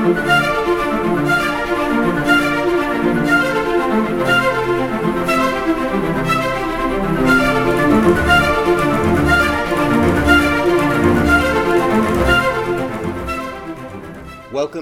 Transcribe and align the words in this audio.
Welcome 0.00 0.16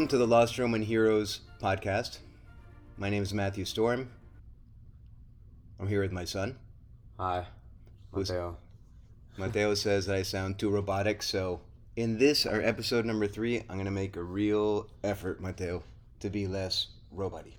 to 0.06 0.18
the 0.18 0.24
Lost 0.24 0.56
Roman 0.56 0.82
Heroes 0.82 1.40
podcast. 1.60 2.18
My 2.96 3.10
name 3.10 3.24
is 3.24 3.34
Matthew 3.34 3.64
Storm. 3.64 4.08
I'm 5.80 5.88
here 5.88 6.02
with 6.02 6.12
my 6.12 6.26
son. 6.26 6.58
Hi, 7.18 7.44
Mateo. 8.12 8.56
Mateo 9.36 9.74
says 9.74 10.06
that 10.06 10.14
I 10.14 10.22
sound 10.22 10.60
too 10.60 10.70
robotic, 10.70 11.24
so 11.24 11.58
in 11.98 12.16
this, 12.16 12.46
our 12.46 12.60
episode 12.60 13.04
number 13.04 13.26
three, 13.26 13.58
I'm 13.68 13.74
going 13.74 13.84
to 13.86 13.90
make 13.90 14.14
a 14.14 14.22
real 14.22 14.88
effort, 15.02 15.40
Mateo, 15.40 15.82
to 16.20 16.30
be 16.30 16.46
less 16.46 16.86
roboty. 17.12 17.54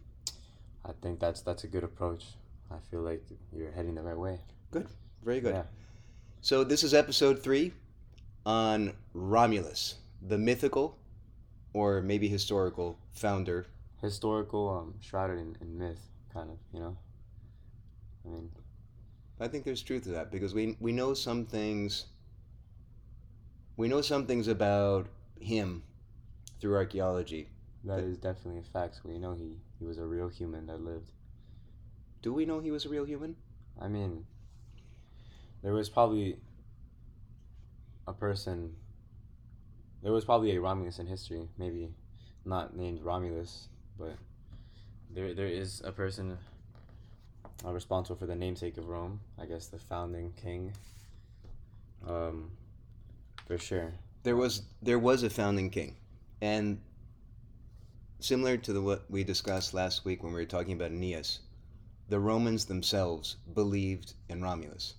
I 0.86 0.92
think 1.02 1.20
that's 1.20 1.42
that's 1.42 1.66
a 1.66 1.68
good 1.68 1.84
approach. 1.84 2.24
I 2.72 2.78
feel 2.90 3.02
like 3.02 3.22
you're 3.52 3.72
heading 3.72 3.96
the 3.96 4.02
right 4.02 4.18
way. 4.18 4.40
Good. 4.72 4.88
Very 5.26 5.42
good. 5.42 5.56
Yeah. 5.56 5.64
So, 6.40 6.64
this 6.64 6.84
is 6.84 6.94
episode 6.94 7.44
three 7.44 7.74
on 8.46 8.94
Romulus, 9.14 9.96
the 10.22 10.38
mythical 10.38 10.98
or 11.74 12.02
maybe 12.02 12.30
historical 12.30 12.98
founder. 13.12 13.68
Historical, 14.02 14.70
um, 14.70 14.94
shrouded 15.02 15.38
in, 15.38 15.58
in 15.60 15.78
myth, 15.78 16.00
kind 16.34 16.50
of. 16.50 16.58
You 16.74 16.80
know. 16.80 16.98
I 18.26 18.30
mean, 18.30 18.50
I 19.42 19.50
think 19.50 19.66
there's 19.66 19.84
truth 19.84 20.04
to 20.04 20.12
that 20.12 20.32
because 20.32 20.54
we, 20.54 20.78
we 20.80 20.94
know 20.94 21.14
some 21.14 21.46
things. 21.46 22.06
We 23.80 23.88
know 23.88 24.02
some 24.02 24.26
things 24.26 24.50
about 24.50 25.08
him 25.40 25.84
through 26.60 26.76
archaeology. 26.76 27.48
that 27.86 28.02
The- 28.02 28.08
is 28.08 28.18
definitely 28.18 28.60
a 28.60 28.64
fact. 28.64 29.00
We 29.06 29.18
know 29.18 29.36
he 29.36 29.56
he 29.80 29.86
was 29.86 29.98
a 29.98 30.06
real 30.06 30.28
human 30.28 30.66
that 30.66 30.82
lived. 30.82 31.14
Do 32.22 32.34
we 32.34 32.46
know 32.46 32.60
he 32.60 32.72
was 32.72 32.86
a 32.86 32.90
real 32.90 33.06
human? 33.06 33.38
I 33.80 33.88
mean, 33.88 34.26
there 35.62 35.72
was 35.72 35.90
probably 35.90 36.38
a 38.06 38.12
person. 38.12 38.76
There 40.04 40.12
was 40.12 40.26
probably 40.26 40.52
a 40.58 40.60
Romulus 40.60 41.00
in 41.00 41.08
history, 41.08 41.48
maybe 41.58 41.94
not 42.44 42.76
named 42.76 43.02
Romulus, 43.02 43.70
but 43.98 44.18
there 45.10 45.34
there 45.34 45.48
is 45.48 45.80
a 45.86 45.94
person 45.94 46.38
uh, 47.64 47.72
responsible 47.72 48.18
for 48.18 48.26
the 48.26 48.36
namesake 48.36 48.78
of 48.78 48.90
Rome. 48.90 49.22
I 49.42 49.46
guess 49.46 49.68
the 49.68 49.80
founding 49.80 50.34
king. 50.34 50.74
Um, 52.06 52.52
for 53.50 53.58
sure. 53.58 53.92
There 54.22 54.36
was 54.36 54.62
there 54.80 55.00
was 55.00 55.24
a 55.24 55.30
founding 55.30 55.72
king, 55.72 55.98
and 56.40 56.80
similar 58.20 58.58
to 58.58 58.72
the 58.72 58.80
what 58.80 59.10
we 59.10 59.24
discussed 59.24 59.74
last 59.74 60.06
week 60.06 60.22
when 60.22 60.34
we 60.34 60.40
were 60.40 60.46
talking 60.46 60.74
about 60.74 60.92
Aeneas, 60.92 61.40
the 62.10 62.20
Romans 62.20 62.66
themselves 62.66 63.38
believed 63.56 64.14
in 64.30 64.44
Romulus. 64.44 64.94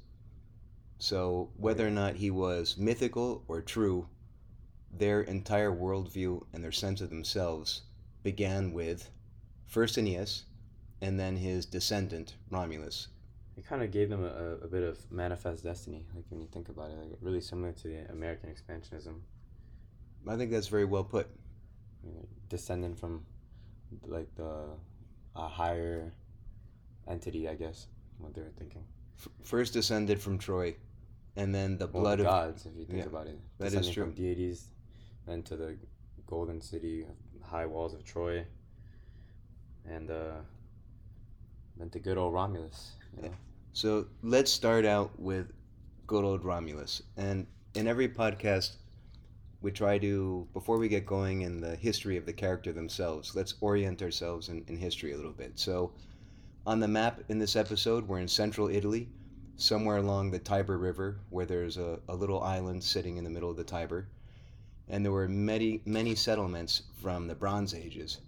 So 0.98 1.52
whether 1.58 1.86
or 1.86 1.92
not 1.92 2.16
he 2.16 2.32
was 2.32 2.76
mythical 2.76 3.44
or 3.46 3.62
true, 3.62 4.08
their 4.92 5.20
entire 5.20 5.70
worldview 5.70 6.44
and 6.52 6.64
their 6.64 6.72
sense 6.72 7.00
of 7.00 7.10
themselves 7.10 7.82
began 8.24 8.72
with 8.72 9.12
first 9.64 9.96
Aeneas, 9.96 10.42
and 11.00 11.20
then 11.20 11.36
his 11.36 11.66
descendant 11.66 12.34
Romulus. 12.50 13.06
It 13.60 13.66
kind 13.66 13.82
of 13.82 13.90
gave 13.90 14.08
them 14.08 14.24
a, 14.24 14.64
a 14.64 14.68
bit 14.68 14.82
of 14.82 14.96
manifest 15.12 15.62
destiny, 15.64 16.06
like 16.14 16.24
when 16.30 16.40
you 16.40 16.48
think 16.50 16.70
about 16.70 16.90
it, 16.90 16.96
like 16.98 17.18
really 17.20 17.42
similar 17.42 17.72
to 17.72 17.88
the 17.88 18.10
American 18.10 18.48
expansionism. 18.48 19.16
I 20.26 20.36
think 20.36 20.50
that's 20.50 20.68
very 20.68 20.86
well 20.86 21.04
put. 21.04 21.28
descendant 22.48 22.98
from 22.98 23.22
like 24.06 24.34
the 24.34 24.50
a 25.36 25.46
higher 25.46 26.10
entity, 27.06 27.50
I 27.50 27.54
guess, 27.54 27.86
what 28.16 28.32
they 28.34 28.40
were 28.40 28.56
thinking. 28.58 28.82
First 29.42 29.74
descended 29.74 30.22
from 30.22 30.38
Troy, 30.38 30.74
and 31.36 31.54
then 31.54 31.76
the 31.76 31.86
Well, 31.86 32.02
blood 32.02 32.20
the 32.20 32.22
of 32.24 32.30
gods, 32.30 32.64
if 32.64 32.72
you 32.78 32.86
think 32.86 33.00
yeah, 33.00 33.04
about 33.12 33.26
it. 33.26 33.38
that 33.58 33.66
is 33.66 33.72
Descending 33.72 33.92
true. 33.92 34.04
From 34.04 34.14
deities, 34.14 34.68
then 35.26 35.42
to 35.42 35.56
the 35.56 35.76
golden 36.26 36.62
city, 36.62 37.04
high 37.42 37.66
walls 37.66 37.92
of 37.92 38.04
Troy, 38.04 38.46
and 39.86 40.10
uh, 40.10 40.38
then 41.76 41.90
to 41.90 41.98
good 41.98 42.16
old 42.16 42.32
Romulus. 42.32 42.92
You 43.16 43.24
know? 43.24 43.34
So 43.72 44.06
let's 44.22 44.50
start 44.50 44.84
out 44.84 45.18
with 45.18 45.52
good 46.08 46.24
old 46.24 46.44
Romulus. 46.44 47.02
And 47.16 47.46
in 47.74 47.86
every 47.86 48.08
podcast, 48.08 48.72
we 49.62 49.70
try 49.70 49.96
to, 49.98 50.48
before 50.52 50.76
we 50.76 50.88
get 50.88 51.06
going 51.06 51.42
in 51.42 51.60
the 51.60 51.76
history 51.76 52.16
of 52.16 52.26
the 52.26 52.32
character 52.32 52.72
themselves, 52.72 53.36
let's 53.36 53.54
orient 53.60 54.02
ourselves 54.02 54.48
in, 54.48 54.64
in 54.66 54.76
history 54.76 55.12
a 55.12 55.16
little 55.16 55.32
bit. 55.32 55.52
So 55.54 55.92
on 56.66 56.80
the 56.80 56.88
map 56.88 57.20
in 57.28 57.38
this 57.38 57.54
episode, 57.54 58.08
we're 58.08 58.18
in 58.18 58.26
central 58.26 58.68
Italy, 58.68 59.08
somewhere 59.54 59.98
along 59.98 60.32
the 60.32 60.40
Tiber 60.40 60.76
River, 60.76 61.20
where 61.30 61.46
there's 61.46 61.76
a, 61.76 62.00
a 62.08 62.14
little 62.14 62.42
island 62.42 62.82
sitting 62.82 63.18
in 63.18 63.24
the 63.24 63.30
middle 63.30 63.50
of 63.50 63.56
the 63.56 63.62
Tiber. 63.62 64.08
And 64.88 65.04
there 65.04 65.12
were 65.12 65.28
many, 65.28 65.80
many 65.84 66.16
settlements 66.16 66.82
from 67.00 67.28
the 67.28 67.36
Bronze 67.36 67.72
Ages, 67.72 68.18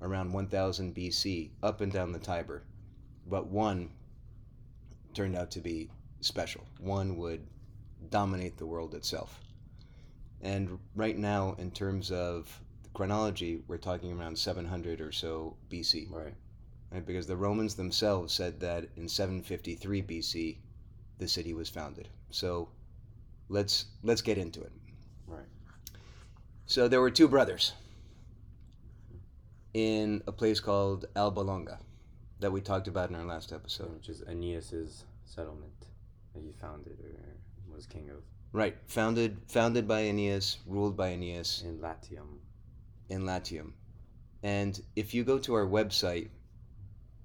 around 0.00 0.32
1000 0.32 0.94
BC, 0.94 1.50
up 1.64 1.80
and 1.80 1.90
down 1.90 2.12
the 2.12 2.20
Tiber. 2.20 2.62
But 3.26 3.48
one 3.48 3.90
turned 5.14 5.36
out 5.36 5.50
to 5.52 5.60
be 5.60 5.90
special. 6.20 6.64
One 6.80 7.16
would 7.16 7.46
dominate 8.10 8.56
the 8.56 8.66
world 8.66 8.94
itself. 8.94 9.40
And 10.40 10.78
right 10.94 11.16
now, 11.16 11.54
in 11.58 11.70
terms 11.70 12.10
of 12.10 12.60
chronology, 12.92 13.62
we're 13.66 13.78
talking 13.78 14.12
around 14.18 14.38
700 14.38 15.00
or 15.00 15.10
so 15.12 15.56
BC, 15.70 16.08
Right. 16.10 16.34
right? 16.90 17.06
Because 17.06 17.26
the 17.26 17.36
Romans 17.36 17.74
themselves 17.74 18.32
said 18.32 18.60
that 18.60 18.88
in 18.96 19.08
753 19.08 20.02
BC, 20.02 20.58
the 21.18 21.28
city 21.28 21.54
was 21.54 21.68
founded. 21.68 22.08
So 22.30 22.68
let's 23.48 23.86
let's 24.02 24.22
get 24.22 24.38
into 24.38 24.60
it. 24.62 24.72
Right. 25.26 25.46
So 26.66 26.88
there 26.88 27.00
were 27.00 27.10
two 27.10 27.28
brothers 27.28 27.72
in 29.72 30.22
a 30.26 30.32
place 30.32 30.60
called 30.60 31.06
Alba 31.16 31.40
Longa 31.40 31.78
that 32.40 32.52
we 32.52 32.60
talked 32.60 32.88
about 32.88 33.10
in 33.10 33.16
our 33.16 33.24
last 33.24 33.52
episode. 33.52 33.92
which 33.92 34.08
is 34.08 34.22
Aeneas's 34.22 35.04
settlement 35.24 35.86
that 36.34 36.42
he 36.42 36.52
founded 36.52 36.98
or 37.00 37.74
was 37.74 37.86
king 37.86 38.10
of 38.10 38.22
Right, 38.52 38.76
founded 38.86 39.38
founded 39.48 39.88
by 39.88 40.02
Aeneas, 40.02 40.58
ruled 40.64 40.96
by 40.96 41.08
Aeneas 41.08 41.62
in 41.62 41.80
Latium. 41.80 42.40
in 43.08 43.26
Latium. 43.26 43.74
And 44.44 44.80
if 44.94 45.12
you 45.12 45.24
go 45.24 45.40
to 45.40 45.54
our 45.54 45.66
website 45.66 46.28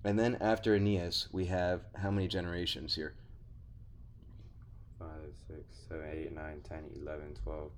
And 0.03 0.19
then 0.19 0.37
after 0.41 0.75
Aeneas, 0.75 1.29
we 1.31 1.45
have 1.45 1.85
how 1.95 2.11
many 2.11 2.27
generations 2.27 2.95
here? 2.95 3.15
5, 4.99 5.07
6, 5.47 5.59
7, 5.87 6.05
8, 6.05 6.35
9, 6.35 6.61
10, 6.67 6.83
11, 7.01 7.37
12, 7.45 7.71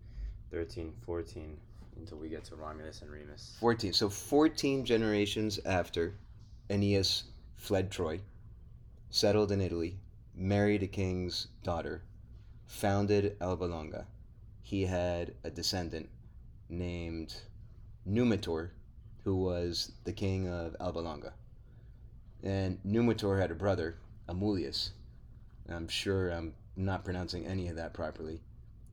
13, 0.52 0.94
14, 1.06 1.58
until 2.02 2.18
we 2.18 2.30
get 2.30 2.44
to 2.46 2.56
Romulus 2.56 3.02
and 3.02 3.12
Remus. 3.12 3.56
14. 3.60 3.94
So 3.94 4.10
14 4.10 4.84
generations 4.84 5.60
after 5.66 6.16
Aeneas 6.70 7.24
fled 7.56 7.92
Troy, 7.92 8.20
settled 9.10 9.52
in 9.52 9.62
Italy, 9.62 9.98
married 10.36 10.84
a 10.84 10.88
king's 10.88 11.48
daughter, 11.64 12.04
founded 12.68 13.38
Alba 13.40 13.66
Longa. 13.66 14.08
He 14.62 14.86
had 14.86 15.34
a 15.44 15.50
descendant 15.50 16.10
named 16.70 17.36
Numitor, 18.08 18.72
who 19.24 19.36
was 19.36 19.92
the 20.04 20.14
king 20.14 20.48
of 20.48 20.76
Alba 20.80 21.00
Longa. 21.00 21.34
And 22.44 22.80
Numitor 22.84 23.40
had 23.40 23.52
a 23.52 23.56
brother, 23.56 23.98
Amulius, 24.28 24.92
I'm 25.70 25.88
sure 25.88 26.30
I'm 26.30 26.54
not 26.76 27.04
pronouncing 27.04 27.46
any 27.46 27.68
of 27.68 27.76
that 27.76 27.94
properly. 27.94 28.42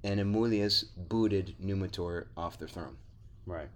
And 0.05 0.21
Amulius 0.21 0.85
booted 0.97 1.55
Numitor 1.63 2.27
off 2.37 2.59
the 2.59 2.69
throne. 2.69 2.97
Right. 3.47 3.69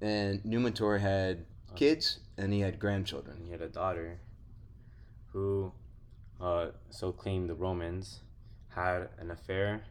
And 0.00 0.42
Numitor 0.42 1.00
had 1.00 1.46
kids 1.76 2.18
and 2.36 2.52
he 2.52 2.60
had 2.60 2.78
grandchildren. 2.78 3.42
He 3.44 3.52
had 3.52 3.62
a 3.62 3.68
daughter 3.68 4.18
who, 5.32 5.72
uh, 6.40 6.68
so 6.90 7.12
claimed 7.12 7.48
the 7.48 7.54
Romans, 7.54 8.20
had 8.68 9.08
an 9.18 9.30
affair 9.30 9.82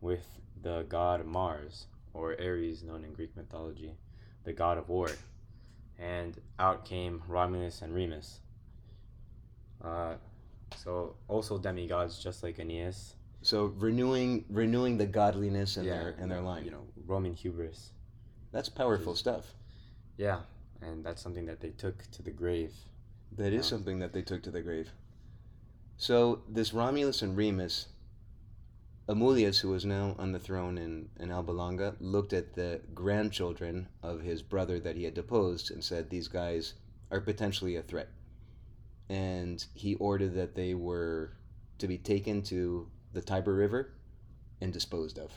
with 0.00 0.26
the 0.62 0.86
god 0.88 1.26
Mars, 1.26 1.86
or 2.14 2.36
Ares, 2.40 2.82
known 2.82 3.04
in 3.04 3.12
Greek 3.12 3.36
mythology, 3.36 3.92
the 4.44 4.52
god 4.52 4.78
of 4.78 4.88
war. 4.88 5.10
And 5.98 6.40
out 6.58 6.84
came 6.84 7.22
Romulus 7.26 7.82
and 7.82 7.94
Remus. 7.94 8.40
Uh, 9.82 10.14
so 10.76 11.16
also 11.28 11.58
demigods, 11.58 12.22
just 12.22 12.42
like 12.42 12.58
Aeneas. 12.58 13.15
So 13.46 13.66
renewing 13.78 14.44
renewing 14.50 14.98
the 14.98 15.06
godliness 15.06 15.76
in 15.76 15.84
Yeah, 15.84 15.98
their 15.98 16.08
in 16.18 16.28
their 16.28 16.40
line. 16.40 16.64
You 16.64 16.72
know, 16.72 16.86
Roman 17.06 17.32
hubris. 17.32 17.92
That's 18.50 18.68
powerful 18.68 19.14
stuff. 19.14 19.54
Yeah, 20.16 20.40
and 20.82 21.04
that's 21.06 21.22
something 21.22 21.46
that 21.46 21.60
they 21.60 21.70
took 21.70 22.10
to 22.10 22.22
the 22.24 22.32
grave. 22.32 22.74
That 23.30 23.52
is 23.52 23.66
Yeah. 23.66 23.76
something 23.76 24.00
that 24.00 24.12
they 24.12 24.22
took 24.22 24.42
to 24.42 24.50
the 24.50 24.62
grave. 24.62 24.90
So 25.96 26.42
this 26.48 26.74
Romulus 26.74 27.22
and 27.22 27.36
Remus, 27.36 27.86
Amulius, 29.08 29.60
who 29.60 29.68
was 29.68 29.84
now 29.84 30.16
on 30.18 30.32
the 30.32 30.40
throne 30.40 30.76
in, 30.76 31.10
in 31.20 31.30
Alba 31.30 31.52
Longa, 31.52 31.94
looked 32.00 32.32
at 32.32 32.54
the 32.54 32.80
grandchildren 32.94 33.86
of 34.02 34.22
his 34.22 34.42
brother 34.42 34.80
that 34.80 34.96
he 34.96 35.04
had 35.04 35.14
deposed 35.14 35.70
and 35.70 35.84
said, 35.84 36.10
These 36.10 36.26
guys 36.26 36.74
are 37.12 37.20
potentially 37.20 37.76
a 37.76 37.82
threat. 37.82 38.08
And 39.08 39.64
he 39.72 39.94
ordered 39.94 40.34
that 40.34 40.56
they 40.56 40.74
were 40.74 41.34
to 41.78 41.86
be 41.86 41.96
taken 41.98 42.42
to 42.42 42.90
the 43.16 43.22
Tiber 43.22 43.54
River 43.54 43.94
and 44.60 44.74
disposed 44.74 45.18
of. 45.18 45.32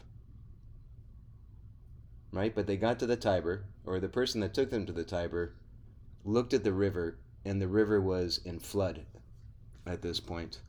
Right? 2.33 2.53
But 2.53 2.67
they 2.67 2.75
got 2.75 2.99
to 2.99 3.07
the 3.07 3.15
Tiber, 3.15 3.63
or 3.85 4.01
the 4.01 4.09
person 4.09 4.41
that 4.41 4.53
took 4.53 4.69
them 4.69 4.85
to 4.85 4.91
the 4.91 5.05
Tiber 5.05 5.53
looked 6.25 6.53
at 6.53 6.65
the 6.65 6.73
river, 6.73 7.17
and 7.45 7.61
the 7.61 7.69
river 7.69 8.01
was 8.01 8.41
in 8.43 8.59
flood 8.59 9.05
at 9.85 10.01
this 10.01 10.19
point. 10.19 10.59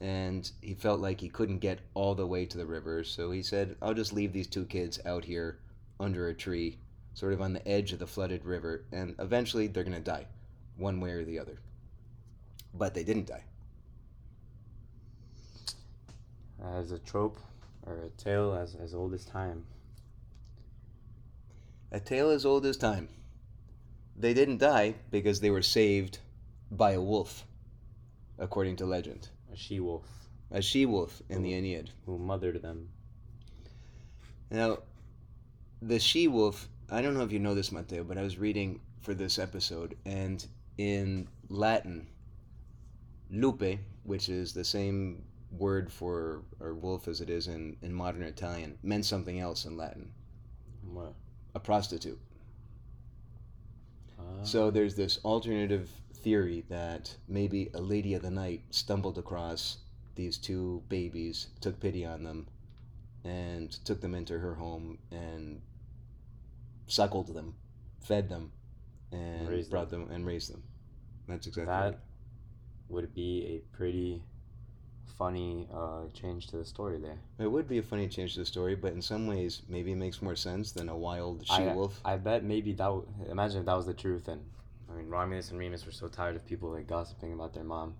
And 0.00 0.50
he 0.60 0.74
felt 0.74 0.98
like 0.98 1.20
he 1.20 1.28
couldn't 1.28 1.60
get 1.60 1.78
all 1.94 2.16
the 2.16 2.26
way 2.26 2.46
to 2.46 2.58
the 2.58 2.66
river, 2.66 3.04
so 3.04 3.30
he 3.30 3.42
said, 3.42 3.76
I'll 3.80 3.94
just 3.94 4.12
leave 4.12 4.32
these 4.32 4.48
two 4.48 4.64
kids 4.64 4.98
out 5.06 5.24
here 5.24 5.60
under 6.00 6.28
a 6.28 6.34
tree, 6.34 6.78
sort 7.14 7.32
of 7.32 7.40
on 7.40 7.52
the 7.52 7.68
edge 7.68 7.92
of 7.92 8.00
the 8.00 8.08
flooded 8.08 8.44
river, 8.44 8.86
and 8.90 9.14
eventually 9.20 9.68
they're 9.68 9.84
going 9.84 9.94
to 9.94 10.00
die, 10.00 10.26
one 10.76 11.00
way 11.00 11.12
or 11.12 11.24
the 11.24 11.38
other. 11.38 11.60
But 12.74 12.94
they 12.94 13.04
didn't 13.04 13.28
die. 13.28 13.44
As 16.62 16.92
a 16.92 16.98
trope 16.98 17.38
or 17.86 18.04
a 18.04 18.10
tale 18.10 18.54
as, 18.54 18.74
as 18.74 18.94
old 18.94 19.14
as 19.14 19.24
time. 19.24 19.64
A 21.92 22.00
tale 22.00 22.30
as 22.30 22.44
old 22.44 22.66
as 22.66 22.76
time. 22.76 23.08
They 24.16 24.34
didn't 24.34 24.58
die 24.58 24.94
because 25.10 25.40
they 25.40 25.50
were 25.50 25.62
saved 25.62 26.18
by 26.70 26.92
a 26.92 27.00
wolf, 27.00 27.44
according 28.38 28.76
to 28.76 28.86
legend. 28.86 29.28
A 29.52 29.56
she 29.56 29.80
wolf 29.80 30.28
A 30.50 30.60
she 30.60 30.86
wolf 30.86 31.22
in 31.28 31.42
the 31.42 31.54
Aeneid. 31.54 31.90
who 32.06 32.18
mothered 32.18 32.60
them. 32.62 32.90
Now, 34.50 34.78
the 35.80 35.98
she 35.98 36.28
wolf, 36.28 36.68
I 36.90 37.00
don't 37.00 37.14
know 37.14 37.22
if 37.24 37.32
you 37.32 37.38
know 37.38 37.54
this, 37.54 37.72
Mateo, 37.72 38.04
but 38.04 38.18
I 38.18 38.22
was 38.22 38.38
reading 38.38 38.80
for 39.00 39.14
this 39.14 39.38
episode, 39.38 39.96
and 40.04 40.46
in 40.76 41.28
Latin, 41.48 42.06
lupa, 43.30 43.78
which 44.02 44.28
is 44.28 44.52
the 44.52 44.64
same 44.64 45.24
word 45.50 45.92
for 45.92 46.42
or 46.60 46.74
wolf 46.74 47.08
as 47.08 47.20
it 47.20 47.28
is 47.30 47.48
in, 47.48 47.76
in 47.82 47.92
modern 47.92 48.22
Italian, 48.22 48.78
meant 48.82 49.04
something 49.04 49.40
else 49.40 49.64
in 49.64 49.76
Latin 49.76 50.12
What? 50.92 51.14
a 51.54 51.60
prostitute. 51.60 52.18
Ah, 54.18 54.42
So 54.42 54.70
there's 54.70 54.94
this 54.94 55.18
alternative 55.24 55.90
theory 56.14 56.64
that 56.68 57.16
maybe 57.28 57.70
a 57.74 57.80
lady 57.80 58.14
of 58.14 58.22
the 58.22 58.30
night 58.30 58.62
stumbled 58.70 59.18
across 59.18 59.78
these 60.14 60.36
two 60.38 60.82
babies, 60.88 61.48
took 61.60 61.80
pity 61.80 62.04
on 62.04 62.22
them, 62.24 62.46
and 63.24 63.70
took 63.84 64.00
them 64.00 64.14
into 64.14 64.38
her 64.38 64.54
home 64.54 64.98
and 65.10 65.60
suckled 66.86 67.34
them, 67.34 67.54
fed 68.02 68.28
them, 68.28 68.52
and 69.12 69.48
Raised 69.48 69.70
brought 69.70 69.90
them. 69.90 70.08
and 70.10 70.26
raised 70.26 70.52
them. 70.52 70.62
That's 71.26 71.46
exactly 71.46 71.72
that 71.72 71.84
right. 71.84 71.98
would 72.88 73.14
be 73.14 73.46
a 73.46 73.76
pretty 73.76 74.22
funny 75.18 75.68
uh, 75.74 76.02
change 76.14 76.46
to 76.48 76.56
the 76.56 76.64
story 76.64 76.98
there. 76.98 77.18
It 77.38 77.50
would 77.50 77.68
be 77.68 77.78
a 77.78 77.82
funny 77.82 78.08
change 78.08 78.34
to 78.34 78.40
the 78.40 78.46
story, 78.46 78.74
but 78.74 78.92
in 78.92 79.02
some 79.02 79.26
ways, 79.26 79.62
maybe 79.68 79.92
it 79.92 79.96
makes 79.96 80.20
more 80.22 80.36
sense 80.36 80.72
than 80.72 80.88
a 80.88 80.96
wild 80.96 81.46
she 81.46 81.62
wolf. 81.62 82.00
I 82.04 82.16
bet 82.16 82.44
maybe 82.44 82.72
that. 82.72 82.84
W- 82.84 83.06
imagine 83.28 83.60
if 83.60 83.66
that 83.66 83.76
was 83.76 83.86
the 83.86 83.94
truth, 83.94 84.28
and 84.28 84.40
I 84.90 84.96
mean 84.96 85.08
Romulus 85.08 85.50
and 85.50 85.58
Remus 85.58 85.84
were 85.86 85.92
so 85.92 86.08
tired 86.08 86.36
of 86.36 86.46
people 86.46 86.70
like 86.70 86.86
gossiping 86.86 87.32
about 87.32 87.52
their 87.54 87.64
mom, 87.64 87.94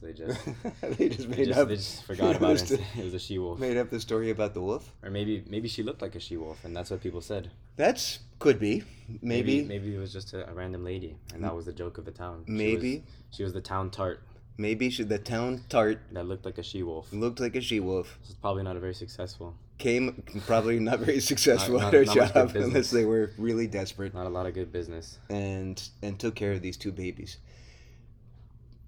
so 0.00 0.06
they 0.06 0.12
just 0.12 0.40
they 0.98 1.08
just 1.08 1.28
they 1.30 1.36
made 1.36 1.46
just, 1.48 1.58
up. 1.60 1.68
they 1.68 1.76
just 1.76 2.04
forgot 2.04 2.36
about 2.40 2.60
it. 2.70 2.80
It 2.98 3.04
was 3.04 3.14
a 3.14 3.18
she 3.18 3.38
wolf, 3.38 3.58
Made 3.58 3.76
up 3.76 3.90
the 3.90 4.00
story 4.00 4.30
about 4.30 4.54
the 4.54 4.60
wolf. 4.62 4.90
or 5.02 5.10
maybe 5.10 5.44
maybe 5.48 5.68
she 5.68 5.82
looked 5.82 6.02
like 6.02 6.14
a 6.14 6.20
she 6.20 6.36
wolf, 6.36 6.64
and 6.64 6.74
that's 6.76 6.90
what 6.90 7.00
people 7.02 7.20
said. 7.20 7.50
That's 7.76 8.20
could 8.38 8.58
be 8.60 8.82
maybe 9.22 9.62
maybe, 9.62 9.64
maybe 9.64 9.94
it 9.96 9.98
was 9.98 10.12
just 10.12 10.32
a, 10.34 10.48
a 10.50 10.52
random 10.52 10.84
lady, 10.84 11.16
and 11.32 11.42
that 11.44 11.54
was 11.54 11.64
the 11.66 11.72
joke 11.72 11.98
of 11.98 12.04
the 12.04 12.10
town. 12.12 12.44
She 12.46 12.52
maybe 12.52 12.96
was, 12.98 13.36
she 13.36 13.42
was 13.42 13.52
the 13.52 13.60
town 13.60 13.90
tart 13.90 14.20
maybe 14.56 14.90
should 14.90 15.08
the 15.08 15.18
town 15.18 15.64
tart 15.68 16.00
that 16.12 16.26
looked 16.26 16.44
like 16.44 16.58
a 16.58 16.62
she 16.62 16.82
wolf. 16.82 17.12
looked 17.12 17.40
like 17.40 17.56
a 17.56 17.60
she 17.60 17.80
wolf. 17.80 18.18
This 18.20 18.30
is 18.30 18.36
probably 18.36 18.62
not 18.62 18.76
a 18.76 18.80
very 18.80 18.94
successful. 18.94 19.54
Came 19.78 20.22
probably 20.46 20.78
not 20.78 21.00
very 21.00 21.20
successful 21.20 21.78
Not- 21.80 21.92
at 21.92 22.06
her 22.06 22.14
not 22.14 22.34
job 22.34 22.52
unless 22.56 22.90
they 22.90 23.04
were 23.04 23.32
really 23.38 23.66
desperate 23.66 24.14
Not 24.14 24.26
a 24.26 24.28
lot 24.30 24.46
of 24.46 24.54
good 24.54 24.70
business. 24.72 25.18
and 25.28 25.82
and 26.02 26.18
took 26.18 26.34
care 26.36 26.52
of 26.52 26.62
these 26.62 26.76
two 26.76 26.92
babies. 26.92 27.38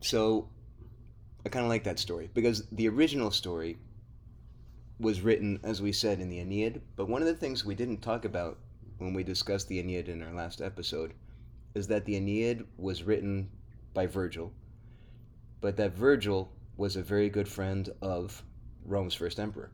So 0.01 0.49
I 1.45 1.49
kind 1.49 1.65
of 1.65 1.69
like 1.69 1.85
that 1.85 1.99
story 1.99 2.31
because 2.35 2.67
the 2.73 2.89
original 2.89 3.31
story 3.31 3.79
was 4.99 5.21
written, 5.21 5.61
as 5.63 5.83
we 5.83 5.93
said, 5.93 6.21
in 6.21 6.29
the 6.31 6.39
Aeneid. 6.41 6.81
But 6.97 7.09
one 7.09 7.21
of 7.23 7.29
the 7.29 7.35
things 7.35 7.65
we 7.65 7.75
didn't 7.75 7.99
talk 8.03 8.25
about 8.25 8.59
when 8.99 9.13
we 9.13 9.23
discussed 9.23 9.69
the 9.69 9.79
Aeneid 9.79 10.09
in 10.09 10.23
our 10.23 10.33
last 10.33 10.61
episode 10.61 11.13
is 11.75 11.87
that 11.89 12.05
the 12.07 12.17
Aeneid 12.17 12.65
was 12.79 13.03
written 13.03 13.51
by 13.93 14.07
Virgil, 14.07 14.53
but 15.61 15.77
that 15.77 15.93
Virgil 15.95 16.51
was 16.77 16.97
a 16.97 17.03
very 17.03 17.29
good 17.29 17.49
friend 17.49 17.89
of 18.03 18.43
Rome's 18.85 19.15
first 19.15 19.39
emperor, 19.41 19.71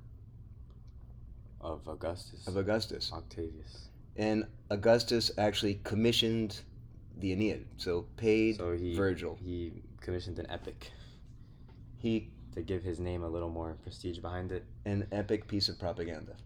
Of 1.61 1.87
Augustus. 1.89 2.47
of 2.47 2.57
Augustus. 2.57 3.12
Octavius. 3.12 3.89
And 4.17 4.45
Augustus 4.71 5.31
actually 5.39 5.81
commissioned 5.85 6.61
the 7.19 7.33
Aeneid, 7.33 7.67
so 7.77 8.07
paid 8.17 8.57
So 8.57 8.73
he 8.77 8.95
Virgil. 8.97 9.39
he 9.43 9.83
commissioned 10.01 10.39
an 10.39 10.47
epic 10.51 10.91
He 11.99 12.31
to 12.55 12.62
give 12.62 12.83
his 12.83 12.99
name 13.01 13.23
a 13.23 13.29
little 13.29 13.49
more 13.51 13.77
prestige 13.83 14.19
behind 14.19 14.53
it. 14.53 14.65
an 14.85 15.07
epic 15.12 15.47
piece 15.49 15.69
of 15.69 15.79
propaganda. 15.79 16.37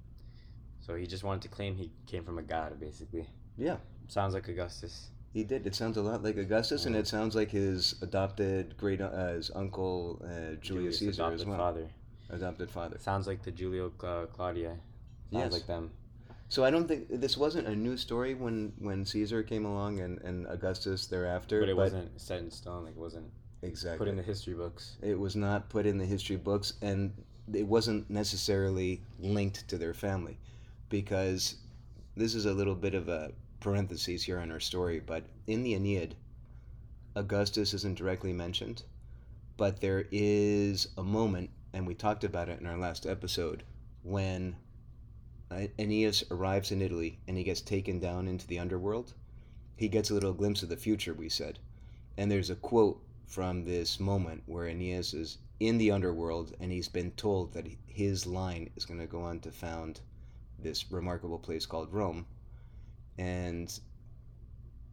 So 0.81 0.95
he 0.95 1.07
just 1.07 1.25
wanted 1.25 1.43
to 1.43 1.49
claim 1.49 1.75
he 1.77 1.91
came 2.07 2.23
from 2.25 2.39
a 2.39 2.43
god, 2.43 2.79
basically. 2.79 3.27
Yeah. 3.57 3.79
Sounds 4.09 4.35
like 4.35 4.47
Augustus. 4.49 5.09
He 5.37 5.45
did. 5.45 5.67
It 5.67 5.75
sounds 5.75 5.99
a 5.99 6.01
lot 6.01 6.23
like 6.23 6.39
Augustus, 6.39 6.87
and 6.87 6.97
it 6.97 7.07
sounds 7.07 7.35
like 7.35 7.51
his 7.51 7.97
adopted 8.01 8.75
great 8.79 9.03
uh, 9.03 9.35
his 9.35 9.51
uncle 9.55 10.25
uh, 10.25 10.55
Julius, 10.63 10.99
Caesar 11.01 11.11
adopted 11.25 11.41
as 11.41 11.47
well, 11.47 11.59
father. 11.59 11.91
adopted 12.31 12.71
father. 12.71 12.97
Sounds 12.99 13.27
like 13.27 13.43
the 13.43 13.51
Julio 13.51 13.91
Cla- 13.91 14.29
Claudia. 14.33 14.79
Sounds 15.31 15.45
Yes. 15.45 15.53
like 15.53 15.67
them. 15.67 15.91
So 16.49 16.65
I 16.65 16.71
don't 16.71 16.89
think 16.89 17.09
this 17.11 17.37
wasn't 17.37 17.67
a 17.69 17.77
new 17.77 17.99
story 17.99 18.33
when 18.33 18.73
when 18.79 19.05
Caesar 19.05 19.43
came 19.43 19.67
along 19.67 20.01
and, 20.01 20.23
and 20.23 20.47
Augustus 20.47 21.07
thereafter. 21.07 21.61
But 21.61 21.69
it 21.69 21.77
wasn't 21.77 22.19
set 22.19 22.39
in 22.39 22.51
stone. 22.51 22.85
Like 22.87 22.95
it 22.97 22.99
wasn't 22.99 23.31
exactly. 23.61 23.99
put 23.99 24.09
in 24.09 24.17
the 24.17 24.23
history 24.23 24.55
books. 24.55 24.97
it 25.03 25.19
was 25.19 25.37
not 25.37 25.69
put 25.69 25.85
in 25.85 25.99
the 25.99 26.07
history 26.07 26.37
books, 26.37 26.73
and 26.81 27.13
it 27.53 27.67
wasn't 27.67 28.09
necessarily 28.09 29.03
linked 29.19 29.69
to 29.69 29.77
their 29.77 29.93
family, 29.93 30.39
because 30.89 31.57
this 32.17 32.35
is 32.35 32.47
a 32.47 32.55
little 32.55 32.75
bit 32.75 32.95
of 32.95 33.11
a 33.11 33.33
parenthesis 33.61 34.23
here 34.25 34.39
in 34.39 34.51
our 34.51 34.61
story. 34.61 35.01
But 35.01 35.27
in 35.47 35.63
the 35.63 35.75
Aeneid, 35.75 36.17
Augustus 37.15 37.73
isn't 37.75 37.99
directly 37.99 38.33
mentioned, 38.33 38.83
but 39.57 39.81
there 39.81 40.07
is 40.11 40.89
a 40.99 41.03
moment, 41.03 41.51
and 41.73 41.87
we 41.87 41.95
talked 41.95 42.25
about 42.25 42.49
it 42.49 42.61
in 42.61 42.67
our 42.67 42.77
last 42.77 43.07
episode, 43.07 43.63
when 44.03 44.57
uh, 45.51 45.67
Aeneas 45.79 46.25
arrives 46.31 46.73
in 46.73 46.83
Italy 46.83 47.19
and 47.29 47.37
he 47.37 47.45
gets 47.45 47.61
taken 47.61 48.01
down 48.01 48.27
into 48.27 48.47
the 48.47 48.59
underworld. 48.59 49.15
He 49.77 49.89
gets 49.89 50.11
a 50.11 50.15
little 50.15 50.33
glimpse 50.33 50.63
of 50.63 50.69
the 50.69 50.77
future, 50.77 51.15
we 51.15 51.29
said. 51.29 51.59
And 52.17 52.31
there's 52.31 52.51
a 52.51 52.57
quote 52.57 53.01
from 53.27 53.65
this 53.65 54.01
moment 54.01 54.43
where 54.47 54.67
Aeneas 54.67 55.15
is 55.15 55.39
in 55.61 55.79
the 55.79 55.91
underworld 55.91 56.55
and 56.61 56.73
he's 56.73 56.89
been 56.89 57.13
told 57.13 57.53
that 57.53 57.67
his 57.87 58.27
line 58.27 58.71
is 58.77 58.85
going 58.85 59.01
to 59.01 59.07
go 59.07 59.23
on 59.23 59.41
to 59.41 59.51
found 59.51 60.01
this 60.59 60.91
remarkable 60.91 61.39
place 61.39 61.67
called 61.67 61.93
Rome. 61.93 62.27
And 63.19 63.79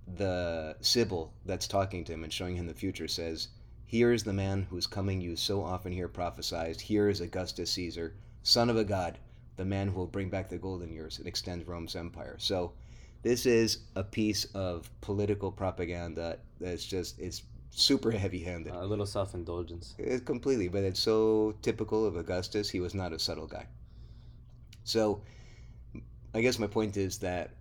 the 0.08 0.76
Sibyl 0.82 1.34
that's 1.46 1.68
talking 1.68 2.04
to 2.06 2.14
him 2.14 2.24
and 2.24 2.34
showing 2.34 2.56
him 2.56 2.68
the 2.68 2.74
future 2.74 3.08
says 3.08 3.50
Here 3.86 4.12
is 4.12 4.24
the 4.24 4.34
man 4.34 4.64
whose 4.70 4.88
coming 4.88 5.22
you 5.22 5.36
so 5.36 5.64
often 5.64 5.92
hear 5.92 6.08
prophesied. 6.08 6.82
Here 6.82 7.10
is 7.10 7.22
Augustus 7.22 7.72
Caesar, 7.72 8.16
son 8.44 8.70
of 8.70 8.78
a 8.78 8.84
god, 8.84 9.18
the 9.56 9.66
man 9.66 9.88
who 9.88 9.96
will 9.96 10.08
bring 10.08 10.30
back 10.30 10.50
the 10.50 10.58
golden 10.58 10.92
years 10.92 11.20
and 11.20 11.28
extend 11.28 11.68
Rome's 11.68 11.96
empire. 11.96 12.36
So, 12.40 12.74
this 13.22 13.46
is 13.46 13.80
a 13.96 14.04
piece 14.04 14.46
of 14.54 14.90
political 15.00 15.52
propaganda 15.52 16.40
that's 16.60 16.84
just 16.84 17.18
it's 17.20 17.44
super 17.72 18.12
heavy-handed. 18.12 18.74
a 18.74 18.86
little 18.86 19.06
self 19.06 19.34
indulgence. 19.34 19.96
It, 19.98 20.26
completely, 20.26 20.68
but 20.68 20.84
it's 20.84 21.00
so 21.00 21.56
typical 21.62 22.06
of 22.06 22.18
Augustus. 22.18 22.70
He 22.70 22.80
was 22.80 22.94
not 22.94 23.14
a 23.14 23.20
subtle 23.20 23.48
guy. 23.48 23.68
So, 24.84 25.22
I 26.34 26.42
guess 26.42 26.60
my 26.60 26.68
point 26.68 26.98
is 26.98 27.20
that 27.20 27.52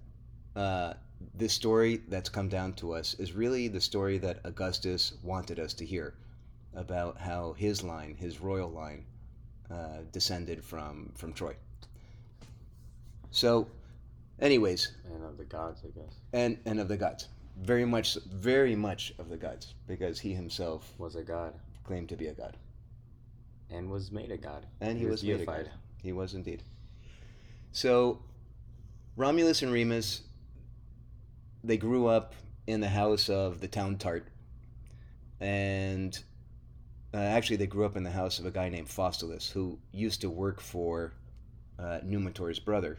uh, 0.57 0.95
this 1.35 1.53
story 1.53 2.03
that's 2.09 2.29
come 2.29 2.49
down 2.49 2.73
to 2.75 2.93
us 2.95 3.15
is 3.15 3.33
really 3.33 3.69
the 3.69 3.81
story 3.81 4.19
that 4.19 4.41
Augustus 4.45 5.13
wanted 5.23 5.59
us 5.61 5.73
to 5.75 5.85
hear 5.87 6.15
about 6.75 7.19
how 7.19 7.53
his 7.55 7.83
line, 7.83 8.15
his 8.17 8.41
royal 8.41 8.71
line, 8.71 9.05
uh, 9.71 9.99
descended 10.11 10.65
from 10.65 11.13
from 11.15 11.33
Troy. 11.33 11.55
So, 13.31 13.67
anyways, 14.41 14.93
And 15.15 15.25
of 15.25 15.39
the 15.39 15.45
gods, 15.45 15.83
I 15.85 15.89
guess. 15.99 16.15
and 16.33 16.59
and 16.67 16.81
of 16.81 16.89
the 16.89 16.97
gods, 16.97 17.29
very 17.61 17.85
much, 17.85 18.15
very 18.27 18.75
much 18.77 19.15
of 19.19 19.29
the 19.29 19.37
gods, 19.37 19.75
because 19.87 20.19
he 20.21 20.35
himself 20.35 20.93
Was 20.99 21.15
a 21.17 21.23
god. 21.23 21.55
claimed 21.85 22.09
to 22.11 22.17
be 22.17 22.27
a 22.29 22.35
god. 22.35 22.57
And 23.71 23.89
was 23.91 24.11
made 24.13 24.31
a 24.31 24.37
god. 24.37 24.67
And 24.81 24.99
he 24.99 25.07
was 25.07 25.23
made 25.23 25.35
a 25.35 25.39
deified. 25.39 25.65
god. 25.67 25.75
He 26.03 26.13
was 26.13 26.35
indeed. 26.35 26.63
So, 27.73 28.19
Romulus 29.17 29.63
and 29.63 29.73
Remus, 29.73 30.23
they 31.65 31.77
grew 31.77 32.07
up 32.07 32.35
in 32.67 32.81
the 32.81 32.89
house 32.89 33.29
of 33.29 33.61
the 33.61 33.69
town 33.69 33.97
tart, 33.97 34.29
and 35.41 36.19
uh, 37.15 37.19
actually, 37.19 37.57
they 37.57 37.67
grew 37.67 37.85
up 37.85 37.97
in 37.97 38.05
the 38.05 38.11
house 38.11 38.39
of 38.39 38.47
a 38.47 38.51
guy 38.51 38.69
named 38.69 38.89
Faustulus, 38.89 39.51
who 39.51 39.79
used 39.93 40.21
to 40.23 40.31
work 40.31 40.61
for 40.61 41.13
uh, 41.79 42.01
Numitor's 42.05 42.59
brother. 42.59 42.99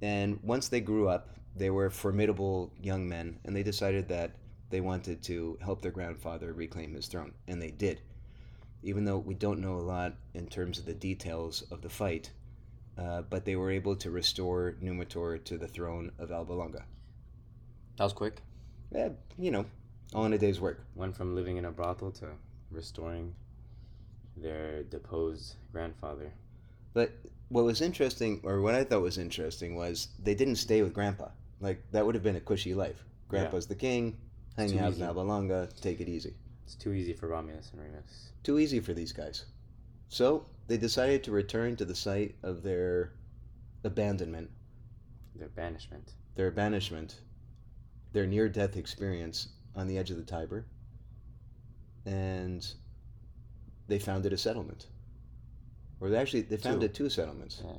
And 0.00 0.38
once 0.42 0.68
they 0.68 0.80
grew 0.80 1.08
up, 1.08 1.30
they 1.54 1.70
were 1.70 1.90
formidable 1.90 2.72
young 2.80 3.08
men, 3.08 3.38
and 3.44 3.54
they 3.54 3.62
decided 3.62 4.08
that 4.08 4.32
they 4.70 4.80
wanted 4.80 5.22
to 5.24 5.58
help 5.60 5.82
their 5.82 5.90
grandfather 5.90 6.52
reclaim 6.52 6.94
his 6.94 7.08
throne, 7.08 7.32
and 7.46 7.60
they 7.60 7.70
did 7.70 8.00
even 8.86 9.04
though 9.04 9.18
we 9.18 9.34
don't 9.34 9.60
know 9.60 9.74
a 9.74 9.82
lot 9.82 10.14
in 10.34 10.46
terms 10.46 10.78
of 10.78 10.86
the 10.86 10.94
details 10.94 11.62
of 11.72 11.82
the 11.82 11.88
fight, 11.88 12.30
uh, 12.96 13.22
but 13.22 13.44
they 13.44 13.56
were 13.56 13.70
able 13.70 13.96
to 13.96 14.12
restore 14.12 14.76
Numitor 14.80 15.42
to 15.44 15.58
the 15.58 15.66
throne 15.66 16.12
of 16.20 16.30
Alba 16.30 16.52
Longa. 16.52 16.84
That 17.96 18.04
was 18.04 18.12
quick. 18.12 18.42
Eh, 18.94 19.10
you 19.38 19.50
know, 19.50 19.66
all 20.14 20.24
in 20.24 20.32
a 20.32 20.38
day's 20.38 20.60
work. 20.60 20.84
Went 20.94 21.16
from 21.16 21.34
living 21.34 21.56
in 21.56 21.64
a 21.64 21.70
brothel 21.70 22.10
to 22.12 22.26
restoring 22.70 23.34
their 24.36 24.82
deposed 24.84 25.54
grandfather. 25.72 26.32
But 26.92 27.12
what 27.48 27.64
was 27.64 27.80
interesting, 27.80 28.40
or 28.42 28.60
what 28.60 28.74
I 28.74 28.84
thought 28.84 29.02
was 29.02 29.18
interesting, 29.18 29.76
was 29.76 30.08
they 30.22 30.34
didn't 30.34 30.56
stay 30.56 30.82
with 30.82 30.92
Grandpa. 30.92 31.28
Like, 31.60 31.82
that 31.92 32.04
would 32.04 32.14
have 32.14 32.24
been 32.24 32.36
a 32.36 32.40
cushy 32.40 32.74
life. 32.74 33.04
Grandpa's 33.28 33.66
the 33.66 33.74
king, 33.74 34.16
hanging 34.56 34.78
too 34.78 34.84
out 34.84 34.92
easy. 34.92 35.02
in 35.02 35.06
Alba 35.06 35.20
Longa, 35.20 35.68
take 35.80 36.00
it 36.00 36.08
easy. 36.08 36.34
It's 36.64 36.74
too 36.74 36.92
easy 36.92 37.12
for 37.12 37.28
Romulus 37.28 37.70
and 37.72 37.80
Remus. 37.82 38.30
Too 38.42 38.58
easy 38.58 38.80
for 38.80 38.92
these 38.92 39.12
guys. 39.12 39.44
So, 40.08 40.46
they 40.68 40.76
decided 40.76 41.24
to 41.24 41.30
return 41.32 41.76
to 41.76 41.84
the 41.84 41.94
site 41.94 42.34
of 42.42 42.62
their 42.62 43.12
abandonment 43.84 44.50
Their 45.34 45.48
banishment. 45.48 46.12
their 46.34 46.50
banishment, 46.50 47.20
their 48.16 48.26
near 48.26 48.48
death 48.48 48.78
experience 48.78 49.48
on 49.74 49.86
the 49.86 49.98
edge 49.98 50.10
of 50.10 50.16
the 50.16 50.22
Tiber, 50.22 50.64
and 52.06 52.66
they 53.88 53.98
founded 53.98 54.32
a 54.32 54.38
settlement. 54.38 54.86
Or 56.00 56.08
they 56.08 56.16
actually 56.16 56.40
they 56.40 56.56
founded 56.56 56.94
two 56.94 57.10
settlements. 57.10 57.60
Yeah. 57.62 57.76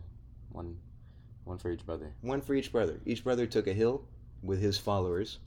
One 0.52 0.78
one 1.44 1.58
for 1.58 1.72
each 1.72 1.84
brother. 1.88 2.14
One 2.22 2.42
for 2.42 2.54
each 2.54 2.72
brother. 2.72 3.00
Each 3.04 3.24
brother 3.24 3.48
took 3.48 3.66
a 3.66 3.74
hill 3.74 4.04
with 4.44 4.62
his 4.62 4.78
followers. 4.78 5.40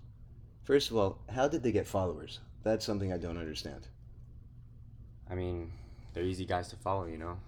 First 0.64 0.90
of 0.90 0.96
all, 0.96 1.20
how 1.32 1.46
did 1.46 1.62
they 1.62 1.70
get 1.70 1.86
followers? 1.86 2.40
That's 2.64 2.84
something 2.84 3.12
I 3.12 3.16
don't 3.16 3.38
understand. 3.38 3.86
I 5.30 5.36
mean, 5.36 5.70
they're 6.14 6.24
easy 6.24 6.46
guys 6.46 6.66
to 6.70 6.76
follow, 6.76 7.06
you 7.06 7.18
know. 7.18 7.38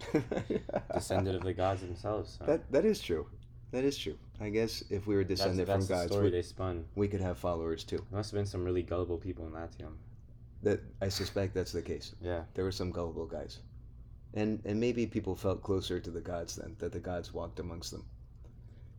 Descended 0.95 1.35
of 1.35 1.43
the 1.43 1.55
gods 1.55 1.81
themselves. 1.81 2.37
So. 2.39 2.45
that 2.45 2.71
that 2.71 2.85
is 2.85 3.01
true. 3.01 3.27
That 3.73 3.83
is 3.83 3.99
true. 3.99 4.17
I 4.43 4.51
guess 4.51 4.83
if 4.91 5.07
we 5.07 5.15
were 5.15 5.25
that's, 5.25 5.41
descended 5.41 5.69
that's 5.69 5.87
from 5.87 5.97
the 5.97 6.03
gods, 6.03 6.13
story 6.13 6.25
we, 6.27 6.31
they 6.31 6.43
spun. 6.43 6.85
we 6.97 7.09
could 7.09 7.21
have 7.21 7.39
followers 7.39 7.85
too. 7.85 8.05
There 8.11 8.19
must 8.19 8.33
have 8.33 8.39
been 8.39 8.47
some 8.47 8.65
really 8.65 8.83
gullible 8.83 9.19
people 9.19 9.47
in 9.47 9.53
Latium. 9.55 9.99
That 10.63 10.81
I 11.01 11.09
suspect 11.09 11.55
that's 11.55 11.73
the 11.73 11.83
case. 11.83 12.15
Yeah. 12.21 12.43
there 12.55 12.65
were 12.65 12.73
some 12.73 12.91
gullible 12.91 13.27
guys 13.27 13.61
and 14.35 14.61
and 14.65 14.81
maybe 14.81 15.07
people 15.07 15.35
felt 15.37 15.63
closer 15.63 16.01
to 16.01 16.11
the 16.11 16.21
gods 16.21 16.57
then 16.57 16.77
that 16.79 16.93
the 16.93 17.01
gods 17.01 17.33
walked 17.35 17.59
amongst 17.59 17.91
them 17.91 18.05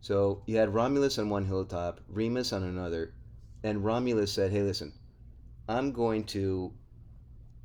so 0.00 0.42
you 0.46 0.56
had 0.56 0.72
romulus 0.72 1.18
on 1.18 1.28
one 1.28 1.44
hilltop 1.44 2.00
remus 2.08 2.52
on 2.52 2.62
another 2.62 3.12
and 3.62 3.84
romulus 3.84 4.32
said 4.32 4.50
hey 4.52 4.62
listen 4.62 4.92
i'm 5.68 5.92
going 5.92 6.24
to 6.24 6.72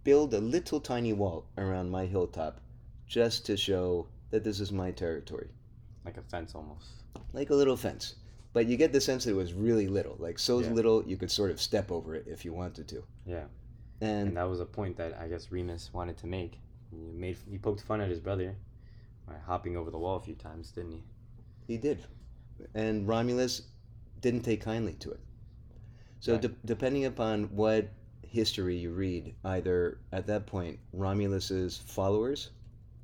build 0.03 0.33
a 0.33 0.39
little 0.39 0.79
tiny 0.79 1.13
wall 1.13 1.45
around 1.57 1.89
my 1.89 2.05
hilltop 2.05 2.61
just 3.07 3.45
to 3.45 3.55
show 3.57 4.07
that 4.31 4.43
this 4.43 4.59
is 4.59 4.71
my 4.71 4.91
territory 4.91 5.49
Like 6.05 6.17
a 6.17 6.21
fence 6.23 6.55
almost. 6.55 6.87
Like 7.33 7.49
a 7.49 7.55
little 7.55 7.77
fence 7.77 8.15
but 8.53 8.65
you 8.65 8.75
get 8.77 8.91
the 8.91 8.99
sense 9.01 9.25
that 9.25 9.31
it 9.31 9.35
was 9.35 9.53
really 9.53 9.87
little 9.87 10.15
like 10.19 10.39
so 10.39 10.59
Yeah. 10.59 10.71
little 10.71 11.03
you 11.05 11.17
could 11.17 11.31
sort 11.31 11.51
of 11.51 11.61
step 11.61 11.91
over 11.91 12.15
it 12.15 12.25
if 12.27 12.43
you 12.45 12.53
wanted 12.53 12.87
to 12.89 13.03
Yeah. 13.25 13.45
and 14.01 14.29
And 14.29 14.37
that 14.37 14.49
was 14.49 14.59
a 14.59 14.65
point 14.65 14.97
that 14.97 15.13
I 15.19 15.27
guess 15.27 15.51
Remus 15.51 15.91
wanted 15.93 16.17
to 16.17 16.27
make. 16.27 16.59
He 16.89 17.11
made 17.11 17.37
he 17.49 17.57
poked 17.59 17.81
fun 17.81 18.01
at 18.01 18.09
his 18.09 18.19
brother 18.19 18.55
by 19.27 19.35
hopping 19.37 19.77
over 19.77 19.91
the 19.91 19.99
wall 19.99 20.15
a 20.15 20.19
few 20.21 20.35
times, 20.35 20.71
didn't 20.71 20.93
he? 20.93 21.03
He 21.67 21.77
did. 21.77 21.99
And 22.73 23.07
Romulus 23.07 23.61
didn't 24.21 24.41
take 24.41 24.61
kindly 24.61 24.93
to 24.95 25.11
it. 25.11 25.19
So, 26.19 26.33
Right. 26.33 26.41
de- 26.41 26.55
depending 26.65 27.05
upon 27.05 27.43
what 27.55 27.89
history 28.23 28.75
you 28.77 28.91
read, 28.91 29.35
either 29.43 29.99
at 30.11 30.25
that 30.27 30.47
point, 30.47 30.79
Romulus's 30.93 31.77
followers 31.77 32.49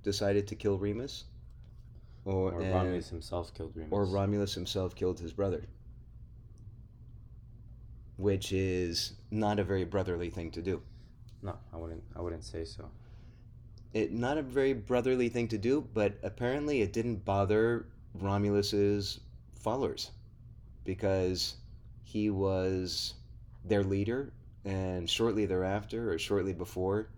decided 0.03 0.47
to 0.47 0.55
kill 0.55 0.77
Remus, 0.79 1.25
or, 2.25 2.51
Or 2.53 2.61
and- 2.61 2.73
Romulus 2.73 3.09
himself 3.09 3.53
killed 3.53 3.75
Remus. 3.75 3.91
or 3.91 4.05
Romulus 4.05 4.53
himself 4.53 4.95
killed 4.95 5.19
his 5.19 5.31
brother. 5.31 5.65
Which 8.17 8.51
is 8.53 9.13
not 9.31 9.59
a 9.59 9.63
very 9.63 9.83
brotherly 9.85 10.29
thing 10.29 10.51
to 10.51 10.61
do. 10.61 10.81
No, 11.41 11.57
I 11.73 11.77
wouldn't. 11.77 12.03
I 12.15 12.21
wouldn't 12.21 12.43
say 12.43 12.63
so. 12.65 12.89
it 13.93 14.11
not 14.11 14.37
a 14.37 14.41
very 14.41 14.73
brotherly 14.73 15.29
thing 15.29 15.47
to 15.49 15.57
do, 15.57 15.87
but 15.93 16.17
apparently 16.23 16.81
it 16.81 16.91
didn't 16.91 17.23
bother 17.23 17.85
Romulus's 18.15 19.19
followers 19.53 20.11
because 20.83 21.55
he 22.03 22.29
was 22.29 23.13
their 23.63 23.83
leader 23.83 24.31
and 24.65 25.09
shortly 25.09 25.45
thereafter 25.45 26.11
or 26.11 26.17
shortly 26.17 26.53
before 26.53 27.09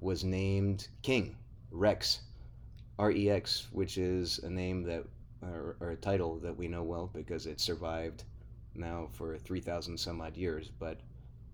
was 0.00 0.22
named 0.24 0.88
king 1.02 1.36
Rex 1.70 2.20
R 3.00 3.10
E 3.10 3.30
X 3.30 3.68
which 3.72 3.98
is 3.98 4.38
a 4.40 4.50
name 4.50 4.82
that 4.82 5.04
or, 5.42 5.76
or 5.80 5.90
a 5.90 5.96
title 5.96 6.38
that 6.40 6.56
we 6.56 6.68
know 6.68 6.82
well 6.82 7.10
because 7.12 7.46
it 7.46 7.60
survived 7.60 8.24
now 8.74 9.08
for 9.12 9.38
3000 9.38 9.98
some 9.98 10.20
odd 10.20 10.36
years 10.36 10.70
but 10.78 11.00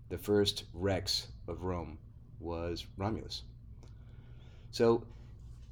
the 0.09 0.17
first 0.17 0.65
Rex 0.73 1.27
of 1.47 1.63
Rome 1.63 1.97
was 2.39 2.85
Romulus 2.97 3.43
so 4.71 5.03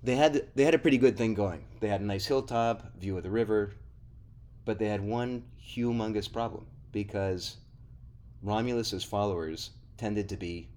they 0.06 0.16
had 0.16 0.48
they 0.56 0.64
had 0.64 0.76
a 0.76 0.80
pretty 0.80 0.98
good 0.98 1.18
thing 1.18 1.34
going. 1.34 1.64
They 1.80 1.88
had 1.88 2.02
a 2.02 2.06
nice 2.06 2.26
hilltop, 2.26 2.96
view 2.98 3.18
of 3.18 3.24
the 3.24 3.32
river, 3.32 3.74
but 4.64 4.80
they 4.80 4.88
had 4.88 5.02
one 5.02 5.44
humongous 5.60 6.32
problem 6.32 6.68
because 6.92 7.58
Romulus's 8.44 9.04
followers 9.04 9.72
tended 9.98 10.30
to 10.30 10.38
be 10.38 10.70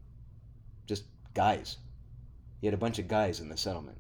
just 0.87 1.05
guys. 1.35 1.76
He 2.61 2.67
had 2.67 2.75
a 2.75 2.78
bunch 2.78 2.99
of 2.99 3.07
guys 3.07 3.40
in 3.40 3.49
the 3.49 3.57
settlement. 3.57 3.99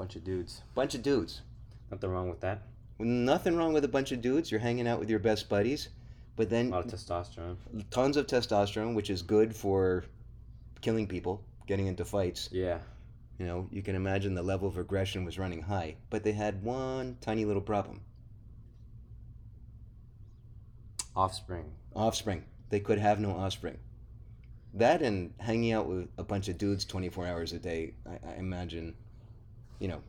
Bunch 0.00 0.16
of 0.16 0.24
dudes. 0.24 0.62
Bunch 0.74 0.94
of 0.94 1.02
dudes. 1.02 1.42
Nothing 1.90 2.08
wrong 2.10 2.30
with 2.30 2.40
that. 2.40 2.62
Nothing 2.98 3.54
wrong 3.54 3.74
with 3.74 3.84
a 3.84 3.88
bunch 3.88 4.12
of 4.12 4.22
dudes. 4.22 4.50
You're 4.50 4.58
hanging 4.58 4.88
out 4.88 4.98
with 4.98 5.10
your 5.10 5.18
best 5.18 5.46
buddies, 5.50 5.90
but 6.36 6.48
then 6.48 6.68
A 6.68 6.70
lot 6.70 6.86
of 6.86 6.90
testosterone. 6.90 7.56
tons 7.90 8.16
of 8.16 8.26
testosterone, 8.26 8.94
which 8.94 9.10
is 9.10 9.20
good 9.20 9.54
for 9.54 10.04
killing 10.80 11.06
people, 11.06 11.44
getting 11.66 11.86
into 11.86 12.06
fights. 12.06 12.48
Yeah. 12.50 12.78
You 13.38 13.44
know, 13.44 13.68
you 13.70 13.82
can 13.82 13.94
imagine 13.94 14.34
the 14.34 14.42
level 14.42 14.68
of 14.68 14.78
aggression 14.78 15.22
was 15.26 15.38
running 15.38 15.60
high, 15.60 15.96
but 16.08 16.24
they 16.24 16.32
had 16.32 16.62
one 16.62 17.18
tiny 17.20 17.44
little 17.44 17.60
problem 17.60 18.00
Offspring. 21.14 21.72
offspring. 21.94 22.44
They 22.70 22.80
could 22.80 22.98
have 22.98 23.20
no 23.20 23.32
offspring. 23.32 23.76
That 24.72 25.02
and 25.02 25.34
hanging 25.40 25.72
out 25.72 25.86
with 25.86 26.08
a 26.16 26.22
bunch 26.24 26.48
of 26.48 26.56
dudes 26.56 26.86
24 26.86 27.26
hours 27.26 27.52
a 27.52 27.58
day, 27.58 27.92
I, 28.06 28.30
I 28.30 28.34
imagine, 28.36 28.94
you 29.80 29.88
know. 29.88 30.00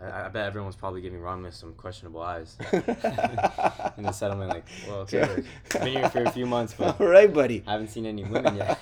I, 0.00 0.26
I 0.26 0.28
bet 0.28 0.46
everyone's 0.46 0.74
was 0.74 0.78
probably 0.78 1.00
giving 1.00 1.20
Romulus 1.20 1.56
some 1.56 1.72
questionable 1.74 2.20
eyes 2.22 2.56
in 2.72 4.02
the 4.04 4.12
settlement. 4.12 4.50
Like, 4.50 4.66
well, 4.86 4.98
okay, 5.00 5.18
Yeah. 5.20 5.42
I've 5.74 5.80
been 5.80 5.92
here 5.96 6.08
for 6.10 6.22
a 6.24 6.30
few 6.30 6.46
months, 6.46 6.74
but 6.78 7.00
All 7.00 7.06
right, 7.18 7.32
buddy. 7.32 7.64
I 7.66 7.72
haven't 7.72 7.88
seen 7.88 8.06
any 8.06 8.24
women 8.24 8.56
yet. 8.56 8.78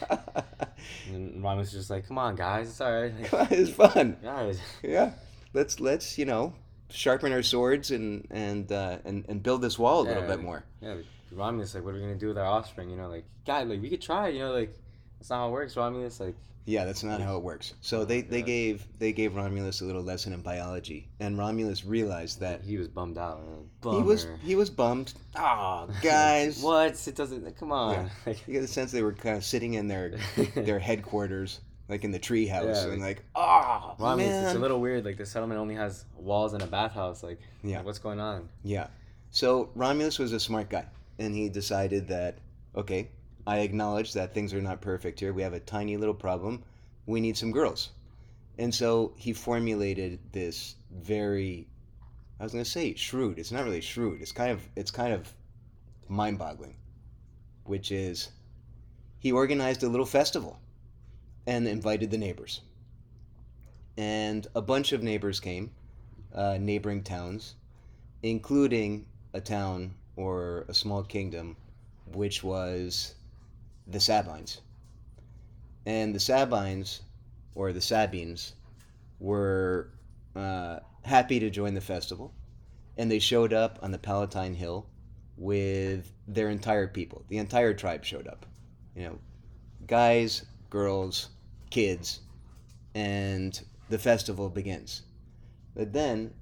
And 1.11 1.43
Romulus 1.43 1.69
is 1.69 1.75
just 1.75 1.91
like, 1.91 2.07
come 2.07 2.19
on, 2.19 2.37
guys, 2.37 2.69
it's 2.69 2.81
all 2.81 2.93
right. 2.93 3.13
Like, 3.33 3.51
it's 3.53 3.71
fun. 3.71 4.17
guys, 4.23 4.61
Yeah, 4.83 5.13
let's 5.53 5.81
let's 5.81 6.17
you 6.19 6.25
know 6.27 6.53
sharpen 6.91 7.33
our 7.33 7.43
swords 7.43 7.91
and 7.91 8.27
and 8.31 8.71
uh, 8.71 8.99
and 9.05 9.25
and 9.29 9.43
build 9.43 9.63
this 9.63 9.79
wall 9.79 10.03
a 10.03 10.07
little 10.07 10.23
Yeah. 10.23 10.29
bit 10.29 10.41
more. 10.43 10.65
yeah, 10.81 10.97
Romulus, 11.33 11.75
like, 11.75 11.83
what 11.85 11.91
are 11.91 11.95
we 11.95 12.01
gonna 12.03 12.15
do 12.15 12.29
with 12.29 12.39
our 12.39 12.45
offspring? 12.47 12.91
You 12.91 12.97
know, 12.97 13.09
like, 13.09 13.25
God, 13.47 13.69
like, 13.69 13.81
we 13.81 13.89
could 13.89 14.03
try. 14.03 14.29
You 14.29 14.41
know, 14.41 14.53
like, 14.53 14.77
that's 15.19 15.31
not 15.31 15.39
how 15.39 15.49
it 15.49 15.53
works. 15.53 15.77
Romulus, 15.77 16.21
like, 16.21 16.35
Yeah, 16.65 16.85
that's 16.85 17.03
not 17.05 17.21
how 17.21 17.37
it 17.37 17.43
works. 17.43 17.75
So 17.81 18.01
oh 18.01 18.05
they, 18.05 18.23
they 18.23 18.39
Yeah. 18.41 18.45
gave 18.45 18.87
they 18.99 19.13
gave 19.13 19.37
Romulus 19.37 19.81
a 19.81 19.85
little 19.85 20.03
lesson 20.03 20.33
in 20.33 20.41
biology, 20.43 21.09
and 21.21 21.39
Romulus 21.39 21.85
realized 21.85 22.41
that 22.41 22.63
he 22.63 22.77
was 22.77 22.89
bummed 22.89 23.19
out. 23.19 23.41
Man. 23.45 23.97
he 23.97 24.03
was 24.03 24.27
he 24.43 24.55
was 24.57 24.69
bummed. 24.71 25.13
Oh, 25.37 25.89
guys, 26.03 26.61
what? 26.63 27.07
It 27.07 27.15
doesn't. 27.15 27.57
Come 27.59 27.73
on. 27.73 28.11
you 28.27 28.35
get 28.55 28.61
the 28.63 28.67
sense 28.67 28.91
they 28.93 29.03
were 29.03 29.13
kind 29.13 29.37
of 29.37 29.45
sitting 29.45 29.75
in 29.75 29.87
their 29.89 30.17
their 30.57 30.79
headquarters, 30.91 31.61
like 31.89 32.03
in 32.03 32.11
the 32.11 32.19
treehouse, 32.19 32.65
Yeah, 32.85 32.93
and 32.93 33.01
like, 33.01 33.23
oh 33.37 33.95
Romulus, 34.01 34.33
man, 34.33 34.45
it's 34.47 34.55
a 34.55 34.59
little 34.59 34.81
weird. 34.81 35.05
Like 35.05 35.19
the 35.19 35.27
settlement 35.27 35.61
only 35.61 35.77
has 35.77 36.05
walls 36.17 36.53
and 36.53 36.63
a 36.63 36.67
bathhouse. 36.67 37.23
Like, 37.23 37.39
Yeah. 37.63 37.83
what's 37.83 38.01
going 38.01 38.19
on? 38.19 38.49
Yeah. 38.65 38.89
So 39.31 39.69
Romulus 39.77 40.19
was 40.19 40.33
a 40.33 40.41
smart 40.41 40.69
guy, 40.71 40.87
and 41.21 41.33
he 41.35 41.49
decided 41.49 42.09
that, 42.09 42.39
okay, 42.75 43.09
I 43.47 43.59
acknowledge 43.59 44.13
that 44.15 44.35
things 44.35 44.53
are 44.53 44.61
not 44.61 44.81
perfect 44.81 45.21
here. 45.21 45.33
We 45.33 45.43
have 45.43 45.53
a 45.53 45.61
tiny 45.61 45.97
little 45.97 46.15
problem. 46.15 46.65
We 47.07 47.21
need 47.21 47.37
some 47.37 47.53
girls. 47.53 47.91
And 48.59 48.75
so 48.75 49.13
he 49.17 49.33
formulated 49.33 50.19
this 50.33 50.77
very 50.91 51.69
I 52.39 52.43
was 52.43 52.53
going 52.53 52.65
to 52.65 52.71
say 52.71 52.95
shrewd. 52.95 53.39
It's 53.39 53.51
not 53.51 53.65
really 53.65 53.81
shrewd. 53.81 54.21
It's 54.21 54.33
kind 54.33 54.51
of 54.51 54.69
it's 54.77 54.91
kind 54.91 55.13
of 55.13 55.33
mind-boggling, 56.09 56.77
which 57.65 57.91
is 57.91 58.29
he 59.19 59.33
organized 59.33 59.83
a 59.83 59.89
little 59.89 60.07
festival 60.07 60.61
and 61.47 61.67
invited 61.67 62.11
the 62.11 62.19
neighbors. 62.19 62.61
And 63.97 64.47
a 64.55 64.61
bunch 64.61 64.93
of 64.93 65.03
neighbors 65.03 65.41
came, 65.41 65.71
uh, 66.35 66.59
neighboring 66.61 67.03
towns, 67.03 67.55
including 68.23 69.07
a 69.33 69.41
town 69.41 69.95
or 70.17 70.67
a 70.69 70.75
small 70.75 71.03
kingdom, 71.03 71.57
which 72.13 72.45
was 72.45 73.15
the 73.87 74.01
Sabines. 74.01 74.61
And 75.85 76.15
the 76.15 76.21
Sabines, 76.21 77.03
or 77.55 77.73
the 77.73 77.81
Sabines, 77.81 78.55
were 79.21 79.91
uh, 80.35 80.81
happy 81.03 81.39
to 81.41 81.51
join 81.51 81.75
the 81.75 81.81
festival, 81.81 82.35
and 82.99 83.11
they 83.11 83.19
showed 83.19 83.53
up 83.53 83.79
on 83.83 83.93
the 83.93 83.99
Palatine 83.99 84.55
Hill 84.55 84.87
with 85.37 86.13
their 86.27 86.51
entire 86.51 86.89
people. 86.89 87.25
The 87.29 87.39
entire 87.39 87.75
tribe 87.75 88.05
showed 88.05 88.27
up. 88.27 88.47
You 88.95 89.05
know, 89.05 89.19
guys, 89.87 90.45
girls, 90.71 91.29
kids, 91.71 92.21
and 92.95 93.61
the 93.89 93.99
festival 93.99 94.49
begins. 94.49 95.03
But 95.75 95.93
then, 95.93 96.33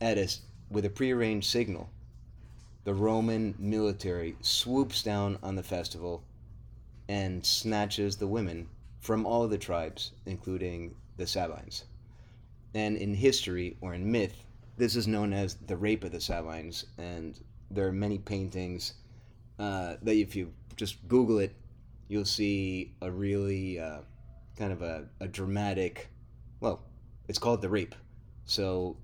at 0.00 0.18
a, 0.18 0.28
with 0.70 0.84
a 0.84 0.90
prearranged 0.90 1.48
signal, 1.48 1.90
the 2.84 2.94
Roman 2.94 3.54
military 3.58 4.36
swoops 4.42 5.02
down 5.02 5.38
on 5.42 5.56
the 5.56 5.62
festival 5.62 6.22
and 7.08 7.44
snatches 7.44 8.16
the 8.16 8.26
women 8.26 8.68
from 9.00 9.24
all 9.24 9.46
the 9.46 9.58
tribes, 9.58 10.12
including 10.26 10.94
the 11.16 11.26
Sabines. 11.26 11.84
And 12.74 12.96
in 12.96 13.14
history 13.14 13.76
or 13.80 13.94
in 13.94 14.10
myth, 14.10 14.44
this 14.76 14.96
is 14.96 15.06
known 15.06 15.32
as 15.32 15.54
the 15.54 15.76
rape 15.76 16.04
of 16.04 16.12
the 16.12 16.20
Sabines, 16.20 16.86
and 16.98 17.38
there 17.70 17.86
are 17.86 17.92
many 17.92 18.18
paintings 18.18 18.94
uh, 19.58 19.94
that 20.02 20.14
if 20.14 20.36
you 20.36 20.52
just 20.76 21.06
Google 21.08 21.38
it, 21.38 21.54
you'll 22.08 22.24
see 22.24 22.94
a 23.00 23.10
really 23.10 23.80
uh, 23.80 24.00
kind 24.56 24.72
of 24.72 24.82
a, 24.82 25.06
a 25.20 25.28
dramatic, 25.28 26.08
well, 26.60 26.82
it's 27.28 27.38
called 27.38 27.62
the 27.62 27.68
rape. 27.68 27.94
So 28.44 28.96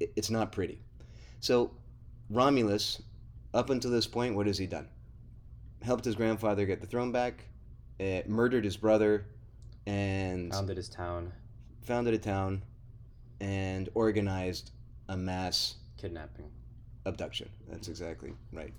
it's 0.00 0.30
not 0.30 0.52
pretty. 0.52 0.78
So 1.40 1.72
Romulus, 2.30 3.02
up 3.52 3.70
until 3.70 3.90
this 3.90 4.06
point, 4.06 4.34
what 4.34 4.46
has 4.46 4.58
he 4.58 4.66
done? 4.66 4.88
Helped 5.84 6.06
his 6.06 6.14
grandfather 6.14 6.64
get 6.64 6.80
the 6.80 6.86
throne 6.86 7.12
back, 7.12 7.44
uh, 8.00 8.20
murdered 8.26 8.64
his 8.64 8.76
brother, 8.76 9.26
and 9.86 10.50
Founded 10.50 10.78
his 10.78 10.88
town, 10.88 11.30
founded 11.82 12.14
a 12.14 12.18
town, 12.18 12.62
and 13.38 13.90
organized 13.92 14.70
a 15.10 15.16
mass 15.16 15.74
kidnapping. 15.98 16.50
abduction. 17.04 17.50
That's 17.68 17.88
exactly 17.88 18.32
right. 18.50 18.72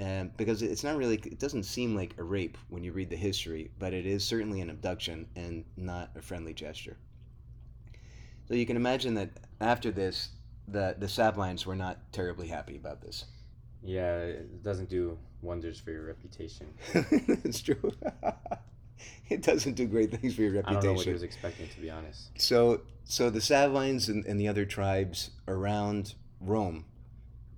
Um, 0.00 0.32
because 0.36 0.62
it's 0.62 0.82
not 0.82 0.96
really, 0.96 1.14
it 1.14 1.38
doesn't 1.38 1.62
seem 1.62 1.94
like 1.94 2.14
a 2.18 2.24
rape 2.24 2.58
when 2.70 2.82
you 2.82 2.90
read 2.92 3.08
the 3.08 3.16
history, 3.16 3.70
but 3.78 3.94
it 3.94 4.04
is 4.04 4.24
certainly 4.24 4.60
an 4.60 4.68
abduction 4.68 5.28
and 5.36 5.64
not 5.76 6.10
a 6.16 6.22
friendly 6.22 6.52
gesture. 6.52 6.96
So 8.48 8.54
you 8.54 8.66
can 8.66 8.76
imagine 8.76 9.14
that 9.14 9.30
after 9.60 9.92
this, 9.92 10.30
the 10.66 10.96
the 10.98 11.08
Sabines 11.08 11.64
were 11.64 11.76
not 11.76 12.12
terribly 12.12 12.48
happy 12.48 12.74
about 12.74 13.00
this. 13.00 13.26
Yeah, 13.82 14.18
it 14.18 14.62
doesn't 14.62 14.88
do 14.88 15.18
wonders 15.42 15.78
for 15.78 15.90
your 15.90 16.04
reputation. 16.04 16.66
it's 16.94 17.60
true. 17.60 17.92
it 19.28 19.42
doesn't 19.42 19.74
do 19.74 19.86
great 19.86 20.10
things 20.10 20.34
for 20.34 20.42
your 20.42 20.52
reputation. 20.52 20.78
I 20.78 20.80
don't 20.80 20.92
know 20.92 20.96
what 20.96 21.06
he 21.06 21.12
was 21.12 21.22
expecting, 21.22 21.68
to 21.68 21.80
be 21.80 21.90
honest. 21.90 22.30
So, 22.38 22.82
so 23.04 23.30
the 23.30 23.40
Sabines 23.40 24.08
and, 24.08 24.24
and 24.26 24.40
the 24.40 24.48
other 24.48 24.64
tribes 24.64 25.30
around 25.46 26.14
Rome 26.40 26.84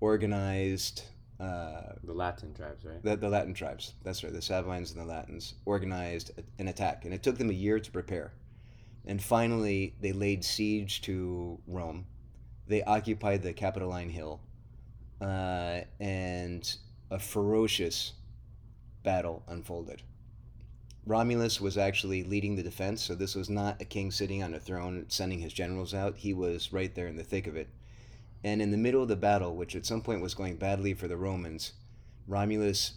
organized 0.01 1.03
uh, 1.41 1.95
The 2.03 2.13
Latin 2.13 2.55
tribes, 2.55 2.85
right? 2.85 3.03
the, 3.03 3.17
the 3.17 3.29
Latin 3.29 3.55
tribes. 3.55 3.95
That's 4.03 4.23
right. 4.25 4.33
The 4.33 4.43
Sabines 4.43 4.93
and 4.93 5.01
the 5.01 5.07
Latins 5.07 5.55
organized 5.65 6.33
an 6.59 6.69
attack, 6.69 7.05
and 7.05 7.15
it 7.15 7.23
took 7.23 7.39
them 7.39 7.51
a 7.51 7.55
year 7.55 7.79
to 7.79 7.91
prepare. 7.91 8.33
And 9.07 9.23
finally, 9.23 9.95
they 10.01 10.13
laid 10.13 10.45
siege 10.45 11.01
to 11.03 11.59
Rome. 11.67 12.07
They 12.67 12.83
occupied 12.83 13.43
the 13.43 13.55
Capitoline 13.55 14.11
Hill, 14.11 14.41
uh, 15.21 15.81
and 16.01 16.77
a 17.11 17.19
ferocious 17.19 18.13
battle 19.03 19.43
unfolded. 19.49 20.03
Romulus 21.07 21.61
was 21.61 21.79
actually 21.79 22.23
leading 22.23 22.55
the 22.55 22.63
defense, 22.63 23.03
so 23.03 23.15
this 23.15 23.35
was 23.35 23.49
not 23.49 23.81
a 23.81 23.85
king 23.87 24.11
sitting 24.11 24.43
on 24.43 24.53
a 24.53 24.61
throne 24.61 25.07
sending 25.09 25.39
his 25.39 25.55
generals 25.55 25.95
out. 25.95 26.19
He 26.19 26.35
was 26.35 26.73
right 26.73 26.95
there 26.95 27.07
in 27.07 27.17
the 27.17 27.25
thick 27.25 27.47
of 27.47 27.57
it. 27.57 27.69
And 28.45 28.61
in 28.61 28.71
the 28.71 28.77
middle 28.77 29.03
of 29.03 29.09
the 29.09 29.17
battle, 29.17 29.57
which 29.57 29.75
at 29.75 29.87
some 29.87 30.03
point 30.03 30.21
was 30.21 30.35
going 30.35 30.57
badly 30.57 30.93
for 30.93 31.09
the 31.09 31.17
Romans, 31.17 31.73
Romulus 32.27 32.93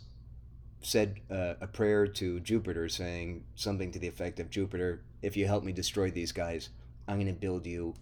said 0.82 1.22
uh, 1.30 1.54
a 1.62 1.68
prayer 1.68 2.06
to 2.06 2.40
Jupiter, 2.42 2.90
saying 2.90 3.46
something 3.56 3.92
to 3.92 4.00
the 4.00 4.08
effect 4.08 4.40
of 4.40 4.50
Jupiter, 4.50 5.04
if 5.22 5.38
you 5.38 5.46
help 5.46 5.64
me 5.64 5.72
destroy 5.72 6.12
these 6.12 6.32
guys, 6.32 6.70
I'm 7.08 7.16
going 7.16 7.28
to 7.28 7.34
build 7.34 7.66
you 7.66 7.94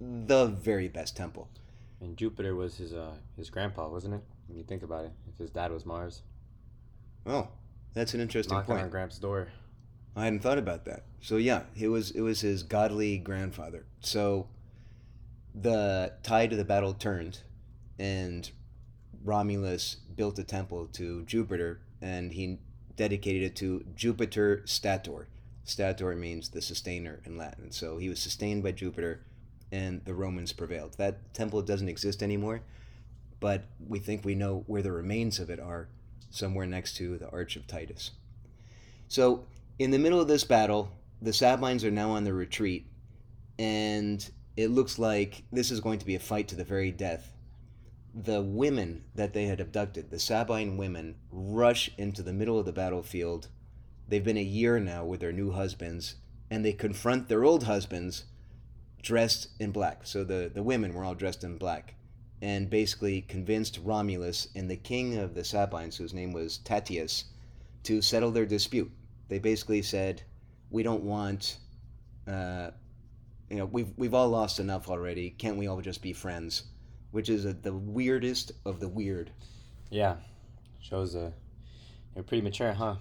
the 0.00 0.46
very 0.46 0.88
best 0.88 1.16
temple. 1.16 1.48
And 2.00 2.16
Jupiter 2.16 2.54
was 2.54 2.76
his 2.78 2.92
uh 2.92 3.14
his 3.36 3.50
grandpa, 3.50 3.88
wasn't 3.88 4.14
it? 4.14 4.22
When 4.48 4.56
you 4.58 4.64
think 4.64 4.82
about 4.82 5.04
it, 5.04 5.12
if 5.28 5.38
his 5.38 5.50
dad 5.50 5.70
was 5.72 5.84
Mars, 5.86 6.22
Oh, 7.26 7.48
that's 7.94 8.14
an 8.14 8.20
interesting 8.20 8.56
knocking 8.56 8.74
point. 8.74 8.84
on 8.84 8.90
Gramps' 8.90 9.18
door. 9.18 9.48
I 10.16 10.24
hadn't 10.24 10.40
thought 10.40 10.58
about 10.58 10.84
that. 10.86 11.04
So 11.20 11.36
yeah, 11.36 11.62
it 11.78 11.88
was 11.88 12.10
it 12.12 12.20
was 12.22 12.40
his 12.40 12.62
godly 12.62 13.18
grandfather. 13.18 13.84
So 14.00 14.48
the 15.54 16.12
tide 16.22 16.52
of 16.52 16.58
the 16.58 16.64
battle 16.64 16.94
turned, 16.94 17.40
and 17.98 18.50
Romulus 19.24 19.96
built 20.16 20.38
a 20.38 20.44
temple 20.44 20.86
to 20.94 21.24
Jupiter, 21.24 21.80
and 22.00 22.32
he 22.32 22.58
dedicated 22.96 23.42
it 23.42 23.56
to 23.56 23.84
Jupiter 23.94 24.62
Stator. 24.64 25.28
Stator 25.64 26.14
means 26.16 26.48
the 26.50 26.62
sustainer 26.62 27.20
in 27.24 27.36
Latin. 27.36 27.70
So 27.70 27.98
he 27.98 28.08
was 28.08 28.18
sustained 28.20 28.62
by 28.62 28.72
Jupiter, 28.72 29.22
and 29.72 30.04
the 30.04 30.14
Romans 30.14 30.52
prevailed. 30.52 30.96
That 30.98 31.32
temple 31.34 31.62
doesn't 31.62 31.88
exist 31.88 32.22
anymore, 32.22 32.62
but 33.38 33.64
we 33.86 33.98
think 33.98 34.24
we 34.24 34.34
know 34.34 34.64
where 34.66 34.82
the 34.82 34.92
remains 34.92 35.38
of 35.38 35.50
it 35.50 35.60
are, 35.60 35.88
somewhere 36.30 36.66
next 36.66 36.96
to 36.96 37.18
the 37.18 37.30
Arch 37.30 37.56
of 37.56 37.66
Titus. 37.66 38.12
So 39.08 39.46
in 39.78 39.90
the 39.90 39.98
middle 39.98 40.20
of 40.20 40.28
this 40.28 40.44
battle, 40.44 40.92
the 41.22 41.32
Sabines 41.32 41.84
are 41.84 41.90
now 41.90 42.10
on 42.10 42.24
the 42.24 42.32
retreat, 42.32 42.86
and 43.58 44.28
it 44.56 44.68
looks 44.68 44.98
like 44.98 45.42
this 45.52 45.70
is 45.70 45.80
going 45.80 45.98
to 45.98 46.06
be 46.06 46.14
a 46.14 46.20
fight 46.20 46.48
to 46.48 46.56
the 46.56 46.64
very 46.64 46.90
death. 46.90 47.32
The 48.14 48.42
women 48.42 49.04
that 49.14 49.32
they 49.32 49.46
had 49.46 49.60
abducted, 49.60 50.10
the 50.10 50.18
Sabine 50.18 50.76
women, 50.76 51.16
rush 51.30 51.90
into 51.96 52.22
the 52.22 52.32
middle 52.32 52.58
of 52.58 52.66
the 52.66 52.72
battlefield. 52.72 53.48
They've 54.08 54.24
been 54.24 54.36
a 54.36 54.42
year 54.42 54.80
now 54.80 55.04
with 55.04 55.20
their 55.20 55.32
new 55.32 55.52
husbands, 55.52 56.16
and 56.50 56.64
they 56.64 56.72
confront 56.72 57.28
their 57.28 57.44
old 57.44 57.64
husbands 57.64 58.24
dressed 59.02 59.48
in 59.58 59.70
black. 59.70 60.06
So 60.06 60.24
the, 60.24 60.50
the 60.52 60.62
women 60.62 60.94
were 60.94 61.04
all 61.04 61.14
dressed 61.14 61.44
in 61.44 61.58
black, 61.58 61.94
and 62.42 62.70
basically 62.70 63.22
convinced 63.22 63.80
Romulus 63.82 64.48
and 64.54 64.70
the 64.70 64.76
king 64.76 65.16
of 65.16 65.34
the 65.34 65.44
Sabines, 65.44 65.96
whose 65.96 66.14
name 66.14 66.32
was 66.32 66.58
Tatius, 66.58 67.24
to 67.84 68.02
settle 68.02 68.30
their 68.30 68.46
dispute 68.46 68.90
they 69.30 69.38
basically 69.38 69.80
said, 69.80 70.22
"We 70.70 70.82
don't 70.82 71.04
want, 71.04 71.58
uh, 72.26 72.72
you 73.48 73.56
know, 73.56 73.64
we've 73.64 73.92
we've 73.96 74.12
all 74.12 74.28
lost 74.28 74.58
enough 74.58 74.90
already. 74.90 75.30
Can't 75.30 75.56
we 75.56 75.68
all 75.68 75.80
just 75.80 76.02
be 76.02 76.12
friends?" 76.12 76.64
Which 77.12 77.28
is 77.28 77.44
a, 77.44 77.52
the 77.52 77.72
weirdest 77.72 78.52
of 78.66 78.80
the 78.80 78.88
weird. 78.88 79.30
Yeah, 79.88 80.16
shows 80.80 81.14
uh, 81.16 81.30
they're 82.12 82.24
pretty 82.24 82.42
mature, 82.42 82.72
huh? 82.72 82.96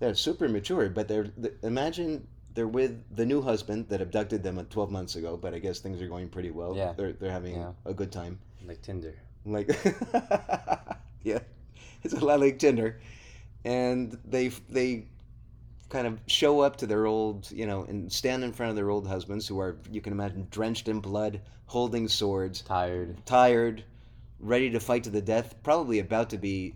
They're 0.00 0.14
super 0.14 0.48
mature, 0.48 0.88
but 0.90 1.06
they're 1.06 1.28
th- 1.28 1.54
imagine 1.62 2.26
they're 2.58 2.66
with 2.66 3.14
the 3.14 3.24
new 3.24 3.40
husband 3.40 3.88
that 3.88 4.00
abducted 4.00 4.42
them 4.42 4.58
uh, 4.58 4.64
12 4.68 4.90
months 4.90 5.14
ago, 5.14 5.36
but 5.36 5.54
I 5.54 5.60
guess 5.60 5.78
things 5.78 6.02
are 6.02 6.08
going 6.08 6.28
pretty 6.28 6.50
well. 6.50 6.74
Yeah. 6.76 6.92
They're, 6.92 7.12
they're 7.12 7.30
having 7.30 7.54
Yeah. 7.54 7.70
a 7.84 7.94
good 7.94 8.10
time. 8.10 8.40
Like 8.66 8.82
Tinder. 8.82 9.14
Like, 9.46 9.68
yeah, 11.22 11.38
it's 12.02 12.14
a 12.14 12.24
lot 12.24 12.40
like 12.40 12.58
Tinder. 12.58 13.00
And 13.64 14.18
they, 14.24 14.48
they 14.68 15.04
kind 15.88 16.08
of 16.08 16.18
show 16.26 16.58
up 16.58 16.74
to 16.78 16.86
their 16.88 17.06
old, 17.06 17.48
you 17.52 17.64
know, 17.64 17.84
and 17.84 18.12
stand 18.12 18.42
in 18.42 18.52
front 18.52 18.70
of 18.70 18.76
their 18.76 18.90
old 18.90 19.06
husbands 19.06 19.46
who 19.46 19.60
are, 19.60 19.76
you 19.92 20.00
can 20.00 20.12
imagine, 20.12 20.48
drenched 20.50 20.88
in 20.88 20.98
blood, 20.98 21.40
holding 21.66 22.08
swords, 22.08 22.62
Tired. 22.62 23.24
tired, 23.24 23.84
ready 24.40 24.68
to 24.70 24.80
fight 24.80 25.04
to 25.04 25.10
the 25.10 25.22
death, 25.22 25.54
probably 25.62 26.00
about 26.00 26.30
to 26.30 26.38
be 26.38 26.74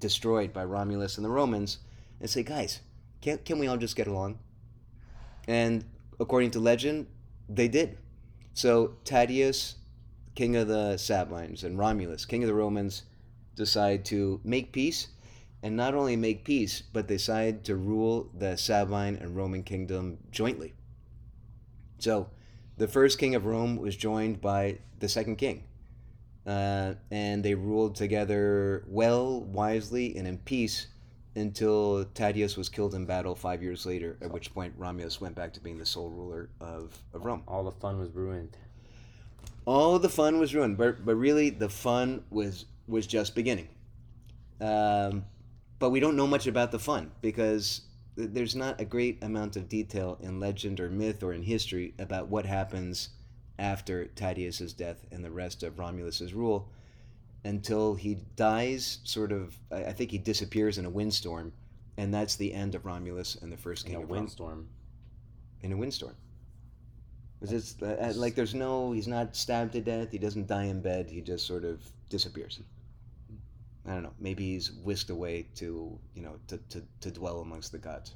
destroyed 0.00 0.52
by 0.52 0.64
Romulus 0.64 1.16
and 1.16 1.24
the 1.24 1.30
Romans, 1.30 1.78
and 2.20 2.28
say, 2.28 2.42
guys, 2.42 2.80
can, 3.20 3.38
can 3.38 3.60
we 3.60 3.68
all 3.68 3.76
just 3.76 3.94
get 3.94 4.08
along? 4.08 4.40
And 5.48 5.84
according 6.20 6.52
to 6.52 6.60
legend, 6.60 7.06
they 7.48 7.68
did. 7.68 7.98
So 8.54 8.96
Tatius, 9.04 9.76
king 10.34 10.56
of 10.56 10.68
the 10.68 10.96
Sabines, 10.96 11.64
and 11.64 11.78
Romulus, 11.78 12.24
king 12.24 12.42
of 12.42 12.48
the 12.48 12.54
Romans, 12.54 13.02
decide 13.54 14.04
to 14.06 14.40
make 14.44 14.72
peace, 14.72 15.08
and 15.62 15.76
not 15.76 15.94
only 15.94 16.16
make 16.16 16.44
peace, 16.44 16.82
but 16.92 17.06
decide 17.06 17.64
to 17.64 17.76
rule 17.76 18.30
the 18.36 18.56
Sabine 18.56 19.16
and 19.16 19.36
Roman 19.36 19.62
kingdom 19.62 20.18
jointly. 20.30 20.74
So 21.98 22.30
the 22.78 22.88
first 22.88 23.18
king 23.18 23.34
of 23.34 23.46
Rome 23.46 23.76
was 23.76 23.96
joined 23.96 24.40
by 24.40 24.78
the 24.98 25.08
second 25.08 25.36
king. 25.36 25.64
Uh, 26.44 26.94
and 27.10 27.44
they 27.44 27.54
ruled 27.54 27.94
together 27.94 28.84
well, 28.88 29.42
wisely, 29.42 30.16
and 30.16 30.26
in 30.26 30.38
peace 30.38 30.88
until 31.34 32.04
Tatius 32.14 32.56
was 32.56 32.68
killed 32.68 32.94
in 32.94 33.06
battle 33.06 33.34
five 33.34 33.62
years 33.62 33.86
later, 33.86 34.16
at 34.20 34.30
which 34.30 34.52
point 34.52 34.74
Romulus 34.76 35.20
went 35.20 35.34
back 35.34 35.52
to 35.54 35.60
being 35.60 35.78
the 35.78 35.86
sole 35.86 36.10
ruler 36.10 36.50
of, 36.60 36.96
of 37.14 37.24
Rome. 37.24 37.42
All 37.48 37.64
the 37.64 37.72
fun 37.72 37.98
was 37.98 38.10
ruined. 38.10 38.56
All 39.64 39.98
the 39.98 40.08
fun 40.08 40.38
was 40.38 40.54
ruined, 40.54 40.76
but, 40.76 41.04
but 41.04 41.14
really 41.14 41.50
the 41.50 41.68
fun 41.68 42.24
was, 42.30 42.66
was 42.86 43.06
just 43.06 43.34
beginning. 43.34 43.68
Um, 44.60 45.24
but 45.78 45.90
we 45.90 46.00
don't 46.00 46.16
know 46.16 46.26
much 46.26 46.46
about 46.46 46.70
the 46.70 46.78
fun 46.78 47.10
because 47.22 47.82
there's 48.14 48.54
not 48.54 48.80
a 48.80 48.84
great 48.84 49.22
amount 49.22 49.56
of 49.56 49.68
detail 49.68 50.18
in 50.20 50.38
legend 50.38 50.80
or 50.80 50.90
myth 50.90 51.22
or 51.22 51.32
in 51.32 51.42
history 51.42 51.94
about 51.98 52.28
what 52.28 52.44
happens 52.44 53.10
after 53.58 54.06
Tatius's 54.06 54.72
death 54.72 55.06
and 55.10 55.24
the 55.24 55.30
rest 55.30 55.62
of 55.62 55.78
Romulus's 55.78 56.34
rule 56.34 56.68
until 57.44 57.94
he 57.94 58.16
dies 58.36 58.98
sort 59.04 59.32
of 59.32 59.58
I 59.70 59.92
think 59.92 60.10
he 60.10 60.18
disappears 60.18 60.78
in 60.78 60.84
a 60.84 60.90
windstorm 60.90 61.52
and 61.96 62.12
that's 62.12 62.36
the 62.36 62.52
end 62.54 62.74
of 62.74 62.86
Romulus 62.86 63.36
and 63.36 63.52
the 63.52 63.56
first 63.56 63.84
In 63.86 63.92
king 63.92 64.00
a 64.00 64.04
of 64.04 64.10
Rome 64.10 64.16
In 64.16 64.18
a 64.18 64.22
windstorm. 64.22 64.68
in 65.62 65.72
a 65.72 65.76
windstorm. 65.76 66.16
It's 67.40 67.74
uh, 67.82 67.96
uh, 68.00 68.12
like 68.14 68.34
there's 68.36 68.54
no 68.54 68.92
he's 68.92 69.08
not 69.08 69.34
stabbed 69.34 69.72
to 69.72 69.80
death, 69.80 70.12
he 70.12 70.18
doesn't 70.18 70.46
die 70.46 70.64
in 70.64 70.80
bed, 70.80 71.10
he 71.10 71.20
just 71.20 71.46
sort 71.46 71.64
of 71.64 71.80
disappears. 72.08 72.60
I 73.84 73.94
don't 73.94 74.04
know, 74.04 74.14
maybe 74.20 74.44
he's 74.52 74.70
whisked 74.70 75.10
away 75.10 75.48
to, 75.56 75.98
you 76.14 76.22
know, 76.22 76.36
to, 76.46 76.58
to, 76.68 76.82
to 77.00 77.10
dwell 77.10 77.40
amongst 77.40 77.72
the 77.72 77.78
gods. 77.78 78.14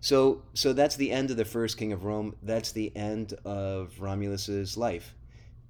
So 0.00 0.42
so 0.54 0.72
that's 0.72 0.94
the 0.94 1.10
end 1.10 1.32
of 1.32 1.36
the 1.36 1.44
first 1.44 1.76
king 1.76 1.92
of 1.92 2.04
Rome. 2.04 2.36
That's 2.42 2.70
the 2.70 2.96
end 2.96 3.32
of 3.44 3.94
Romulus's 3.98 4.76
life. 4.76 5.14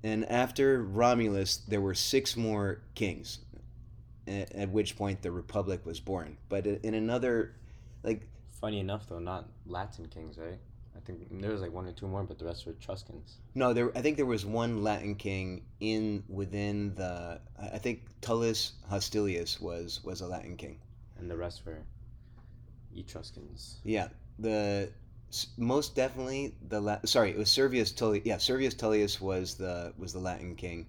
And 0.06 0.24
after 0.30 0.84
Romulus, 0.84 1.56
there 1.56 1.80
were 1.80 1.94
six 1.94 2.36
more 2.36 2.80
kings, 2.94 3.40
at, 4.28 4.68
which 4.68 4.96
point 4.96 5.20
the 5.20 5.32
Republic 5.32 5.84
was 5.84 5.98
born. 5.98 6.36
But 6.48 6.64
in 6.64 6.94
another, 6.94 7.56
like, 8.04 8.22
Funny 8.60 8.78
enough, 8.78 9.08
though, 9.08 9.18
not 9.18 9.48
Latin 9.66 10.06
kings, 10.06 10.38
right? 10.38 10.60
I 10.96 11.00
think 11.00 11.26
there 11.40 11.50
was 11.50 11.60
like 11.60 11.72
one 11.72 11.86
or 11.86 11.92
two 11.92 12.06
more, 12.06 12.22
but 12.22 12.38
the 12.38 12.44
rest 12.44 12.66
were 12.66 12.72
Etruscans. 12.72 13.38
no, 13.56 13.72
there. 13.72 13.90
I 13.98 14.00
think 14.00 14.16
there 14.16 14.26
was 14.26 14.46
one 14.46 14.84
Latin 14.84 15.16
king 15.16 15.62
in 15.80 16.22
within 16.28 16.94
the. 16.94 17.40
I 17.60 17.78
think 17.78 18.02
Tullus 18.20 18.72
Hostilius 18.88 19.60
was 19.60 20.02
was 20.04 20.20
a 20.20 20.26
Latin 20.26 20.56
king. 20.56 20.78
And 21.18 21.28
the 21.30 21.36
rest 21.36 21.66
were 21.66 21.82
Etruscans. 22.96 23.80
Yeah, 23.84 24.08
the 24.38 24.90
most 25.56 25.94
definitely 25.94 26.54
the 26.68 26.80
La- 26.80 27.00
sorry 27.04 27.30
it 27.30 27.38
was 27.38 27.50
Servius 27.50 27.92
Tullius. 27.92 28.24
Yeah, 28.24 28.38
Servius 28.38 28.74
Tullius 28.74 29.20
was 29.20 29.54
the 29.54 29.92
was 29.98 30.12
the 30.12 30.18
Latin 30.18 30.54
king, 30.54 30.86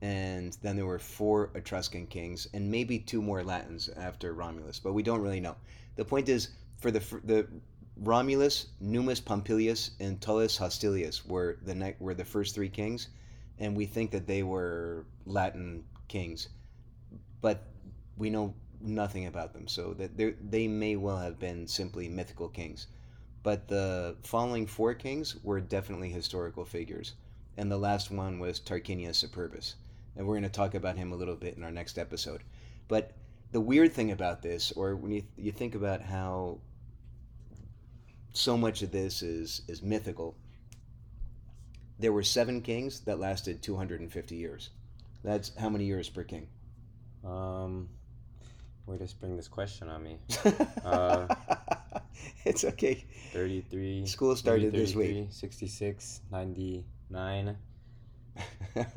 and 0.00 0.56
then 0.62 0.76
there 0.76 0.86
were 0.86 0.98
four 0.98 1.50
Etruscan 1.54 2.06
kings 2.06 2.46
and 2.54 2.70
maybe 2.70 2.98
two 2.98 3.20
more 3.20 3.42
Latins 3.42 3.88
after 3.96 4.34
Romulus, 4.34 4.78
but 4.78 4.92
we 4.92 5.02
don't 5.02 5.20
really 5.20 5.40
know. 5.40 5.56
The 5.96 6.04
point 6.04 6.28
is 6.28 6.48
for 6.78 6.90
the 6.90 7.00
fir- 7.00 7.22
the 7.24 7.46
Romulus, 7.96 8.68
Numa 8.80 9.14
Pompilius, 9.16 9.90
and 10.00 10.20
Tullus 10.20 10.56
Hostilius 10.56 11.26
were 11.26 11.58
the 11.62 11.74
ne- 11.74 11.96
were 11.98 12.14
the 12.14 12.24
first 12.24 12.54
three 12.54 12.68
kings, 12.68 13.08
and 13.58 13.76
we 13.76 13.86
think 13.86 14.10
that 14.12 14.26
they 14.26 14.42
were 14.42 15.04
Latin 15.26 15.84
kings, 16.08 16.48
but 17.40 17.64
we 18.16 18.30
know 18.30 18.54
nothing 18.80 19.26
about 19.26 19.52
them, 19.52 19.68
so 19.68 19.92
that 19.94 20.16
they 20.50 20.66
may 20.66 20.96
well 20.96 21.18
have 21.18 21.38
been 21.38 21.66
simply 21.66 22.08
mythical 22.08 22.48
kings. 22.48 22.86
But 23.42 23.68
the 23.68 24.16
following 24.22 24.66
four 24.66 24.94
kings 24.94 25.36
were 25.42 25.60
definitely 25.60 26.10
historical 26.10 26.64
figures, 26.64 27.14
and 27.56 27.70
the 27.70 27.78
last 27.78 28.10
one 28.10 28.38
was 28.38 28.60
Tarquinius 28.60 29.24
Superbus, 29.24 29.74
and 30.16 30.26
we're 30.26 30.34
going 30.34 30.42
to 30.44 30.48
talk 30.48 30.74
about 30.74 30.96
him 30.96 31.12
a 31.12 31.16
little 31.16 31.34
bit 31.34 31.56
in 31.56 31.64
our 31.64 31.72
next 31.72 31.98
episode. 31.98 32.42
But 32.88 33.12
the 33.50 33.60
weird 33.60 33.92
thing 33.92 34.12
about 34.12 34.42
this, 34.42 34.72
or 34.72 34.94
when 34.94 35.12
you 35.12 35.22
you 35.36 35.52
think 35.52 35.74
about 35.74 36.02
how 36.02 36.58
so 38.32 38.56
much 38.56 38.82
of 38.82 38.92
this 38.92 39.22
is 39.22 39.62
is 39.66 39.82
mythical, 39.82 40.36
there 41.98 42.12
were 42.12 42.22
seven 42.22 42.62
kings 42.62 43.00
that 43.00 43.18
lasted 43.18 43.62
250 43.62 44.36
years. 44.36 44.70
That's 45.22 45.54
how 45.56 45.68
many 45.68 45.84
years 45.84 46.08
per 46.08 46.24
king? 46.24 46.48
Um, 47.24 47.88
way 48.86 48.98
to 48.98 49.08
bring 49.20 49.36
this 49.36 49.48
question 49.48 49.88
on 49.88 50.02
me. 50.02 50.18
Uh, 50.84 51.28
it's 52.44 52.64
okay. 52.64 53.04
33. 53.32 54.06
School 54.06 54.36
started 54.36 54.72
this 54.72 54.94
week. 54.94 55.08
33, 55.08 55.26
66, 55.30 56.20
99. 56.30 57.56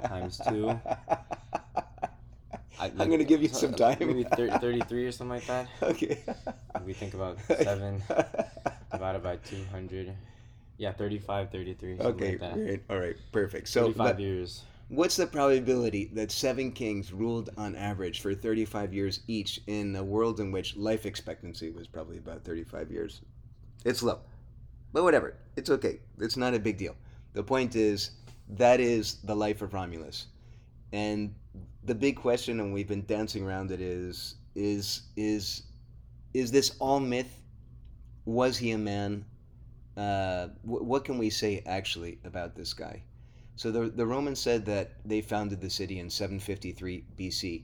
Times 0.07 0.41
two. 0.47 0.69
I, 2.77 2.91
I'm 2.99 3.09
gonna 3.09 3.23
give 3.23 3.41
you 3.41 3.47
some 3.49 3.73
time. 3.73 3.97
Maybe 3.99 4.23
thir- 4.23 4.57
33 4.59 5.05
or 5.05 5.11
something 5.11 5.29
like 5.29 5.47
that. 5.47 5.67
okay. 5.81 6.23
We 6.85 6.93
think 6.93 7.13
about 7.13 7.39
7 7.47 8.03
divided 8.91 9.23
by 9.23 9.37
200. 9.37 10.13
Yeah, 10.77 10.91
35, 10.91 11.51
33. 11.51 11.99
Okay, 11.99 12.37
like. 12.37 12.83
All 12.89 12.99
right, 12.99 13.15
perfect. 13.31 13.69
So, 13.69 13.83
35 13.83 13.97
but 13.97 14.19
years. 14.19 14.63
What's 14.89 15.15
the 15.15 15.27
probability 15.27 16.11
that 16.13 16.31
seven 16.31 16.71
kings 16.71 17.11
ruled 17.11 17.49
on 17.57 17.75
average 17.75 18.21
for 18.21 18.33
35 18.33 18.93
years 18.93 19.21
each 19.27 19.61
in 19.67 19.95
a 19.95 20.03
world 20.03 20.39
in 20.39 20.51
which 20.51 20.75
life 20.75 21.05
expectancy 21.05 21.71
was 21.71 21.87
probably 21.87 22.17
about 22.17 22.43
35 22.43 22.91
years? 22.91 23.21
It's 23.83 24.03
low. 24.03 24.19
But 24.93 25.03
whatever. 25.03 25.35
It's 25.55 25.69
okay. 25.69 25.99
It's 26.19 26.37
not 26.37 26.53
a 26.53 26.59
big 26.59 26.77
deal. 26.77 26.95
The 27.33 27.43
point 27.43 27.75
is, 27.75 28.11
that 28.49 28.79
is 28.79 29.15
the 29.23 29.35
life 29.35 29.61
of 29.61 29.73
Romulus. 29.73 30.27
And 30.91 31.33
the 31.83 31.95
big 31.95 32.15
question, 32.15 32.59
and 32.59 32.73
we've 32.73 32.87
been 32.87 33.05
dancing 33.05 33.43
around 33.43 33.71
it, 33.71 33.81
is 33.81 34.35
is 34.55 35.03
is 35.17 35.63
is 36.33 36.51
this 36.51 36.75
all 36.79 36.99
myth? 36.99 37.39
Was 38.25 38.57
he 38.57 38.71
a 38.71 38.77
man? 38.77 39.25
Uh, 39.97 40.47
wh- 40.63 40.83
what 40.83 41.05
can 41.05 41.17
we 41.17 41.29
say 41.29 41.61
actually 41.65 42.19
about 42.23 42.55
this 42.55 42.73
guy? 42.73 43.03
So 43.57 43.71
the 43.71 43.89
the 43.89 44.05
Romans 44.05 44.39
said 44.39 44.65
that 44.65 44.91
they 45.05 45.21
founded 45.21 45.61
the 45.61 45.69
city 45.69 45.99
in 45.99 46.09
753 46.09 47.05
BC, 47.17 47.63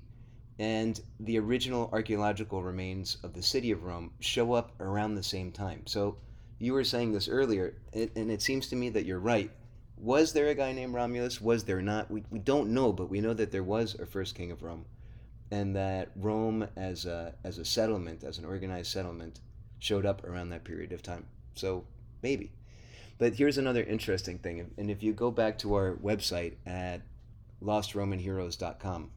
and 0.58 1.00
the 1.20 1.38
original 1.38 1.90
archaeological 1.92 2.64
remains 2.64 3.18
of 3.24 3.34
the 3.34 3.44
city 3.44 3.72
of 3.72 3.84
Rome 3.84 4.12
show 4.20 4.54
up 4.54 4.80
around 4.80 5.16
the 5.16 5.24
same 5.24 5.52
time. 5.52 5.86
So 5.88 6.18
you 6.60 6.74
were 6.74 6.84
saying 6.84 7.12
this 7.12 7.28
earlier, 7.28 7.76
and 7.94 8.32
it 8.32 8.42
seems 8.42 8.68
to 8.68 8.76
me 8.76 8.90
that 8.90 9.06
you're 9.06 9.20
right. 9.20 9.52
Was 9.98 10.32
there 10.34 10.48
a 10.48 10.56
guy 10.56 10.72
named 10.72 10.94
Romulus? 10.94 11.42
Was 11.42 11.64
there 11.66 11.82
not? 11.82 12.10
We, 12.10 12.24
we 12.30 12.40
don't 12.40 12.70
know, 12.70 12.94
but 12.94 13.10
we 13.10 13.20
know 13.20 13.34
that 13.34 13.52
there 13.52 13.64
was 13.64 13.96
a 13.96 14.06
first 14.06 14.36
king 14.36 14.52
of 14.52 14.64
Rome, 14.64 14.86
and 15.52 15.76
that 15.76 16.12
Rome 16.16 16.68
as 16.76 17.06
a 17.06 17.36
as 17.44 17.58
a 17.58 17.66
settlement, 17.66 18.24
as 18.24 18.38
an 18.38 18.46
organized 18.46 18.92
settlement, 18.92 19.42
showed 19.80 20.06
up 20.06 20.24
around 20.24 20.50
that 20.50 20.64
period 20.64 20.94
of 20.94 21.04
time. 21.04 21.26
So 21.56 21.86
maybe. 22.22 22.52
But 23.22 23.36
here's 23.36 23.60
another 23.60 23.84
interesting 23.84 24.40
thing, 24.40 24.72
and 24.80 24.90
if 24.90 25.04
you 25.04 25.14
go 25.14 25.30
back 25.30 25.60
to 25.60 25.76
our 25.76 25.96
website 25.98 26.56
at 26.66 27.04
lostromanheroes.com, 27.62 29.12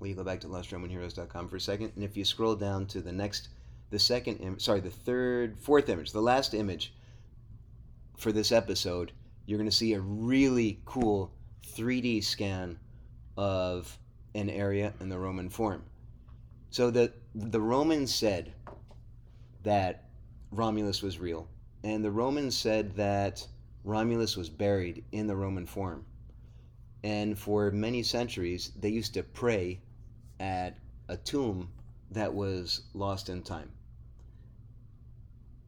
will 0.00 0.06
you 0.08 0.16
go 0.16 0.24
back 0.24 0.40
to 0.40 0.48
lostromanheroes.com 0.48 1.48
for 1.48 1.54
a 1.54 1.60
second? 1.60 1.92
And 1.94 2.02
if 2.02 2.16
you 2.16 2.24
scroll 2.24 2.56
down 2.56 2.86
to 2.86 3.00
the 3.00 3.12
next, 3.12 3.50
the 3.90 3.98
second 4.00 4.38
image, 4.38 4.60
sorry, 4.60 4.80
the 4.80 4.90
third, 4.90 5.56
fourth 5.60 5.88
image, 5.88 6.10
the 6.10 6.20
last 6.20 6.52
image 6.52 6.94
for 8.16 8.32
this 8.32 8.50
episode, 8.50 9.12
you're 9.44 9.58
going 9.58 9.70
to 9.70 9.76
see 9.76 9.92
a 9.92 10.00
really 10.00 10.80
cool 10.84 11.32
3D 11.76 12.24
scan 12.24 12.76
of 13.36 13.96
an 14.34 14.50
area 14.50 14.92
in 14.98 15.08
the 15.08 15.18
Roman 15.20 15.48
Forum. 15.48 15.84
So 16.70 16.90
the 16.90 17.12
the 17.36 17.60
Romans 17.60 18.12
said 18.12 18.52
that 19.62 20.08
Romulus 20.50 21.02
was 21.02 21.20
real. 21.20 21.46
And 21.86 22.04
the 22.04 22.10
Romans 22.10 22.56
said 22.58 22.96
that 22.96 23.46
Romulus 23.84 24.36
was 24.36 24.50
buried 24.50 25.04
in 25.12 25.28
the 25.28 25.36
Roman 25.36 25.66
Forum. 25.66 26.04
And 27.04 27.38
for 27.38 27.70
many 27.70 28.02
centuries, 28.02 28.72
they 28.76 28.88
used 28.88 29.14
to 29.14 29.22
pray 29.22 29.78
at 30.40 30.76
a 31.06 31.16
tomb 31.16 31.70
that 32.10 32.34
was 32.34 32.80
lost 32.92 33.28
in 33.28 33.40
time. 33.40 33.70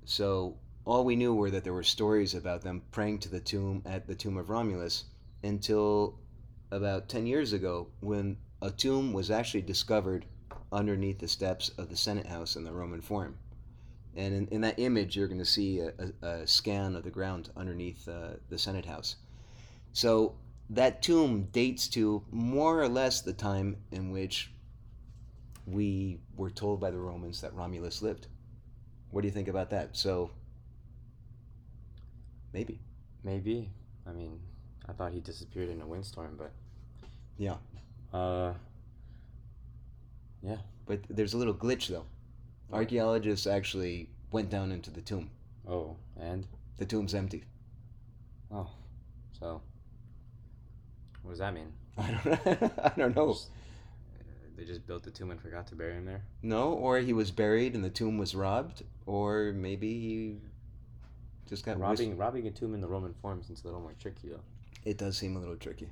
So 0.07 0.59
all 0.85 1.05
we 1.05 1.15
knew 1.15 1.35
were 1.35 1.53
that 1.53 1.63
there 1.63 1.73
were 1.73 1.85
stories 1.85 2.35
about 2.35 2.63
them 2.63 2.83
praying 2.91 3.21
to 3.21 3.29
the 3.29 3.39
tomb 3.39 3.83
at 3.87 4.09
the 4.09 4.17
tomb 4.17 4.39
of 4.39 4.51
Romulus 4.51 5.05
until 5.45 6.19
about 6.73 7.09
10 7.09 7.29
years 7.29 7.53
ago 7.53 7.87
when 8.01 8.39
a 8.61 8.73
tomb 8.73 9.13
was 9.13 9.31
actually 9.31 9.63
discovered 9.63 10.27
underneath 10.73 11.21
the 11.21 11.29
steps 11.29 11.69
of 11.79 11.89
the 11.89 11.97
Senate 11.97 12.27
House 12.27 12.57
in 12.57 12.65
the 12.65 12.73
Roman 12.73 13.03
Forum. 13.03 13.39
And 14.17 14.35
in, 14.35 14.49
in 14.49 14.61
that 14.63 14.79
image, 14.79 15.17
you're 15.17 15.29
going 15.29 15.39
to 15.39 15.45
see 15.45 15.81
a, 15.81 15.93
a, 16.23 16.27
a, 16.27 16.47
scan 16.47 16.97
of 16.97 17.05
the 17.05 17.11
ground 17.11 17.51
underneath 17.57 18.09
uh, 18.09 18.31
the 18.49 18.59
Senate 18.59 18.85
House. 18.85 19.17
So 19.93 20.35
that 20.71 21.03
tomb 21.03 21.49
dates 21.53 21.89
to 21.89 22.25
more 22.31 22.81
or 22.81 22.89
less 22.89 23.21
the 23.21 23.33
time 23.33 23.77
in 23.93 24.11
which 24.11 24.51
we 25.67 26.19
were 26.37 26.51
told 26.51 26.81
by 26.81 26.91
the 26.91 26.99
Romans 26.99 27.41
that 27.41 27.55
Romulus 27.55 28.03
lived. 28.03 28.27
What 29.11 29.23
do 29.23 29.29
you 29.29 29.33
think 29.33 29.49
about 29.49 29.71
that? 29.71 29.97
So, 29.97 30.31
maybe. 32.53 32.81
Maybe. 33.25 33.71
I 34.07 34.13
mean, 34.13 34.41
I 34.89 34.93
thought 34.93 35.13
he 35.13 35.21
disappeared 35.21 35.69
in 35.69 35.81
a 35.81 35.87
windstorm, 35.87 36.37
but. 36.39 36.53
Yeah. 37.37 37.57
Uh. 38.13 38.53
Yeah. 40.43 40.57
But 40.87 41.01
there's 41.09 41.35
a 41.35 41.39
little 41.39 41.55
glitch, 41.55 41.89
though. 41.89 42.05
Archaeologists 42.73 43.47
actually 43.47 44.09
went 44.31 44.51
down 44.51 44.73
into 44.73 44.91
the 44.91 45.01
tomb. 45.01 45.31
Oh, 45.69 45.97
and? 46.21 46.47
The 46.77 46.85
tomb's 46.87 47.15
empty. 47.15 47.45
Oh, 48.53 48.69
so. 49.39 49.61
What 51.23 51.31
does 51.33 51.39
that 51.39 51.55
mean? 51.55 51.73
I 51.99 52.11
don't, 52.11 52.47
know. 52.61 52.71
I 52.85 52.93
don't 52.97 53.17
know. 53.17 53.33
Just- 53.33 53.49
uh, 53.49 54.23
they 54.57 54.65
just 54.65 54.87
built 54.87 55.03
the 55.03 55.11
tomb 55.11 55.31
and 55.31 55.41
forgot 55.41 55.67
to 55.69 55.75
bury 55.75 55.95
him 55.95 56.05
there? 56.05 56.23
No, 56.43 56.73
or 56.73 56.99
he 56.99 57.13
was 57.13 57.31
buried 57.31 57.75
and 57.75 57.85
the 57.85 57.91
tomb 57.91 58.19
was 58.19 58.35
robbed, 58.35 58.83
or 59.07 59.53
maybe 59.55 60.01
he 60.01 60.37
just 61.49 61.65
got 61.65 61.79
robbing 61.79 62.17
robbing 62.17 62.47
a 62.47 62.51
tomb 62.51 62.75
in 62.75 62.81
the 62.81 62.87
Roman 62.89 63.15
Forum 63.23 63.43
seems 63.43 63.63
a 63.63 63.67
little 63.67 63.81
more 63.81 63.95
tricky 63.99 64.29
though. 64.29 64.41
It 64.85 64.99
does 64.99 65.17
seem 65.17 65.37
a 65.37 65.41
little 65.41 65.57
tricky. 65.57 65.89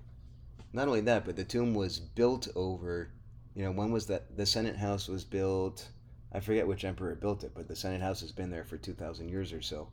Not 0.72 0.88
only 0.88 1.00
that, 1.02 1.24
but 1.24 1.36
the 1.36 1.44
tomb 1.44 1.74
was 1.74 1.98
built 1.98 2.48
over. 2.54 3.08
You 3.54 3.64
know, 3.64 3.72
when 3.72 3.90
was 3.90 4.06
that? 4.08 4.36
The 4.36 4.44
Senate 4.46 4.76
House 4.76 5.08
was 5.08 5.24
built. 5.24 5.88
I 6.36 6.40
forget 6.40 6.68
which 6.68 6.84
emperor 6.84 7.14
built 7.14 7.44
it, 7.44 7.52
but 7.54 7.66
the 7.66 7.74
Senate 7.74 8.02
House 8.02 8.20
has 8.20 8.30
been 8.30 8.50
there 8.50 8.64
for 8.64 8.76
two 8.76 8.92
thousand 8.92 9.30
years 9.30 9.54
or 9.54 9.62
so. 9.62 9.88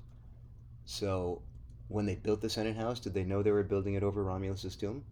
So, 0.83 1.41
when 1.87 2.05
they 2.05 2.15
built 2.15 2.41
the 2.41 2.49
Senate 2.49 2.75
House, 2.75 2.99
did 2.99 3.13
they 3.13 3.23
know 3.23 3.41
they 3.41 3.51
were 3.51 3.63
building 3.63 3.93
it 3.93 4.03
over 4.03 4.21
Romulus's 4.25 4.75
tomb? 4.75 5.05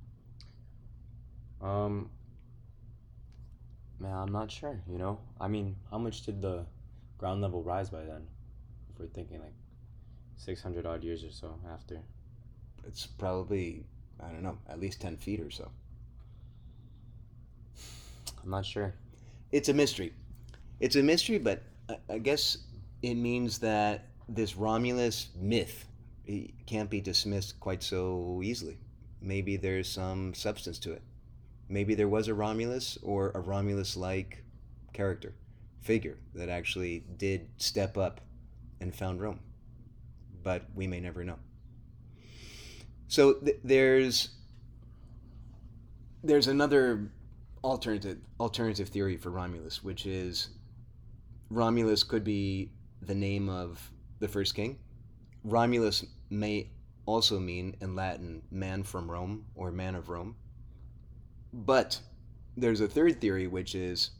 Um 1.61 2.09
Man, 3.97 4.13
I'm 4.13 4.31
not 4.33 4.51
sure, 4.51 4.81
you 4.89 4.97
know? 4.97 5.19
I 5.39 5.47
mean, 5.47 5.77
how 5.89 5.99
much 5.99 6.23
did 6.23 6.41
the 6.41 6.65
ground 7.17 7.41
level 7.41 7.63
rise 7.63 7.89
by 7.89 8.03
then? 8.03 8.27
If 8.91 8.99
we're 8.99 9.05
thinking 9.07 9.39
like 9.39 9.53
six 10.35 10.61
hundred 10.61 10.85
odd 10.85 11.01
years 11.01 11.23
or 11.23 11.31
so 11.31 11.57
after. 11.71 12.01
It's 12.85 13.05
probably 13.05 13.85
I 14.19 14.27
don't 14.31 14.43
know, 14.43 14.57
at 14.67 14.81
least 14.81 14.99
ten 14.99 15.15
feet 15.15 15.39
or 15.39 15.49
so. 15.49 15.71
I'm 18.43 18.49
not 18.49 18.65
sure. 18.65 18.95
It's 19.53 19.69
a 19.69 19.73
mystery. 19.73 20.13
It's 20.81 20.95
a 20.95 21.03
mystery, 21.03 21.37
but 21.37 21.61
I, 22.09 22.17
guess 22.17 22.57
it 23.03 23.13
means 23.13 23.59
that 23.59 24.07
this 24.27 24.57
Romulus 24.57 25.29
myth 25.39 25.85
can't 26.65 26.89
be 26.89 26.99
dismissed 26.99 27.59
quite 27.59 27.83
so 27.83 28.41
easily. 28.43 28.79
Maybe 29.21 29.57
there's 29.57 29.87
some 29.87 30.33
substance 30.33 30.79
to 30.79 30.93
it. 30.93 31.03
Maybe 31.69 31.93
there 31.93 32.07
was 32.07 32.27
a 32.27 32.33
Romulus 32.33 32.97
or 33.03 33.29
a 33.35 33.39
Romulus 33.39 33.95
like 33.95 34.43
character, 34.91 35.35
figure 35.81 36.17
that 36.33 36.49
actually 36.49 37.03
did 37.15 37.47
step 37.57 37.95
up 37.95 38.19
and 38.79 38.93
found 38.93 39.21
Rome. 39.21 39.39
But 40.41 40.63
we 40.73 40.87
may 40.87 40.99
never 40.99 41.23
know. 41.23 41.37
So 43.07 43.33
th- 43.33 43.59
there's 43.63 44.29
there's 46.23 46.47
another 46.47 47.11
alternative 47.63 48.17
alternative 48.39 48.89
theory 48.89 49.17
for 49.17 49.29
Romulus, 49.29 49.83
which 49.83 50.07
is 50.07 50.49
Romulus 51.51 52.03
could 52.05 52.23
be 52.23 52.71
the 53.01 53.13
name 53.13 53.49
of 53.49 53.91
the 54.19 54.27
first 54.29 54.55
king. 54.55 54.79
Romulus 55.43 56.05
may 56.29 56.69
also 57.05 57.39
mean 57.39 57.75
in 57.81 57.93
Latin 57.93 58.41
man 58.49 58.83
from 58.83 59.11
Rome 59.11 59.43
or 59.53 59.69
man 59.69 59.95
of 59.95 60.07
Rome. 60.07 60.37
But 61.51 61.99
there's 62.55 62.79
a 62.79 62.87
third 62.87 63.19
theory, 63.19 63.47
which 63.47 63.75
is 63.75 64.11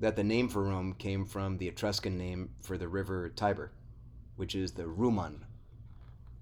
that 0.00 0.16
the 0.16 0.24
name 0.24 0.48
for 0.48 0.64
Rome 0.64 0.94
came 0.94 1.24
from 1.24 1.56
the 1.56 1.68
Etruscan 1.68 2.18
name 2.18 2.50
for 2.60 2.76
the 2.76 2.88
river 2.88 3.28
Tiber, 3.28 3.70
which 4.34 4.56
is 4.56 4.72
the 4.72 4.82
Ruman. 4.82 5.42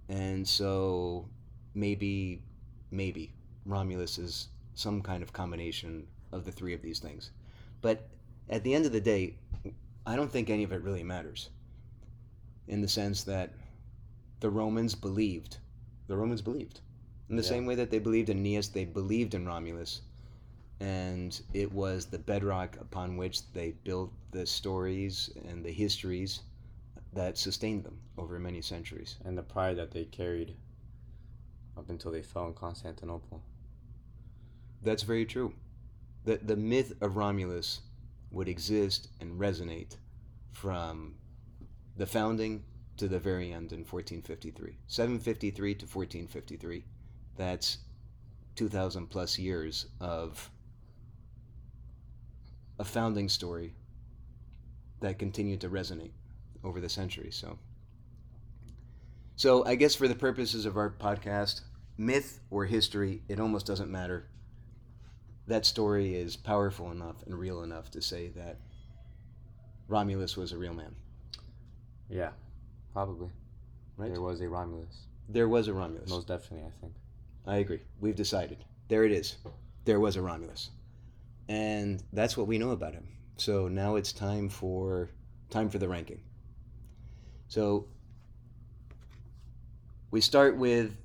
And 0.08 0.48
so 0.48 1.28
maybe, 1.74 2.40
maybe 2.90 3.34
Romulus 3.66 4.16
is 4.16 4.48
some 4.74 5.02
kind 5.02 5.22
of 5.22 5.34
combination 5.34 6.06
of 6.32 6.46
the 6.46 6.52
three 6.52 6.72
of 6.72 6.80
these 6.80 6.98
things. 6.98 7.30
But 7.82 8.08
at 8.48 8.64
the 8.64 8.74
end 8.74 8.86
of 8.86 8.92
the 8.92 9.00
day, 9.02 9.34
I 10.06 10.16
don't 10.16 10.30
think 10.30 10.50
any 10.50 10.64
of 10.64 10.72
it 10.72 10.82
really 10.82 11.02
matters. 11.02 11.50
In 12.68 12.80
the 12.80 12.88
sense 12.88 13.24
that 13.24 13.52
the 14.40 14.50
Romans 14.50 14.94
believed, 14.94 15.58
the 16.06 16.16
Romans 16.16 16.42
believed. 16.42 16.80
In 17.28 17.36
the 17.36 17.42
Yeah. 17.42 17.48
same 17.48 17.66
way 17.66 17.74
that 17.74 17.90
they 17.90 17.98
believed 17.98 18.28
in 18.28 18.38
Aeneas, 18.38 18.68
they 18.68 18.84
believed 18.84 19.34
in 19.34 19.46
Romulus. 19.46 20.02
And 20.80 21.40
it 21.54 21.72
was 21.72 22.06
the 22.06 22.18
bedrock 22.18 22.76
upon 22.80 23.16
which 23.16 23.50
they 23.52 23.72
built 23.72 24.12
the 24.32 24.44
stories 24.46 25.30
and 25.46 25.64
the 25.64 25.72
histories 25.72 26.40
that 27.12 27.38
sustained 27.38 27.84
them 27.84 28.00
over 28.18 28.38
many 28.38 28.60
centuries. 28.60 29.16
And 29.24 29.38
the 29.38 29.42
pride 29.42 29.76
that 29.76 29.92
they 29.92 30.04
carried 30.04 30.56
up 31.76 31.88
until 31.88 32.10
they 32.10 32.22
fell 32.22 32.46
in 32.46 32.54
Constantinople. 32.54 33.42
That's 34.82 35.02
very 35.02 35.24
true. 35.24 35.54
The, 36.24 36.38
the 36.38 36.56
myth 36.56 36.92
of 37.00 37.16
Romulus 37.16 37.80
would 38.34 38.48
exist 38.48 39.08
and 39.20 39.40
resonate 39.40 39.96
from 40.52 41.14
the 41.96 42.06
founding 42.06 42.64
to 42.96 43.08
the 43.08 43.18
very 43.18 43.52
end 43.52 43.72
in 43.72 43.80
1453. 43.80 44.76
753 44.86 45.74
to 45.74 45.86
1453. 45.86 46.84
That's 47.36 47.78
2,000 48.56 49.08
plus 49.08 49.38
years 49.38 49.86
of 50.00 50.50
a 52.78 52.84
founding 52.84 53.28
story 53.28 53.74
that 55.00 55.18
continued 55.18 55.60
to 55.60 55.68
resonate 55.68 56.12
over 56.62 56.80
the 56.80 56.88
centuries. 56.88 57.36
So, 57.36 57.58
so 59.36 59.64
I 59.64 59.74
guess 59.74 59.94
for 59.94 60.08
the 60.08 60.14
purposes 60.14 60.66
of 60.66 60.76
our 60.76 60.90
podcast, 60.90 61.62
myth 61.98 62.40
or 62.50 62.64
history, 62.64 63.22
it 63.28 63.38
almost 63.38 63.66
doesn't 63.66 63.90
matter. 63.90 64.28
That 65.46 65.66
story 65.66 66.14
is 66.14 66.36
powerful 66.36 66.90
enough 66.90 67.22
and 67.26 67.38
real 67.38 67.62
enough 67.62 67.90
to 67.92 68.00
say 68.00 68.28
that 68.28 68.56
Romulus 69.88 70.36
was 70.36 70.52
a 70.52 70.58
real 70.58 70.74
man. 70.74 70.94
Yeah, 72.08 72.30
probably. 72.92 73.28
Right. 73.96 74.10
There 74.10 74.22
was 74.22 74.40
a 74.40 74.48
Romulus. 74.48 75.06
There 75.28 75.48
was 75.48 75.68
a 75.68 75.74
Romulus. 75.74 76.10
Most 76.10 76.28
definitely, 76.28 76.66
I 76.66 76.80
think. 76.80 76.94
I 77.46 77.56
agree. 77.56 77.80
We've 78.00 78.16
decided. 78.16 78.64
There 78.88 79.04
it 79.04 79.12
is. 79.12 79.36
There 79.84 80.00
was 80.00 80.16
a 80.16 80.22
Romulus. 80.22 80.70
And 81.48 82.02
that's 82.12 82.36
what 82.36 82.46
we 82.46 82.58
know 82.58 82.70
about 82.70 82.94
him. 82.94 83.06
So 83.36 83.68
now 83.68 83.96
it's 83.96 84.12
time 84.12 84.48
for 84.48 85.10
time 85.50 85.68
for 85.68 85.78
the 85.78 85.88
ranking. 85.88 86.20
So 87.48 87.86
we 90.10 90.20
start 90.20 90.56
with 90.56 90.96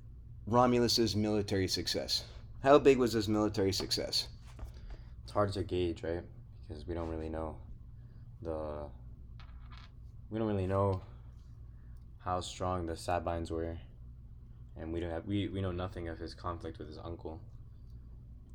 Romulus's 0.47 1.15
military 1.15 1.67
success. 1.67 2.23
How 2.61 2.77
big 2.77 2.97
was 2.97 3.13
his 3.13 3.29
military 3.29 3.71
success? 3.71 4.27
It's 5.23 5.31
hard 5.31 5.53
to 5.53 5.63
gauge, 5.63 6.03
right? 6.03 6.23
Because 6.67 6.85
we 6.85 6.93
don't 6.93 7.09
really 7.09 7.29
know 7.29 7.55
the. 8.41 8.85
We 10.29 10.37
don't 10.37 10.47
really 10.47 10.67
know 10.67 11.01
how 12.19 12.41
strong 12.41 12.85
the 12.85 12.97
Sabines 12.97 13.49
were, 13.49 13.77
and 14.75 14.91
we 14.91 14.99
don't 14.99 15.09
have 15.09 15.25
we, 15.25 15.47
we 15.47 15.61
know 15.61 15.71
nothing 15.71 16.09
of 16.09 16.19
his 16.19 16.33
conflict 16.33 16.79
with 16.79 16.89
his 16.89 16.97
uncle. 16.97 17.39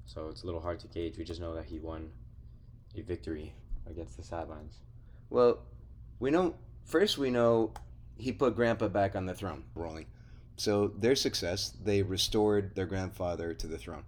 So 0.04 0.28
it's 0.28 0.42
a 0.42 0.46
little 0.46 0.60
hard 0.60 0.80
to 0.80 0.86
gauge. 0.88 1.16
We 1.16 1.24
just 1.24 1.40
know 1.40 1.54
that 1.54 1.64
he 1.64 1.78
won 1.78 2.10
a 2.94 3.00
victory 3.00 3.54
against 3.88 4.18
the 4.18 4.22
Sabines. 4.22 4.80
Well, 5.30 5.60
we 6.20 6.30
know 6.30 6.56
first 6.84 7.16
we 7.16 7.30
know 7.30 7.72
he 8.18 8.32
put 8.32 8.54
grandpa 8.54 8.88
back 8.88 9.16
on 9.16 9.24
the 9.24 9.34
throne, 9.34 9.64
rolling. 9.74 10.06
So 10.56 10.88
their 10.88 11.16
success, 11.16 11.72
they 11.82 12.02
restored 12.02 12.74
their 12.74 12.86
grandfather 12.86 13.54
to 13.54 13.66
the 13.66 13.78
throne. 13.78 14.04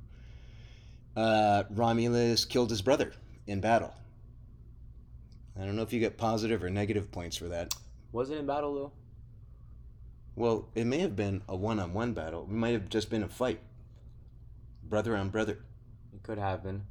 Uh, 1.16 1.64
Romulus 1.70 2.44
killed 2.44 2.70
his 2.70 2.82
brother 2.82 3.12
in 3.46 3.60
battle. 3.60 3.94
I 5.58 5.64
don't 5.64 5.76
know 5.76 5.82
if 5.82 5.92
you 5.92 6.00
get 6.00 6.18
positive 6.18 6.62
or 6.62 6.70
negative 6.70 7.10
points 7.10 7.36
for 7.36 7.48
that. 7.48 7.74
Was 8.12 8.30
it 8.30 8.38
in 8.38 8.46
battle 8.46 8.74
though? 8.74 8.92
Well, 10.36 10.68
it 10.74 10.84
may 10.84 10.98
have 10.98 11.16
been 11.16 11.42
a 11.48 11.56
one-on-one 11.56 12.12
battle. 12.12 12.42
It 12.42 12.50
might 12.50 12.74
have 12.74 12.90
just 12.90 13.08
been 13.08 13.22
a 13.22 13.28
fight, 13.28 13.60
brother 14.84 15.16
on 15.16 15.30
brother. 15.30 15.58
It 16.12 16.22
could 16.22 16.38
have 16.38 16.62
been. 16.62 16.82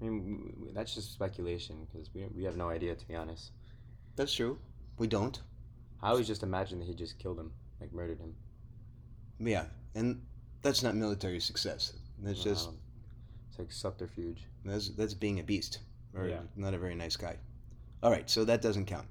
I 0.00 0.04
mean, 0.04 0.70
that's 0.72 0.94
just 0.94 1.12
speculation 1.12 1.86
because 1.92 2.10
we 2.14 2.26
we 2.34 2.44
have 2.44 2.56
no 2.56 2.68
idea 2.68 2.94
to 2.94 3.08
be 3.08 3.16
honest. 3.16 3.50
That's 4.14 4.32
true. 4.32 4.58
We 4.98 5.08
don't. 5.08 5.40
I 6.00 6.10
always 6.10 6.28
just 6.28 6.44
imagine 6.44 6.78
that 6.78 6.86
he 6.86 6.94
just 6.94 7.18
killed 7.18 7.38
him, 7.38 7.52
like 7.80 7.92
murdered 7.92 8.20
him. 8.20 8.34
Yeah, 9.44 9.64
and 9.94 10.22
that's 10.62 10.82
not 10.82 10.94
military 10.94 11.40
success. 11.40 11.92
That's 12.18 12.42
just 12.42 12.68
Um, 12.68 12.78
it's 13.48 13.58
like 13.58 13.72
subterfuge. 13.72 14.46
that's 14.64 14.88
that's 14.90 15.14
being 15.14 15.40
a 15.40 15.42
beast 15.42 15.80
or 16.14 16.28
Yeah. 16.28 16.42
not 16.56 16.74
a 16.74 16.78
very 16.78 16.94
nice 16.94 17.16
guy. 17.16 17.38
All 18.02 18.10
right, 18.10 18.28
so 18.30 18.44
that 18.44 18.62
doesn't 18.62 18.86
count. 18.86 19.08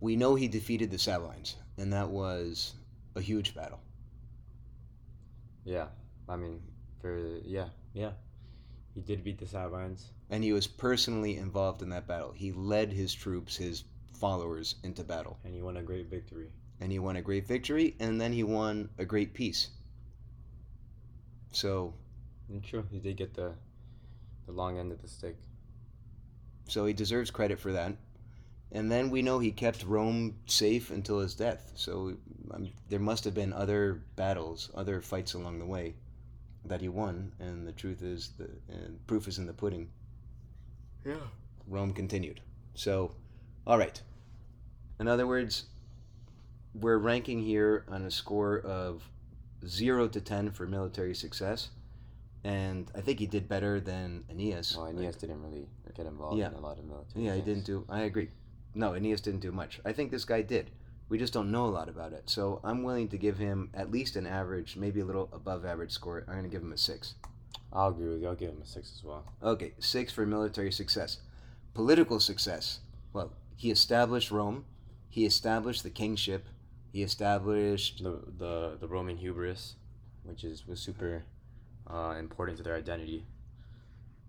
We 0.00 0.16
know 0.16 0.34
he 0.34 0.48
defeated 0.48 0.90
the 0.90 0.98
Sabines, 0.98 1.56
and 1.76 1.92
that 1.92 2.10
was 2.10 2.74
a 3.14 3.20
huge 3.20 3.54
battle. 3.54 3.80
Yeah, 5.64 5.88
I 6.28 6.36
mean, 6.36 6.62
for 7.00 7.38
yeah, 7.44 7.68
yeah, 7.92 8.12
he 8.94 9.00
did 9.00 9.22
beat 9.24 9.38
the 9.38 9.46
Sabines. 9.46 10.10
And 10.30 10.42
he 10.44 10.52
was 10.52 10.66
personally 10.66 11.36
involved 11.36 11.82
in 11.82 11.90
that 11.90 12.06
battle. 12.06 12.32
He 12.32 12.52
led 12.52 12.92
his 12.92 13.12
troops, 13.12 13.56
his 13.56 13.84
followers, 14.12 14.76
into 14.82 15.02
battle. 15.04 15.38
and 15.44 15.54
he 15.54 15.60
won 15.62 15.76
a 15.76 15.82
great 15.82 16.06
victory. 16.06 16.50
And 16.80 16.90
he 16.90 16.98
won 16.98 17.16
a 17.16 17.22
great 17.22 17.46
victory, 17.46 17.94
and 18.00 18.20
then 18.20 18.32
he 18.32 18.42
won 18.42 18.88
a 18.98 19.04
great 19.04 19.34
peace. 19.34 19.68
So 21.52 21.94
And 22.48 22.62
true, 22.64 22.86
he 22.90 22.98
did 23.00 23.16
get 23.16 23.34
the 23.34 23.54
the 24.46 24.52
long 24.52 24.78
end 24.78 24.90
of 24.92 25.00
the 25.02 25.08
stick. 25.08 25.36
so 26.68 26.86
he 26.86 26.92
deserves 26.92 27.30
credit 27.30 27.58
for 27.58 27.72
that. 27.72 27.96
And 28.72 28.90
then 28.90 29.10
we 29.10 29.22
know 29.22 29.38
he 29.40 29.50
kept 29.52 29.84
Rome 29.84 30.36
safe 30.46 30.90
until 30.90 31.18
his 31.20 31.34
death. 31.34 31.72
So 31.74 32.16
um, 32.52 32.70
there 32.88 33.00
must 33.00 33.24
have 33.24 33.34
been 33.34 33.52
other 33.52 34.02
battles, 34.16 34.70
other 34.74 35.00
fights 35.00 35.34
along 35.34 35.58
the 35.58 35.66
way 35.66 35.94
that 36.64 36.80
he 36.80 36.88
won. 36.88 37.32
And 37.40 37.66
the 37.66 37.72
truth 37.72 38.02
is, 38.02 38.30
the 38.38 38.48
and 38.68 39.04
proof 39.06 39.26
is 39.28 39.38
in 39.38 39.46
the 39.46 39.52
pudding. 39.52 39.88
Yeah. 41.04 41.14
Rome 41.66 41.92
continued. 41.92 42.40
So, 42.74 43.12
all 43.66 43.78
right. 43.78 44.00
In 45.00 45.08
other 45.08 45.26
words, 45.26 45.64
we're 46.74 46.98
ranking 46.98 47.40
here 47.42 47.84
on 47.88 48.02
a 48.02 48.10
score 48.10 48.58
of 48.60 49.02
zero 49.66 50.08
to 50.08 50.20
ten 50.20 50.50
for 50.50 50.66
military 50.66 51.14
success, 51.14 51.68
and 52.44 52.90
I 52.94 53.00
think 53.00 53.18
he 53.18 53.26
did 53.26 53.48
better 53.48 53.80
than 53.80 54.24
Aeneas. 54.30 54.76
Well, 54.76 54.86
Aeneas 54.88 55.16
didn't 55.16 55.42
really 55.42 55.66
get 55.94 56.06
involved 56.06 56.38
Yeah. 56.38 56.48
in 56.48 56.54
a 56.54 56.60
lot 56.60 56.78
of 56.78 56.84
military. 56.84 57.26
Yeah, 57.26 57.34
he 57.34 57.42
didn't 57.42 57.64
do. 57.64 57.84
I 57.88 58.02
agree. 58.02 58.30
No, 58.74 58.94
Aeneas 58.94 59.20
didn't 59.20 59.40
do 59.40 59.50
much. 59.52 59.80
I 59.84 59.92
think 59.92 60.10
this 60.10 60.24
guy 60.24 60.42
did. 60.42 60.70
We 61.08 61.18
just 61.18 61.32
don't 61.32 61.50
know 61.50 61.66
a 61.66 61.74
lot 61.74 61.88
about 61.88 62.12
it. 62.12 62.30
So 62.30 62.60
I'm 62.62 62.84
willing 62.84 63.08
to 63.08 63.18
give 63.18 63.36
him 63.36 63.70
at 63.74 63.90
least 63.90 64.14
an 64.14 64.28
average, 64.28 64.76
maybe 64.76 65.00
a 65.00 65.04
little 65.04 65.28
above 65.32 65.64
average 65.64 65.90
score. 65.90 66.20
I'm 66.28 66.34
going 66.34 66.44
to 66.44 66.48
give 66.48 66.62
him 66.62 66.72
a 66.72 66.78
six. 66.78 67.14
I'll 67.72 67.88
agree 67.88 68.08
with 68.08 68.22
you. 68.22 68.28
I'll 68.28 68.36
give 68.36 68.50
him 68.50 68.62
a 68.62 68.66
six 68.66 68.92
as 68.96 69.02
well. 69.02 69.24
Okay, 69.42 69.72
six 69.80 70.12
for 70.12 70.24
military 70.24 70.70
success. 70.70 71.18
Political 71.74 72.20
success. 72.20 72.78
Well, 73.12 73.32
he 73.56 73.72
established 73.72 74.30
Rome. 74.30 74.64
He 75.08 75.26
established 75.26 75.82
the 75.82 75.90
kingship. 75.90 76.46
He 76.92 77.02
established. 77.02 78.02
The 78.02 78.20
the 78.38 78.76
the 78.80 78.88
Roman 78.88 79.16
hubris, 79.16 79.76
which 80.24 80.44
is 80.44 80.66
was 80.66 80.80
super 80.80 81.24
uh, 81.88 82.14
important 82.18 82.58
to 82.58 82.64
their 82.64 82.76
identity. 82.76 83.24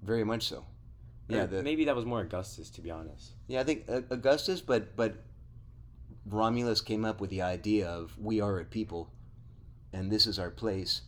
Very 0.03 0.23
much 0.23 0.43
so. 0.47 0.65
Yeah, 1.27 1.45
the, 1.45 1.63
maybe 1.63 1.85
that 1.85 1.95
was 1.95 2.05
more 2.05 2.21
Augustus, 2.21 2.69
to 2.71 2.81
be 2.81 2.91
honest. 2.91 3.31
yeah. 3.47 3.61
I 3.61 3.63
think 3.63 3.85
uh, 3.89 4.01
Augustus, 4.09 4.59
but 4.61 4.95
but 4.95 5.15
Romulus 6.25 6.81
came 6.81 7.05
up 7.05 7.21
with 7.21 7.29
the 7.29 7.41
idea 7.41 7.87
of 7.87 8.17
we 8.17 8.41
are 8.41 8.59
a 8.59 8.65
people, 8.65 9.09
and 9.93 10.11
this 10.11 10.27
is 10.27 10.37
our 10.39 10.49
place, 10.51 11.01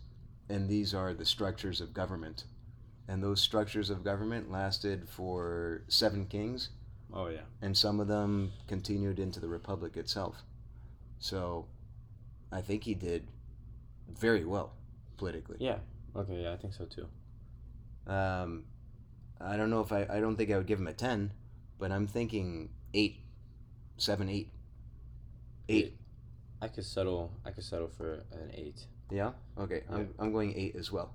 and 0.50 0.70
these 0.70 0.94
are 0.94 1.14
the 1.14 1.26
structures 1.26 1.82
of 1.82 1.94
government, 1.94 2.46
and 3.08 3.22
those 3.22 3.42
structures 3.42 3.90
of 3.90 4.04
government 4.04 4.50
lasted 4.52 5.08
for 5.10 5.84
seven 5.88 6.26
kings, 6.26 6.70
Oh 7.14 7.28
yeah. 7.28 7.42
and 7.62 7.76
some 7.78 8.00
of 8.00 8.08
them 8.08 8.54
continued 8.68 9.20
into 9.20 9.40
the 9.40 9.48
republic 9.50 9.98
itself. 9.98 10.44
So, 11.24 11.68
I 12.52 12.60
think 12.60 12.84
he 12.84 12.96
did 12.96 13.26
very 14.10 14.44
well 14.44 14.74
politically. 15.16 15.56
Yeah. 15.62 15.78
Okay. 16.14 16.44
Yeah, 16.44 16.52
I 16.52 16.58
think 16.58 16.74
so 16.74 16.84
too. 16.84 17.08
Um, 18.12 18.66
I 19.40 19.56
don't 19.56 19.70
know 19.70 19.80
if 19.80 19.94
I. 19.94 20.06
I 20.10 20.20
don't 20.20 20.36
think 20.36 20.52
I 20.52 20.58
would 20.58 20.68
give 20.68 20.80
him 20.80 20.88
a 20.88 20.92
ten, 20.92 21.32
but 21.80 21.94
I'm 21.94 22.08
thinking 22.08 22.72
eight, 22.94 23.22
seven, 23.96 24.28
eight, 24.28 24.52
eight. 25.70 25.96
I 26.62 26.68
could 26.68 26.84
settle. 26.84 27.32
I 27.46 27.52
could 27.52 27.64
settle 27.64 27.88
for 27.88 28.26
an 28.34 28.52
eight. 28.54 28.86
Yeah. 29.10 29.32
Okay. 29.58 29.84
Yeah. 29.90 29.96
I'm 29.96 30.14
I'm 30.20 30.34
going 30.34 30.54
eight 30.58 30.76
as 30.76 30.92
well. 30.92 31.14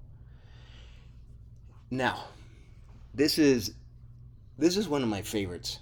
Now, 1.91 2.25
this 3.13 3.37
is 3.37 3.75
this 4.57 4.79
is 4.79 4.89
one 4.89 5.03
of 5.03 5.11
my 5.11 5.21
favorites, 5.21 5.81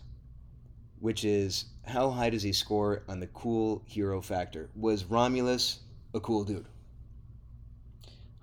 which 1.01 1.25
is 1.25 1.67
how 1.87 2.11
high 2.11 2.31
does 2.31 2.43
he 2.43 2.53
score 2.53 3.03
on 3.09 3.21
the 3.21 3.27
cool 3.29 3.83
hero 3.87 4.21
factor? 4.21 4.69
Was 4.75 5.05
Romulus 5.05 5.81
a 6.15 6.21
cool 6.21 6.45
dude? 6.45 6.67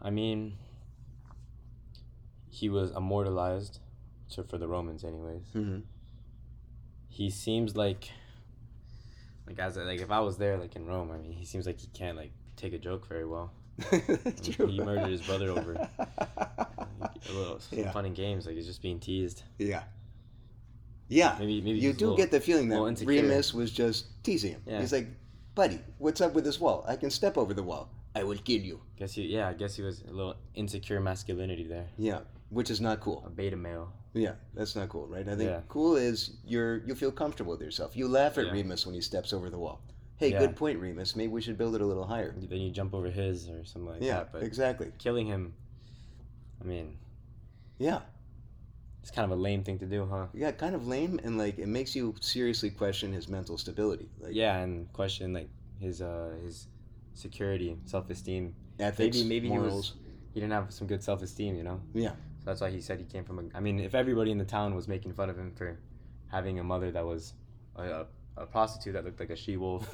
I 0.02 0.10
mean, 0.10 0.54
he 2.50 2.70
was 2.70 2.92
immortalized, 2.92 3.80
so 4.28 4.44
for 4.44 4.58
the 4.58 4.68
Romans, 4.68 5.04
anyways. 5.04 5.44
Mm-hmm. 5.56 5.80
He 7.10 7.30
seems 7.30 7.76
like, 7.76 8.10
like 9.48 9.60
as 9.60 9.78
like 9.78 10.02
if 10.02 10.12
I 10.12 10.20
was 10.20 10.38
there, 10.38 10.58
like 10.58 10.76
in 10.76 10.86
Rome, 10.86 11.12
I 11.12 11.18
mean, 11.18 11.32
he 11.32 11.46
seems 11.46 11.66
like 11.66 11.80
he 11.80 11.88
can't 11.88 12.18
like 12.18 12.32
take 12.56 12.74
a 12.74 12.78
joke 12.78 13.08
very 13.08 13.26
well. 13.26 13.52
True. 14.44 14.68
He 14.68 14.80
murdered 14.80 15.10
his 15.10 15.22
brother 15.22 15.50
over 15.50 15.74
a 16.00 17.32
little 17.34 17.60
some 17.60 17.80
Yeah. 17.80 17.92
fun 17.92 18.06
and 18.06 18.16
games, 18.16 18.46
like 18.46 18.56
he's 18.56 18.68
just 18.68 18.82
being 18.82 19.00
teased. 19.00 19.44
Yeah. 19.58 19.84
Yeah. 21.13 21.36
Maybe 21.39 21.62
maybe 21.62 21.80
You 21.80 21.93
do 21.93 22.06
little- 22.06 22.17
get 22.17 22.32
the 22.32 22.39
feeling 22.39 22.69
that. 22.69 23.06
Remus 23.06 23.54
was 23.54 23.71
just 23.71 24.06
teasing 24.23 24.54
him. 24.54 24.62
Yeah. 24.65 24.80
He's 24.82 24.91
like, 24.93 25.08
buddy, 25.56 25.80
what's 25.99 26.21
up 26.21 26.34
with 26.34 26.43
this 26.43 26.60
wall? 26.60 26.84
I 26.88 26.95
can 26.95 27.10
step 27.10 27.38
over 27.38 27.54
the 27.54 27.63
wall. 27.63 27.89
I 28.15 28.23
will 28.23 28.38
kill 28.38 28.62
you. 28.62 28.80
Guess 28.97 29.13
he 29.13 29.23
yeah, 29.23 29.49
I 29.49 29.54
guess 29.54 29.76
he 29.76 29.82
was 29.82 30.02
a 30.08 30.12
little 30.12 30.36
insecure 30.56 30.99
masculinity 30.99 31.65
there, 31.67 31.88
Yeah. 31.97 32.19
Which 32.49 32.69
is 32.69 32.80
not 32.80 32.99
cool. 32.99 33.23
a 33.26 33.30
beta 33.30 33.56
male. 33.56 33.91
Yeah, 34.13 34.34
that's 34.54 34.76
not 34.76 34.89
cool, 34.89 35.08
right? 35.08 35.28
I 35.28 35.36
think 35.36 35.49
Yeah. 35.49 35.62
cool 35.67 35.95
is 35.95 36.32
you're 36.45 36.78
you 36.88 36.93
feel 36.95 37.12
comfortable 37.12 37.52
with 37.54 37.62
yourself. 37.62 37.95
You 37.97 38.08
laugh 38.08 38.38
at 38.38 38.45
Yeah. 38.45 38.52
Remus 38.52 38.86
when 38.86 38.93
he 38.95 39.02
steps 39.02 39.34
over 39.34 39.49
the 39.49 39.58
wall. 39.58 39.82
Hey, 40.17 40.30
Yeah. 40.32 40.39
good 40.39 40.56
point, 40.56 40.78
Remus. 40.80 41.15
Maybe 41.15 41.32
we 41.34 41.41
should 41.41 41.58
build 41.58 41.73
it 41.76 41.82
a 41.82 41.86
little 41.86 42.06
higher. 42.06 42.36
Then 42.38 42.60
you 42.62 42.69
jump 42.69 42.93
over 42.93 43.10
his 43.10 43.49
or 43.49 43.65
something 43.65 43.89
like 43.93 44.02
yeah, 44.04 44.19
that. 44.19 44.32
But 44.32 44.43
exactly. 44.43 44.91
killing 44.99 45.26
him, 45.28 45.54
I 46.62 46.65
mean, 46.65 46.97
Yeah, 47.80 48.02
it's 49.04 49.12
kind 49.12 49.30
of 49.30 49.38
a 49.38 49.42
lame 49.42 49.63
thing 49.63 49.78
to 49.80 49.86
do, 49.86 50.08
huh? 50.10 50.28
yeah, 50.34 50.50
kind 50.52 50.74
of 50.74 50.88
lame, 50.88 51.20
and 51.26 51.38
like 51.38 51.60
it 51.60 51.68
makes 51.68 51.94
you 51.94 52.16
seriously 52.22 52.70
question 52.70 53.12
his 53.12 53.28
mental 53.28 53.58
stability, 53.58 54.10
like 54.20 54.34
yeah, 54.34 54.58
and 54.58 54.92
question 54.94 55.34
like 55.34 55.50
his 55.80 56.02
uh 56.02 56.32
his 56.42 56.68
security, 57.13 57.78
self 57.86 58.10
esteem. 58.10 58.56
ethics, 58.80 59.18
maybe- 59.18 59.28
maybe 59.30 59.50
he 59.50 59.58
was- 59.60 59.68
morals. 59.70 59.94
He 60.34 60.39
didn't 60.39 60.54
have 60.54 60.74
some 60.74 60.88
good 60.88 61.04
self 61.04 61.22
esteem, 61.22 61.56
you 61.56 61.63
know. 61.63 61.80
Yeah. 61.94 62.13
So 62.39 62.46
that's 62.46 62.62
why 62.62 62.72
he 62.72 62.82
said 62.82 62.98
he 63.00 63.06
came 63.06 63.24
from. 63.24 63.38
A, 63.39 63.44
I 63.58 63.60
mean, 63.60 63.80
if 63.80 63.94
everybody 63.94 64.32
in 64.32 64.39
the 64.39 64.46
town 64.46 64.74
was 64.74 64.88
making 64.88 65.13
fun 65.13 65.30
of 65.30 65.38
him 65.38 65.52
for 65.56 65.78
having 66.28 66.58
a 66.60 66.63
mother 66.63 66.89
that 66.92 67.06
was 67.06 67.34
a, 67.76 68.06
a, 68.36 68.46
prostitute 68.48 68.94
that 68.94 69.06
looked 69.06 69.20
like 69.20 69.30
a 69.30 69.36
she 69.36 69.58
wolf, 69.58 69.88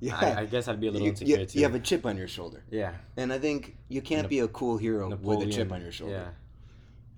yeah. 0.00 0.16
I, 0.16 0.42
I 0.42 0.44
guess 0.46 0.68
I'd 0.68 0.80
be 0.80 0.86
a 0.86 0.92
little 0.92 1.06
you, 1.06 1.10
insecure 1.10 1.38
you, 1.40 1.46
too. 1.46 1.58
you 1.58 1.64
have 1.64 1.74
a 1.74 1.80
chip 1.80 2.06
on 2.06 2.16
your 2.16 2.28
shoulder, 2.28 2.62
yeah, 2.70 2.92
and 3.16 3.32
I 3.32 3.40
think 3.40 3.76
you 3.88 4.02
can't 4.02 4.22
Nap- 4.22 4.30
be 4.30 4.38
a 4.38 4.48
cool 4.48 4.76
hero 4.76 5.08
with 5.16 5.48
a 5.48 5.50
chip 5.50 5.72
on 5.72 5.82
your 5.82 5.90
shoulder. 5.92 6.14
Yeah, 6.14 6.28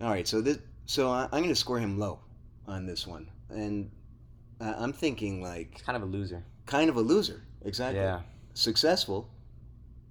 All 0.00 0.11
right, 0.11 0.26
so 0.26 0.40
this, 0.40 0.59
so 0.86 1.11
I, 1.11 1.24
I'm 1.24 1.40
going 1.42 1.49
to 1.49 1.55
score 1.55 1.78
him 1.78 1.99
low 1.99 2.18
on 2.66 2.86
this 2.86 3.07
one, 3.07 3.28
and 3.49 3.90
uh, 4.61 4.74
I'm 4.76 4.92
thinking 4.92 5.42
like 5.42 5.82
kind 5.84 5.97
of 5.97 6.03
a 6.03 6.07
loser. 6.07 6.42
kind 6.66 6.90
of 6.90 6.97
a 6.97 7.01
loser. 7.01 7.42
Exactly. 7.64 8.01
Yeah, 8.01 8.20
Successful, 8.55 9.28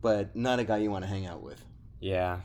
but 0.01 0.35
not 0.35 0.59
a 0.59 0.63
guy 0.63 0.77
you 0.77 0.89
want 0.91 1.03
to 1.03 1.09
hang 1.09 1.25
out 1.27 1.41
with. 1.43 1.63
yeah, 1.99 2.39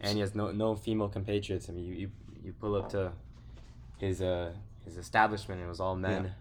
and 0.00 0.14
he 0.14 0.20
has 0.20 0.34
no 0.34 0.52
no 0.52 0.74
female 0.76 1.08
compatriots. 1.08 1.68
I 1.68 1.72
mean, 1.72 1.84
you 1.84 1.94
you, 1.94 2.10
you 2.44 2.52
pull 2.52 2.74
up 2.76 2.88
to 2.90 3.12
his 3.98 4.22
uh 4.22 4.52
his 4.84 4.96
establishment, 4.96 5.60
and 5.60 5.66
it 5.66 5.68
was 5.68 5.80
all 5.80 5.96
men. 5.96 6.32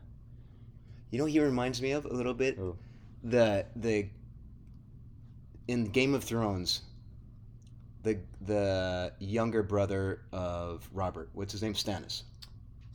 You 1.11 1.19
know, 1.19 1.25
he 1.25 1.39
reminds 1.39 1.81
me 1.81 1.91
of 1.91 2.05
a 2.05 2.13
little 2.13 2.33
bit. 2.33 2.55
Who? 2.57 2.75
The 3.23 3.65
the 3.75 4.07
in 5.67 5.85
Game 5.85 6.13
of 6.13 6.23
Thrones. 6.23 6.81
The 8.07 8.19
the 8.45 9.11
younger 9.19 9.63
brother 9.63 10.21
of 10.31 10.87
Robert. 10.93 11.27
What's 11.33 11.51
his 11.51 11.61
name? 11.61 11.73
Stannis. 11.73 12.21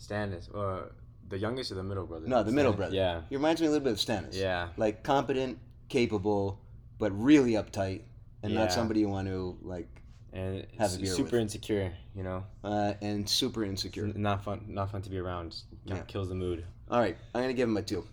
Stannis, 0.00 0.48
uh, 0.54 0.88
the 1.28 1.36
youngest 1.38 1.70
or 1.70 1.74
the 1.74 1.82
middle 1.82 2.06
brother? 2.06 2.26
No, 2.26 2.42
the 2.42 2.50
middle 2.50 2.72
brother. 2.72 2.94
Yeah, 2.96 3.20
He 3.28 3.36
reminds 3.36 3.60
me 3.60 3.66
a 3.66 3.70
little 3.70 3.84
bit 3.84 3.92
of 3.92 3.98
Stannis. 3.98 4.34
yeah, 4.34 4.68
Like 4.78 5.02
competent, 5.04 5.58
capable, 5.90 6.58
but 6.98 7.10
really 7.12 7.52
uptight, 7.52 8.00
and 8.42 8.52
Yeah. 8.54 8.60
not 8.60 8.72
somebody 8.72 9.00
you 9.00 9.08
want 9.10 9.28
to 9.28 9.58
like. 9.62 9.88
and 10.34 10.66
Have 10.78 10.94
a 10.94 10.96
beer 10.96 11.12
super 11.12 11.32
with. 11.32 11.42
insecure. 11.42 11.92
You 12.16 12.22
know, 12.22 12.44
Uh, 12.64 12.94
and 13.02 13.28
super 13.28 13.64
insecure. 13.64 14.04
N- 14.06 14.14
not 14.16 14.42
fun. 14.42 14.64
Not 14.66 14.90
fun 14.90 15.02
to 15.02 15.10
be 15.10 15.18
around. 15.18 15.50
Just 15.50 15.66
Yeah. 15.84 16.00
Kills 16.04 16.30
the 16.30 16.34
mood. 16.34 16.64
All 16.90 16.98
right, 17.00 17.18
I'm 17.34 17.42
gonna 17.42 17.52
give 17.52 17.68
him 17.68 17.76
a 17.76 17.82
two. 17.82 18.06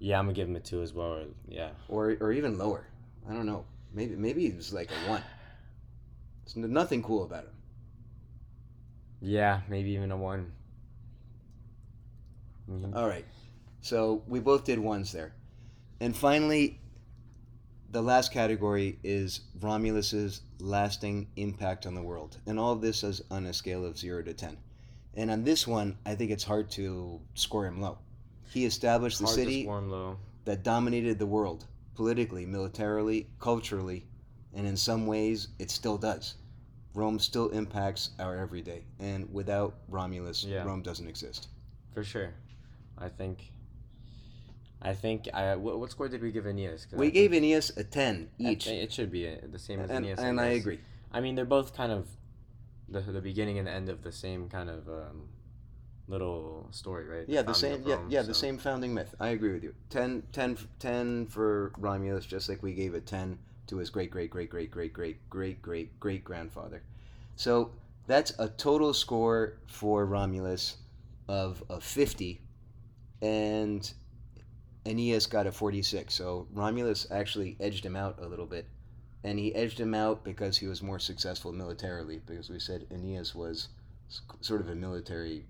Yeah, 0.00 0.18
I'm 0.18 0.26
gonna 0.26 0.34
give 0.34 0.48
him 0.50 0.56
a 0.56 0.60
two 0.60 0.82
as 0.82 0.92
well. 0.92 1.12
Or, 1.14 1.24
yeah. 1.48 1.70
or 1.88 2.14
or 2.20 2.30
even 2.32 2.58
lower. 2.58 2.84
I 3.26 3.32
don't 3.32 3.46
know. 3.46 3.64
Maybe 3.94 4.16
maybe 4.16 4.46
it's 4.46 4.70
like 4.72 4.90
a 4.90 5.08
one. 5.10 5.22
There's 6.44 6.56
nothing 6.56 7.02
cool 7.02 7.24
about 7.24 7.44
him. 7.44 7.54
Yeah, 9.20 9.60
maybe 9.68 9.90
even 9.92 10.10
a 10.10 10.16
one. 10.16 10.52
Mhm. 12.70 12.94
All 12.94 13.06
right. 13.06 13.24
So 13.80 14.22
we 14.26 14.40
both 14.40 14.64
did 14.64 14.78
ones 14.78 15.12
there. 15.12 15.32
And 16.00 16.16
finally, 16.16 16.80
the 17.90 18.02
last 18.02 18.32
category 18.32 18.98
is 19.02 19.40
Romulus's 19.60 20.42
lasting 20.58 21.28
impact 21.36 21.86
on 21.86 21.94
the 21.94 22.02
world. 22.02 22.38
And 22.46 22.58
all 22.58 22.72
of 22.72 22.80
this 22.80 23.04
is 23.04 23.22
on 23.30 23.46
a 23.46 23.52
scale 23.52 23.84
of 23.84 23.98
0 23.98 24.22
to 24.22 24.34
10. 24.34 24.56
And 25.14 25.30
on 25.30 25.44
this 25.44 25.66
one, 25.66 25.98
I 26.06 26.14
think 26.14 26.30
it's 26.30 26.44
hard 26.44 26.70
to 26.72 27.20
score 27.34 27.66
him 27.66 27.80
low. 27.80 27.98
He 28.50 28.64
established 28.64 29.18
the 29.18 29.26
Hard 29.26 29.36
to 29.36 29.44
city 29.44 29.62
score 29.64 29.78
him 29.78 29.90
low. 29.90 30.18
that 30.44 30.62
dominated 30.62 31.18
the 31.18 31.26
world 31.26 31.66
politically, 31.94 32.46
militarily, 32.46 33.28
culturally, 33.38 34.06
and 34.54 34.66
in 34.66 34.76
some 34.76 35.06
ways 35.06 35.48
it 35.58 35.70
still 35.70 35.96
does. 35.98 36.34
Rome 36.94 37.18
still 37.18 37.48
impacts 37.50 38.10
our 38.18 38.36
everyday. 38.36 38.84
And 39.00 39.32
without 39.32 39.74
Romulus, 39.88 40.44
Yeah. 40.44 40.64
Rome 40.64 40.82
doesn't 40.82 41.08
exist. 41.08 41.48
For 41.94 42.04
sure. 42.04 42.34
I 42.98 43.08
think. 43.08 43.50
I 44.82 44.94
think 44.94 45.28
I. 45.32 45.54
What, 45.56 45.78
what 45.78 45.90
score 45.90 46.08
did 46.08 46.20
we 46.22 46.32
give 46.32 46.44
Aeneas? 46.46 46.86
We 46.92 47.06
think- 47.06 47.14
gave 47.14 47.32
Aeneas 47.32 47.70
a 47.76 47.84
10 47.84 48.28
each. 48.38 48.66
it 48.66 48.92
should 48.92 49.10
be 49.10 49.28
uh, 49.28 49.36
the 49.50 49.58
same 49.58 49.80
as 49.80 49.90
and, 49.90 50.04
Aeneas. 50.04 50.18
and 50.18 50.40
I 50.40 50.52
guess. 50.54 50.60
agree. 50.60 50.80
I 51.12 51.20
mean, 51.20 51.34
they're 51.34 51.44
both 51.44 51.74
kind 51.74 51.92
of 51.92 52.08
the 52.88 53.00
the 53.00 53.20
beginning 53.20 53.58
and 53.58 53.66
the 53.66 53.72
end 53.72 53.88
of 53.88 54.02
the 54.02 54.12
same 54.12 54.48
kind 54.48 54.68
of 54.68 54.88
um, 54.88 55.28
little 56.08 56.68
story, 56.72 57.06
right? 57.06 57.24
Yeah, 57.28 57.42
the 57.42 57.54
same. 57.54 57.74
of 57.74 57.86
Yeah, 57.86 57.94
Rome, 57.94 58.06
yeah, 58.10 58.22
the 58.22 58.34
same 58.34 58.58
founding 58.58 58.92
myth. 58.92 59.14
I 59.20 59.28
agree 59.28 59.52
with 59.52 59.62
you. 59.62 59.74
10, 59.90 60.24
10, 60.32 60.58
10 60.78 61.26
for 61.26 61.72
Romulus, 61.78 62.26
just 62.26 62.48
like 62.48 62.62
we 62.62 62.74
gave 62.74 62.94
a 62.94 63.00
ten 63.00 63.38
to 63.72 63.78
his 63.78 63.88
great, 63.88 64.10
great, 64.10 64.30
great, 64.30 64.50
great, 64.50 64.70
great, 64.70 64.92
great, 64.92 65.30
great, 65.30 65.62
great, 65.62 65.98
great 65.98 66.22
grandfather. 66.22 66.82
So 67.36 67.72
that's 68.06 68.34
a 68.38 68.48
total 68.48 68.92
score 68.92 69.54
for 69.66 70.04
Romulus 70.04 70.76
of 71.26 71.64
a 71.70 71.80
fifty, 71.80 72.42
and 73.22 73.90
Aeneas 74.84 75.26
got 75.26 75.46
a 75.46 75.52
forty-six. 75.52 76.12
So 76.12 76.46
Romulus 76.52 77.06
actually 77.10 77.56
edged 77.60 77.86
him 77.86 77.96
out 77.96 78.18
a 78.20 78.26
little 78.26 78.44
bit, 78.44 78.68
and 79.24 79.38
he 79.38 79.54
edged 79.54 79.80
him 79.80 79.94
out 79.94 80.22
because 80.22 80.58
he 80.58 80.66
was 80.66 80.82
more 80.82 80.98
successful 80.98 81.50
militarily. 81.50 82.20
Because 82.26 82.50
we 82.50 82.58
said 82.58 82.86
Aeneas 82.90 83.34
was 83.34 83.68
sort 84.42 84.60
of 84.60 84.68
a 84.68 84.74
military 84.74 85.46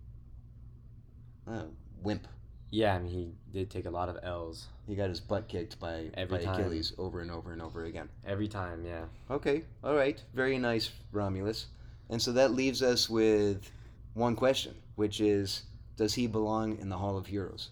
uh, 1.49 1.65
wimp. 2.05 2.29
Yeah, 2.73 2.95
I 2.95 2.99
mean, 3.01 3.13
he 3.13 3.35
did 3.53 3.71
take 3.71 3.85
a 3.85 3.91
lot 3.91 4.09
of 4.09 4.19
L's 4.23 4.67
He 4.87 4.95
got 4.95 5.11
his 5.11 5.21
butt 5.21 5.47
kicked 5.47 5.79
by, 5.79 6.11
Every 6.15 6.39
by 6.39 6.45
time. 6.45 6.59
Achilles 6.59 6.95
over 6.97 7.21
and 7.21 7.31
over 7.31 7.53
and 7.53 7.61
over 7.61 7.85
again. 7.85 8.09
every 8.27 8.49
time. 8.49 8.87
Yeah. 8.87 9.05
Okay, 9.31 9.65
all 9.85 9.95
right. 9.95 10.21
Very 10.33 10.59
nice, 10.59 10.91
Romulus. 11.13 11.67
And 12.09 12.21
so 12.21 12.33
that 12.33 12.53
leaves 12.53 12.83
us 12.83 13.11
with 13.11 13.71
one 14.15 14.35
question, 14.35 14.75
which 14.97 15.21
is 15.21 15.65
Does 15.99 16.15
he 16.15 16.27
belong 16.27 16.79
in 16.79 16.89
the 16.89 16.97
Hall 16.97 17.19
of 17.19 17.27
Heroes? 17.27 17.69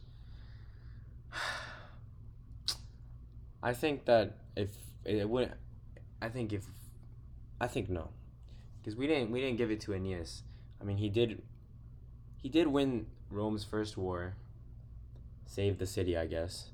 I 3.63 3.73
think 3.73 4.05
that 4.05 4.37
if 4.55 4.69
it 5.07 5.29
would, 5.29 5.51
I 6.21 6.29
think 6.29 6.53
if, 6.53 6.67
I 7.59 7.69
think 7.69 7.89
no, 7.89 8.09
because 8.83 8.97
we 8.97 9.07
didn't 9.07 9.31
we 9.31 9.41
didn't 9.41 9.57
give 9.57 9.71
it 9.71 9.81
to 9.83 9.95
Aeneas. 9.95 10.43
I 10.79 10.85
mean, 10.85 10.99
he 10.99 11.09
did, 11.09 11.41
he 12.37 12.51
did 12.51 12.67
win 12.67 13.07
Rome's 13.31 13.65
first 13.65 13.97
war. 13.97 14.35
Saved 15.51 15.81
the 15.81 15.87
city, 15.87 16.17
I 16.17 16.27
guess. 16.27 16.71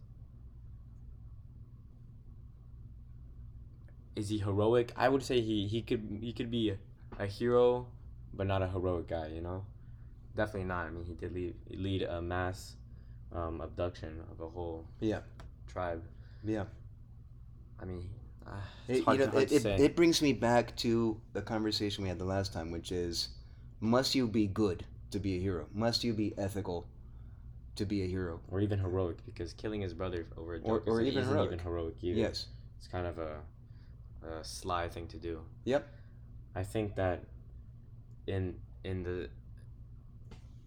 Is 4.14 4.28
he 4.28 4.36
heroic? 4.38 4.92
I 4.96 5.08
would 5.08 5.22
say 5.22 5.40
he 5.40 5.66
he 5.66 5.80
could 5.80 6.18
he 6.20 6.32
could 6.34 6.50
be 6.50 6.74
a, 7.18 7.24
hero, 7.26 7.86
but 8.34 8.46
not 8.46 8.60
a 8.60 8.68
heroic 8.68 9.08
guy. 9.08 9.28
You 9.28 9.40
know, 9.40 9.64
definitely 10.34 10.68
not. 10.68 10.86
I 10.86 10.90
mean, 10.90 11.04
he 11.04 11.14
did 11.14 11.32
lead 11.32 11.54
lead 11.70 12.02
a 12.02 12.20
mass 12.20 12.76
um, 13.32 13.62
abduction 13.62 14.20
of 14.30 14.40
a 14.40 14.48
whole 14.48 14.84
Yeah. 15.00 15.20
tribe. 15.66 16.02
Yeah. 16.44 16.64
I 17.80 17.86
mean, 17.86 18.08
uh, 18.46 18.50
It, 18.88 18.96
it's 18.96 19.04
hard, 19.06 19.18
you 19.18 19.26
know, 19.26 19.38
it, 19.38 19.48
to 19.48 19.54
it, 19.56 19.62
say. 19.62 19.76
it 19.76 19.96
brings 19.96 20.20
me 20.20 20.34
back 20.34 20.76
to 20.84 21.18
the 21.32 21.40
conversation 21.42 22.02
we 22.04 22.08
had 22.10 22.18
the 22.18 22.24
last 22.24 22.52
time, 22.52 22.70
which 22.70 22.92
is 22.92 23.28
Must 23.80 24.14
you 24.14 24.26
be 24.28 24.46
good 24.46 24.84
to 25.12 25.18
be 25.18 25.36
a 25.36 25.40
hero? 25.40 25.66
Must 25.72 26.04
you 26.04 26.12
be 26.12 26.34
ethical 26.36 26.86
to 27.76 27.84
be 27.86 28.02
a 28.02 28.06
hero? 28.06 28.40
or 28.50 28.60
even 28.60 28.78
heroic, 28.78 29.18
because 29.24 29.52
killing 29.52 29.80
his 29.80 29.94
brother 29.94 30.26
over 30.36 30.54
a 30.56 30.58
Or- 30.60 30.78
joke 30.80 30.88
or 30.88 31.00
isn't, 31.00 31.12
even 31.12 31.24
heroic. 31.28 31.46
even 31.46 31.58
heroic 31.58 31.94
either. 32.02 32.18
Yes. 32.20 32.46
It's 32.78 32.88
kind 32.88 33.06
of 33.06 33.18
a, 33.18 33.40
a 34.26 34.44
sly 34.44 34.88
thing 34.88 35.06
to 35.08 35.18
do. 35.18 35.40
Yep. 35.64 35.86
I 36.54 36.62
think 36.62 36.94
that 36.96 37.22
in 38.26 38.56
in 38.84 39.02
the 39.02 39.28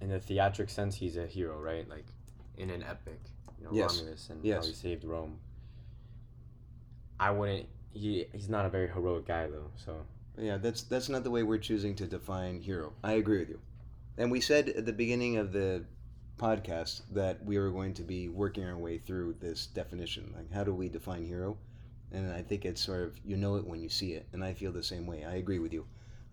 in 0.02 0.10
the 0.10 0.20
theatric 0.20 0.70
sense, 0.70 0.96
he's 0.96 1.18
a 1.18 1.26
hero, 1.28 1.60
right? 1.60 1.88
Like 1.90 2.06
in 2.58 2.70
an 2.70 2.84
epic, 2.84 3.20
you 3.58 3.66
know, 3.66 3.72
Yes. 3.74 3.98
Romulus 4.00 4.30
and 4.30 4.44
Yes. 4.46 4.64
how 4.64 4.68
he 4.70 4.74
saved 4.74 5.04
Rome. 5.04 5.40
I 7.20 7.32
wouldn't. 7.32 7.68
He 7.92 8.26
he's 8.34 8.50
not 8.50 8.66
a 8.66 8.70
very 8.70 8.88
heroic 8.88 9.26
guy 9.26 9.48
though. 9.48 9.72
So 9.76 10.06
Yeah, 10.38 10.58
that's 10.58 10.84
that's 10.84 11.10
not 11.10 11.24
the 11.24 11.32
way 11.32 11.44
we're 11.44 11.58
choosing 11.58 11.96
to 11.96 12.06
define 12.08 12.62
hero. 12.62 12.94
I 13.04 13.14
agree 13.14 13.40
with 13.40 13.50
you. 13.50 13.60
And 14.18 14.32
we 14.32 14.42
said 14.42 14.70
at 14.70 14.86
the 14.86 14.94
beginning 14.94 15.38
of 15.38 15.52
the 15.54 15.84
podcast 16.40 17.02
that 17.12 17.44
we 17.44 17.60
were 17.60 17.70
going 17.70 17.94
to 17.94 18.04
be 18.04 18.30
working 18.30 18.66
our 18.66 18.78
way 18.78 18.98
through 18.98 19.36
this 19.40 19.68
definition. 19.68 20.34
Like 20.36 20.52
how 20.52 20.64
do 20.64 20.74
we 20.74 20.90
define 20.90 21.26
hero? 21.26 21.58
And 22.12 22.32
I 22.32 22.42
think 22.42 22.66
it's 22.66 22.82
sort 22.82 23.04
of 23.04 23.20
you 23.24 23.38
know 23.38 23.56
it 23.58 23.68
when 23.68 23.82
you 23.82 23.90
see 23.90 24.14
it. 24.14 24.28
And 24.34 24.44
I 24.44 24.54
feel 24.54 24.72
the 24.72 24.84
same 24.84 25.06
way. 25.06 25.26
I 25.26 25.36
agree 25.36 25.60
with 25.60 25.74
you. 25.74 25.86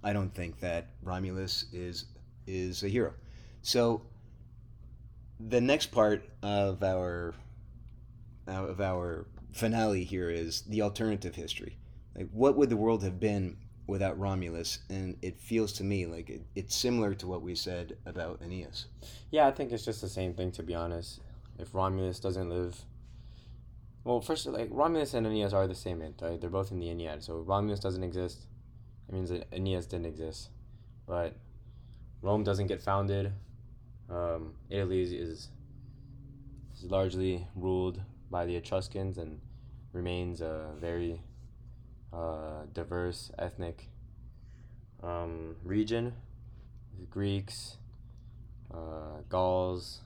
I 0.02 0.12
don't 0.12 0.32
think 0.34 0.60
that 0.60 0.88
Romulus 1.02 1.66
is 1.72 2.06
is 2.46 2.82
a 2.82 2.88
hero. 2.88 3.12
So 3.62 4.02
the 5.40 5.60
next 5.60 5.86
part 5.86 6.28
of 6.42 6.82
our 6.82 7.34
of 8.46 8.80
our 8.80 9.26
finale 9.52 10.04
here 10.04 10.30
is 10.30 10.62
the 10.62 10.82
alternative 10.82 11.34
history. 11.34 11.76
Like 12.14 12.28
what 12.32 12.56
would 12.56 12.70
the 12.70 12.76
world 12.76 13.02
have 13.02 13.18
been 13.18 13.56
without 13.86 14.18
Romulus? 14.18 14.80
And 14.88 15.16
it 15.22 15.38
feels 15.38 15.72
to 15.74 15.84
me 15.84 16.06
like 16.06 16.30
it, 16.30 16.42
it's 16.54 16.74
similar 16.76 17.14
to 17.14 17.26
what 17.26 17.42
we 17.42 17.54
said 17.54 17.96
about 18.06 18.40
Aeneas. 18.42 18.86
yeah, 19.30 19.46
I 19.46 19.50
think 19.50 19.72
it's 19.72 19.84
just 19.84 20.00
the 20.00 20.08
same 20.08 20.34
thing 20.34 20.52
to 20.52 20.62
be 20.62 20.74
honest. 20.74 21.20
If 21.58 21.74
Romulus 21.74 22.20
doesn't 22.20 22.50
live. 22.50 22.84
Well, 24.04 24.20
first, 24.20 24.46
like 24.46 24.68
Romulus 24.70 25.14
and 25.14 25.26
Aeneas 25.26 25.52
are 25.52 25.66
the 25.66 25.74
same 25.74 26.00
right? 26.00 26.40
They're 26.40 26.50
both 26.50 26.70
in 26.70 26.78
the 26.78 26.90
Aeneid. 26.90 27.22
So 27.24 27.38
Romulus 27.38 27.80
doesn't 27.80 28.04
exist. 28.04 28.46
It 29.08 29.14
means 29.14 29.30
that 29.30 29.48
Aeneas 29.52 29.86
didn't 29.86 30.06
exist, 30.06 30.50
but 31.06 31.34
Rome 32.22 32.44
doesn't 32.44 32.66
get 32.66 32.82
founded. 32.82 33.32
Um, 34.10 34.54
Italy 34.70 35.00
is 35.02 35.12
is 35.12 35.48
largely 36.82 37.46
ruled 37.54 38.00
by 38.30 38.44
the 38.46 38.54
Etruscans 38.56 39.18
and 39.18 39.40
remains 39.92 40.40
a 40.40 40.68
very 40.78 41.20
uh, 42.16 42.64
diverse 42.72 43.30
ethnic 43.38 43.88
um, 45.02 45.56
region. 45.62 46.14
The 46.98 47.06
Greeks, 47.06 47.76
uh, 48.72 49.20
Gauls, 49.28 50.00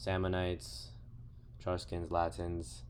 Samnites, 0.00 0.86
Etruscans, 1.58 2.10
Latins. 2.10 2.82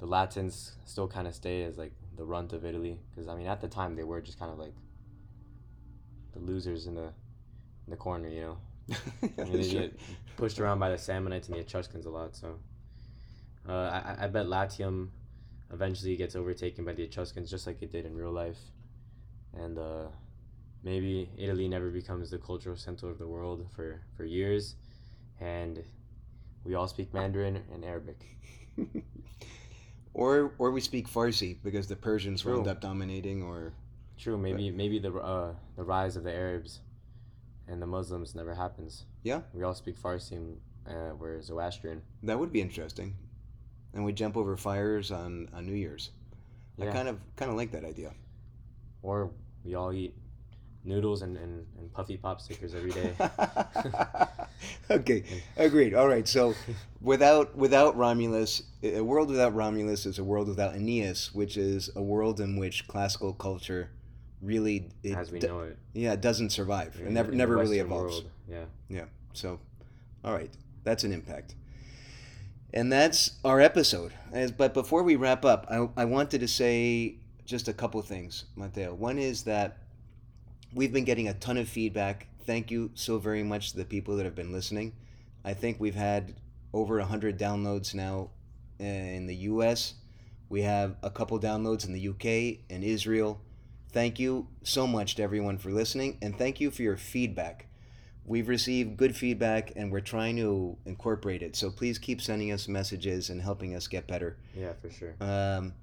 The 0.00 0.06
Latins 0.06 0.72
still 0.84 1.06
kind 1.06 1.28
of 1.28 1.34
stay 1.34 1.62
as 1.62 1.78
like 1.78 1.92
the 2.16 2.24
runt 2.24 2.52
of 2.52 2.64
Italy 2.64 2.98
because 3.10 3.28
I 3.28 3.36
mean 3.36 3.46
at 3.46 3.60
the 3.60 3.68
time 3.68 3.94
they 3.94 4.02
were 4.02 4.20
just 4.20 4.38
kind 4.38 4.50
of 4.50 4.58
like 4.58 4.74
the 6.32 6.40
losers 6.40 6.86
in 6.86 6.94
the 6.94 7.12
in 7.86 7.90
the 7.90 7.96
corner, 7.96 8.28
you 8.28 8.40
know. 8.40 8.56
I 9.38 9.44
mean, 9.44 9.60
they 9.60 9.68
get 9.68 9.98
pushed 10.36 10.58
around 10.58 10.80
by 10.80 10.90
the 10.90 10.96
Samnites 10.96 11.46
and 11.46 11.56
the 11.56 11.60
Etruscans 11.60 12.06
a 12.06 12.10
lot. 12.10 12.34
So 12.34 12.58
uh, 13.68 13.72
I 13.72 14.24
I 14.24 14.26
bet 14.26 14.48
Latium 14.48 15.12
eventually 15.72 16.12
it 16.12 16.16
gets 16.16 16.36
overtaken 16.36 16.84
by 16.84 16.92
the 16.92 17.02
Etruscans 17.02 17.50
just 17.50 17.66
like 17.66 17.82
it 17.82 17.92
did 17.92 18.06
in 18.06 18.14
real 18.14 18.32
life, 18.32 18.58
and 19.54 19.78
uh, 19.78 20.06
maybe 20.82 21.30
Italy 21.36 21.68
never 21.68 21.90
becomes 21.90 22.30
the 22.30 22.38
cultural 22.38 22.76
center 22.76 23.08
of 23.10 23.18
the 23.18 23.26
world 23.26 23.66
for 23.74 24.00
for 24.16 24.24
years, 24.24 24.76
and 25.40 25.82
we 26.64 26.74
all 26.74 26.88
speak 26.88 27.12
Mandarin 27.12 27.62
and 27.72 27.84
Arabic. 27.84 28.20
or 30.14 30.52
or 30.58 30.70
we 30.70 30.80
speak 30.80 31.08
Farsi 31.08 31.56
because 31.62 31.88
the 31.88 31.96
Persians 31.96 32.42
True. 32.42 32.56
wound 32.56 32.68
up 32.68 32.80
dominating. 32.80 33.42
Or 33.42 33.72
True, 34.18 34.38
maybe 34.38 34.70
maybe 34.70 34.98
the 34.98 35.12
uh, 35.14 35.54
the 35.76 35.82
rise 35.82 36.16
of 36.16 36.24
the 36.24 36.32
Arabs 36.32 36.80
and 37.68 37.80
the 37.80 37.86
Muslims 37.86 38.34
never 38.34 38.54
happens. 38.54 39.04
Yeah. 39.22 39.42
we 39.54 39.62
all 39.62 39.74
speak 39.74 39.96
Farsi, 39.98 40.32
and 40.32 40.56
uh, 40.86 41.14
we're 41.18 41.40
Zoroastrian. 41.40 42.02
that 42.22 42.38
would 42.38 42.52
be 42.52 42.60
interesting. 42.60 43.14
And 43.94 44.04
we 44.04 44.12
jump 44.12 44.36
over 44.36 44.56
fires 44.56 45.10
on, 45.10 45.48
on 45.52 45.66
New 45.66 45.74
Year's. 45.74 46.10
I 46.80 46.86
kind 46.86 47.08
of 47.08 47.20
kind 47.36 47.50
of 47.50 47.56
like 47.56 47.70
that 47.72 47.84
idea. 47.84 48.12
or 49.02 49.30
we 49.64 49.74
all 49.74 49.92
eat 49.92 50.14
noodles 50.84 51.22
and, 51.22 51.36
and, 51.36 51.64
and 51.78 51.92
puffy 51.92 52.16
pop 52.16 52.40
stickers 52.40 52.74
every 52.74 52.90
day. 52.90 53.14
okay, 54.90 55.22
agreed. 55.56 55.94
All 55.94 56.08
right, 56.08 56.26
so 56.26 56.54
without 57.00 57.54
without 57.56 57.96
Romulus, 57.96 58.62
a 58.82 59.00
world 59.00 59.28
without 59.30 59.54
Romulus 59.54 60.06
is 60.06 60.18
a 60.18 60.24
world 60.24 60.48
without 60.48 60.74
Aeneas, 60.74 61.32
which 61.34 61.56
is 61.56 61.90
a 61.94 62.02
world 62.02 62.40
in 62.40 62.56
which 62.56 62.86
classical 62.88 63.32
culture 63.32 63.90
really 64.40 64.88
it 65.04 65.16
As 65.16 65.30
we 65.30 65.38
know 65.38 65.60
it. 65.60 65.78
yeah 65.92 66.14
it 66.14 66.20
doesn't 66.20 66.50
survive. 66.50 66.98
It 67.00 67.10
never 67.12 67.30
never 67.32 67.56
really 67.56 67.78
evolves. 67.78 68.14
world. 68.14 68.30
Yeah. 68.48 68.64
Yeah. 68.88 69.04
So, 69.34 69.60
all 70.24 70.32
right, 70.32 70.50
that's 70.82 71.04
an 71.04 71.12
impact. 71.12 71.54
And 72.72 72.90
that's 72.90 73.32
our 73.44 73.60
episode. 73.60 74.12
As, 74.32 74.50
but 74.50 74.72
before 74.72 75.02
we 75.02 75.16
wrap 75.16 75.44
up, 75.44 75.66
I, 75.70 75.88
I 75.96 76.04
wanted 76.06 76.40
to 76.40 76.48
say 76.48 77.16
just 77.44 77.68
a 77.68 77.72
couple 77.72 78.00
things, 78.02 78.44
Mateo. 78.56 78.94
One 78.94 79.18
is 79.18 79.44
that 79.44 79.78
we've 80.72 80.92
been 80.92 81.04
getting 81.04 81.28
a 81.28 81.34
ton 81.34 81.58
of 81.58 81.68
feedback. 81.68 82.28
Thank 82.46 82.70
you 82.70 82.90
so 82.94 83.18
very 83.18 83.42
much 83.42 83.72
to 83.72 83.76
the 83.76 83.84
people 83.84 84.16
that 84.16 84.24
have 84.24 84.34
been 84.34 84.52
listening. 84.52 84.94
I 85.44 85.54
think 85.54 85.80
we've 85.80 85.94
had 85.94 86.34
over 86.72 86.98
100 86.98 87.38
downloads 87.38 87.94
now 87.94 88.30
in 88.78 89.26
the 89.26 89.36
US. 89.36 89.94
We 90.48 90.62
have 90.62 90.96
a 91.02 91.10
couple 91.10 91.38
downloads 91.38 91.86
in 91.86 91.92
the 91.92 92.08
UK 92.08 92.64
and 92.70 92.82
Israel. 92.82 93.40
Thank 93.90 94.18
you 94.18 94.48
so 94.62 94.86
much 94.86 95.16
to 95.16 95.22
everyone 95.22 95.58
for 95.58 95.70
listening, 95.70 96.18
and 96.22 96.36
thank 96.36 96.60
you 96.60 96.70
for 96.70 96.82
your 96.82 96.96
feedback. 96.96 97.66
We've 98.24 98.48
received 98.48 98.96
good 98.96 99.16
feedback 99.16 99.72
and 99.74 99.90
we're 99.90 100.00
trying 100.00 100.36
to 100.36 100.76
incorporate 100.86 101.42
it. 101.42 101.56
So 101.56 101.70
please 101.70 101.98
keep 101.98 102.20
sending 102.20 102.52
us 102.52 102.68
messages 102.68 103.30
and 103.30 103.42
helping 103.42 103.74
us 103.74 103.88
get 103.88 104.06
better. 104.06 104.36
Yeah, 104.56 104.72
for 104.80 104.90
sure. 104.90 105.14
Um, 105.20 105.74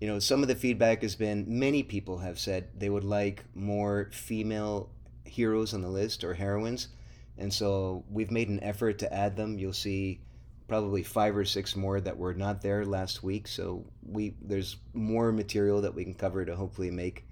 you 0.00 0.06
know, 0.06 0.18
some 0.18 0.42
of 0.42 0.48
the 0.48 0.54
feedback 0.54 1.02
has 1.02 1.14
been 1.14 1.46
many 1.48 1.82
people 1.82 2.18
have 2.18 2.38
said 2.38 2.68
they 2.76 2.90
would 2.90 3.04
like 3.04 3.44
more 3.54 4.10
female 4.12 4.90
heroes 5.24 5.72
on 5.72 5.80
the 5.80 5.88
list 5.88 6.24
or 6.24 6.34
heroines. 6.34 6.88
And 7.38 7.52
so 7.52 8.04
we've 8.10 8.30
made 8.30 8.48
an 8.48 8.62
effort 8.62 8.98
to 8.98 9.12
add 9.12 9.36
them. 9.36 9.58
You'll 9.58 9.72
see 9.72 10.20
probably 10.68 11.02
five 11.02 11.36
or 11.36 11.44
six 11.44 11.76
more 11.76 12.00
that 12.00 12.16
were 12.16 12.34
not 12.34 12.62
there 12.62 12.84
last 12.84 13.22
week. 13.22 13.46
So 13.48 13.84
we 14.02 14.34
there's 14.42 14.76
more 14.92 15.32
material 15.32 15.80
that 15.82 15.94
we 15.94 16.04
can 16.04 16.14
cover 16.14 16.44
to 16.44 16.54
hopefully 16.56 16.90
make 16.90 17.24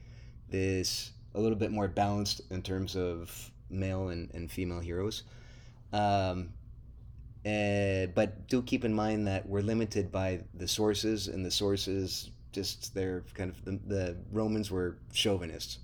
this 0.48 1.12
a 1.34 1.40
little 1.40 1.58
bit 1.58 1.70
more 1.70 1.88
balanced 1.88 2.40
in 2.50 2.62
terms 2.62 2.96
of 2.96 3.50
male 3.70 4.08
and, 4.08 4.30
and 4.34 4.50
female 4.50 4.80
heroes. 4.80 5.24
Um, 5.92 6.50
uh, 7.44 8.06
but 8.14 8.48
do 8.48 8.62
keep 8.62 8.84
in 8.84 8.92
mind 8.92 9.26
that 9.26 9.48
we're 9.48 9.62
limited 9.62 10.12
by 10.12 10.40
the 10.54 10.68
sources, 10.68 11.28
and 11.28 11.44
the 11.44 11.50
sources 11.50 12.30
just 12.52 12.94
they're 12.94 13.24
kind 13.34 13.50
of 13.50 13.64
the, 13.64 13.80
the 13.86 14.16
Romans 14.30 14.70
were 14.70 14.98
chauvinists, 15.12 15.78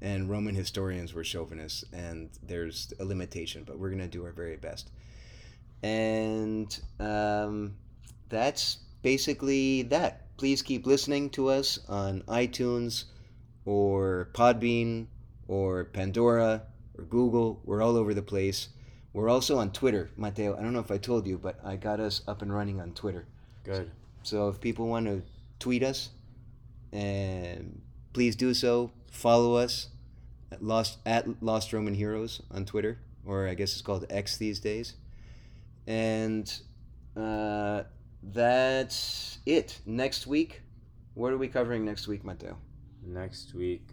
and 0.00 0.30
Roman 0.30 0.54
historians 0.54 1.12
were 1.12 1.24
chauvinists, 1.24 1.84
and 1.92 2.30
there's 2.44 2.92
a 3.00 3.04
limitation. 3.04 3.64
But 3.64 3.78
we're 3.78 3.90
gonna 3.90 4.06
do 4.06 4.24
our 4.24 4.30
very 4.30 4.56
best, 4.56 4.90
and 5.82 6.78
um, 7.00 7.76
that's 8.28 8.78
basically 9.02 9.82
that. 9.82 10.26
Please 10.36 10.62
keep 10.62 10.86
listening 10.86 11.28
to 11.30 11.48
us 11.48 11.80
on 11.88 12.22
iTunes, 12.22 13.04
or 13.64 14.28
Podbean, 14.32 15.06
or 15.48 15.84
Pandora, 15.84 16.62
or 17.00 17.04
Google. 17.04 17.60
We're 17.64 17.82
all 17.82 17.96
over 17.96 18.14
the 18.14 18.22
place. 18.22 18.68
We're 19.12 19.28
also 19.28 19.58
on 19.58 19.72
Twitter, 19.72 20.10
Mateo. 20.16 20.56
I 20.56 20.62
don't 20.62 20.72
know 20.72 20.80
if 20.80 20.90
I 20.90 20.98
told 20.98 21.26
you, 21.26 21.38
but 21.38 21.58
I 21.64 21.76
got 21.76 21.98
us 21.98 22.22
up 22.28 22.42
and 22.42 22.52
running 22.52 22.80
on 22.80 22.92
Twitter. 22.92 23.26
Good. 23.64 23.90
So 24.22 24.48
if 24.48 24.60
people 24.60 24.86
want 24.86 25.06
to 25.06 25.22
tweet 25.58 25.82
us, 25.82 26.10
and 26.92 27.80
please 28.12 28.36
do 28.36 28.54
so. 28.54 28.92
Follow 29.10 29.54
us 29.54 29.88
at 30.52 30.62
Lost 30.62 30.98
at 31.06 31.42
Lost 31.42 31.72
Roman 31.72 31.94
Heroes 31.94 32.42
on 32.50 32.64
Twitter, 32.64 32.98
or 33.24 33.48
I 33.48 33.54
guess 33.54 33.72
it's 33.72 33.82
called 33.82 34.06
X 34.10 34.36
these 34.36 34.60
days. 34.60 34.94
And 35.86 36.52
uh, 37.16 37.84
that's 38.22 39.38
it. 39.46 39.80
Next 39.86 40.26
week, 40.26 40.62
what 41.14 41.32
are 41.32 41.38
we 41.38 41.48
covering 41.48 41.84
next 41.84 42.06
week, 42.06 42.24
Mateo? 42.24 42.56
Next 43.02 43.54
week 43.54 43.88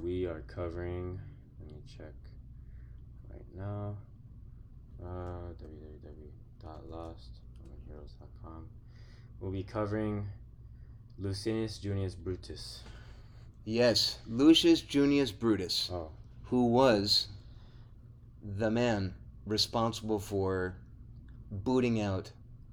we 0.00 0.26
are 0.26 0.42
covering. 0.46 1.20
Let 1.60 1.68
me 1.68 1.82
check 1.86 2.21
now. 3.56 3.96
Uh. 5.02 5.38
We'll 9.40 9.50
be 9.50 9.64
covering 9.64 10.28
Lucius 11.18 11.78
Junius 11.78 12.14
Brutus. 12.14 12.82
Yes, 13.64 14.18
Lucius 14.28 14.80
Junius 14.80 15.32
Brutus, 15.32 15.90
Oh, 15.92 16.10
who 16.44 16.66
was 16.66 17.26
the 18.56 18.70
man 18.70 19.14
responsible 19.44 20.20
for 20.20 20.76
booting 21.50 22.00
out 22.00 22.30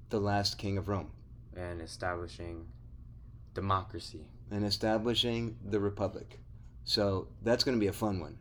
the 0.09 0.19
last 0.19 0.57
king 0.59 0.77
of 0.77 0.87
Rome. 0.87 1.09
and 1.55 1.81
establishing 1.81 2.67
democracy. 3.55 4.25
and 4.51 4.63
establishing 4.63 5.57
the 5.65 5.79
republic. 5.79 6.39
So 6.83 7.27
that's 7.41 7.63
going 7.63 7.75
to 7.77 7.79
be 7.79 7.87
a 7.87 7.93
fun 7.93 8.19
one. 8.19 8.37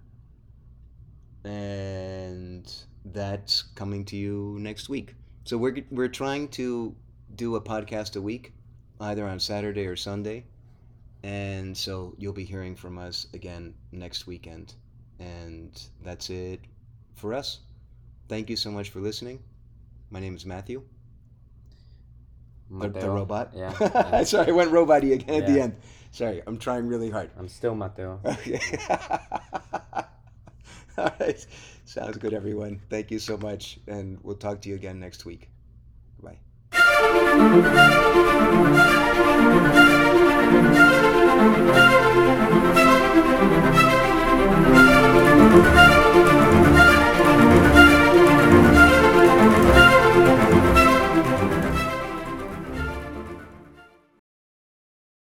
And 1.44 2.70
that's 3.04 3.62
coming 3.74 4.04
to 4.06 4.16
you 4.16 4.56
next 4.60 4.88
week. 4.88 5.14
So 5.44 5.56
we're 5.56 5.76
we're 5.90 6.08
trying 6.08 6.48
to 6.48 6.94
do 7.34 7.56
a 7.56 7.60
podcast 7.60 8.16
a 8.16 8.20
week, 8.20 8.52
either 9.00 9.26
on 9.26 9.40
Saturday 9.40 9.86
or 9.86 9.96
Sunday. 9.96 10.44
And 11.22 11.76
so 11.76 12.14
you'll 12.18 12.32
be 12.32 12.44
hearing 12.44 12.76
from 12.76 12.98
us 12.98 13.26
again 13.34 13.74
next 13.92 14.26
weekend. 14.26 14.74
And 15.18 15.80
that's 16.04 16.30
it 16.30 16.60
for 17.14 17.34
us. 17.34 17.60
Thank 18.28 18.50
you 18.50 18.56
so 18.56 18.70
much 18.70 18.90
for 18.90 19.00
listening. 19.00 19.40
My 20.10 20.20
name 20.20 20.36
is 20.36 20.46
Matthew, 20.46 20.82
the, 22.70 22.88
the 22.88 23.10
robot. 23.10 23.52
Yeah. 23.54 23.74
yeah. 23.80 24.24
Sorry, 24.24 24.48
I 24.48 24.52
went 24.52 24.70
robot 24.70 25.02
again 25.04 25.42
at 25.42 25.46
the 25.46 25.60
end. 25.60 25.76
Sorry, 26.12 26.42
I'm 26.46 26.58
trying 26.58 26.86
really 26.86 27.10
hard. 27.10 27.30
I'm 27.38 27.48
still 27.48 27.74
Mateo. 27.74 28.20
Okay. 28.24 28.60
All 31.02 31.12
right. 31.20 31.46
Sounds 31.84 32.16
good, 32.16 32.34
everyone. 32.34 32.80
Thank 32.90 33.12
you 33.12 33.20
so 33.20 33.36
much. 33.36 33.78
And 33.86 34.18
we'll 34.24 34.34
talk 34.34 34.60
to 34.62 34.68
you 34.68 34.74
again 34.74 34.98
next 34.98 35.24
week. 35.24 35.48
Bye. 36.20 36.38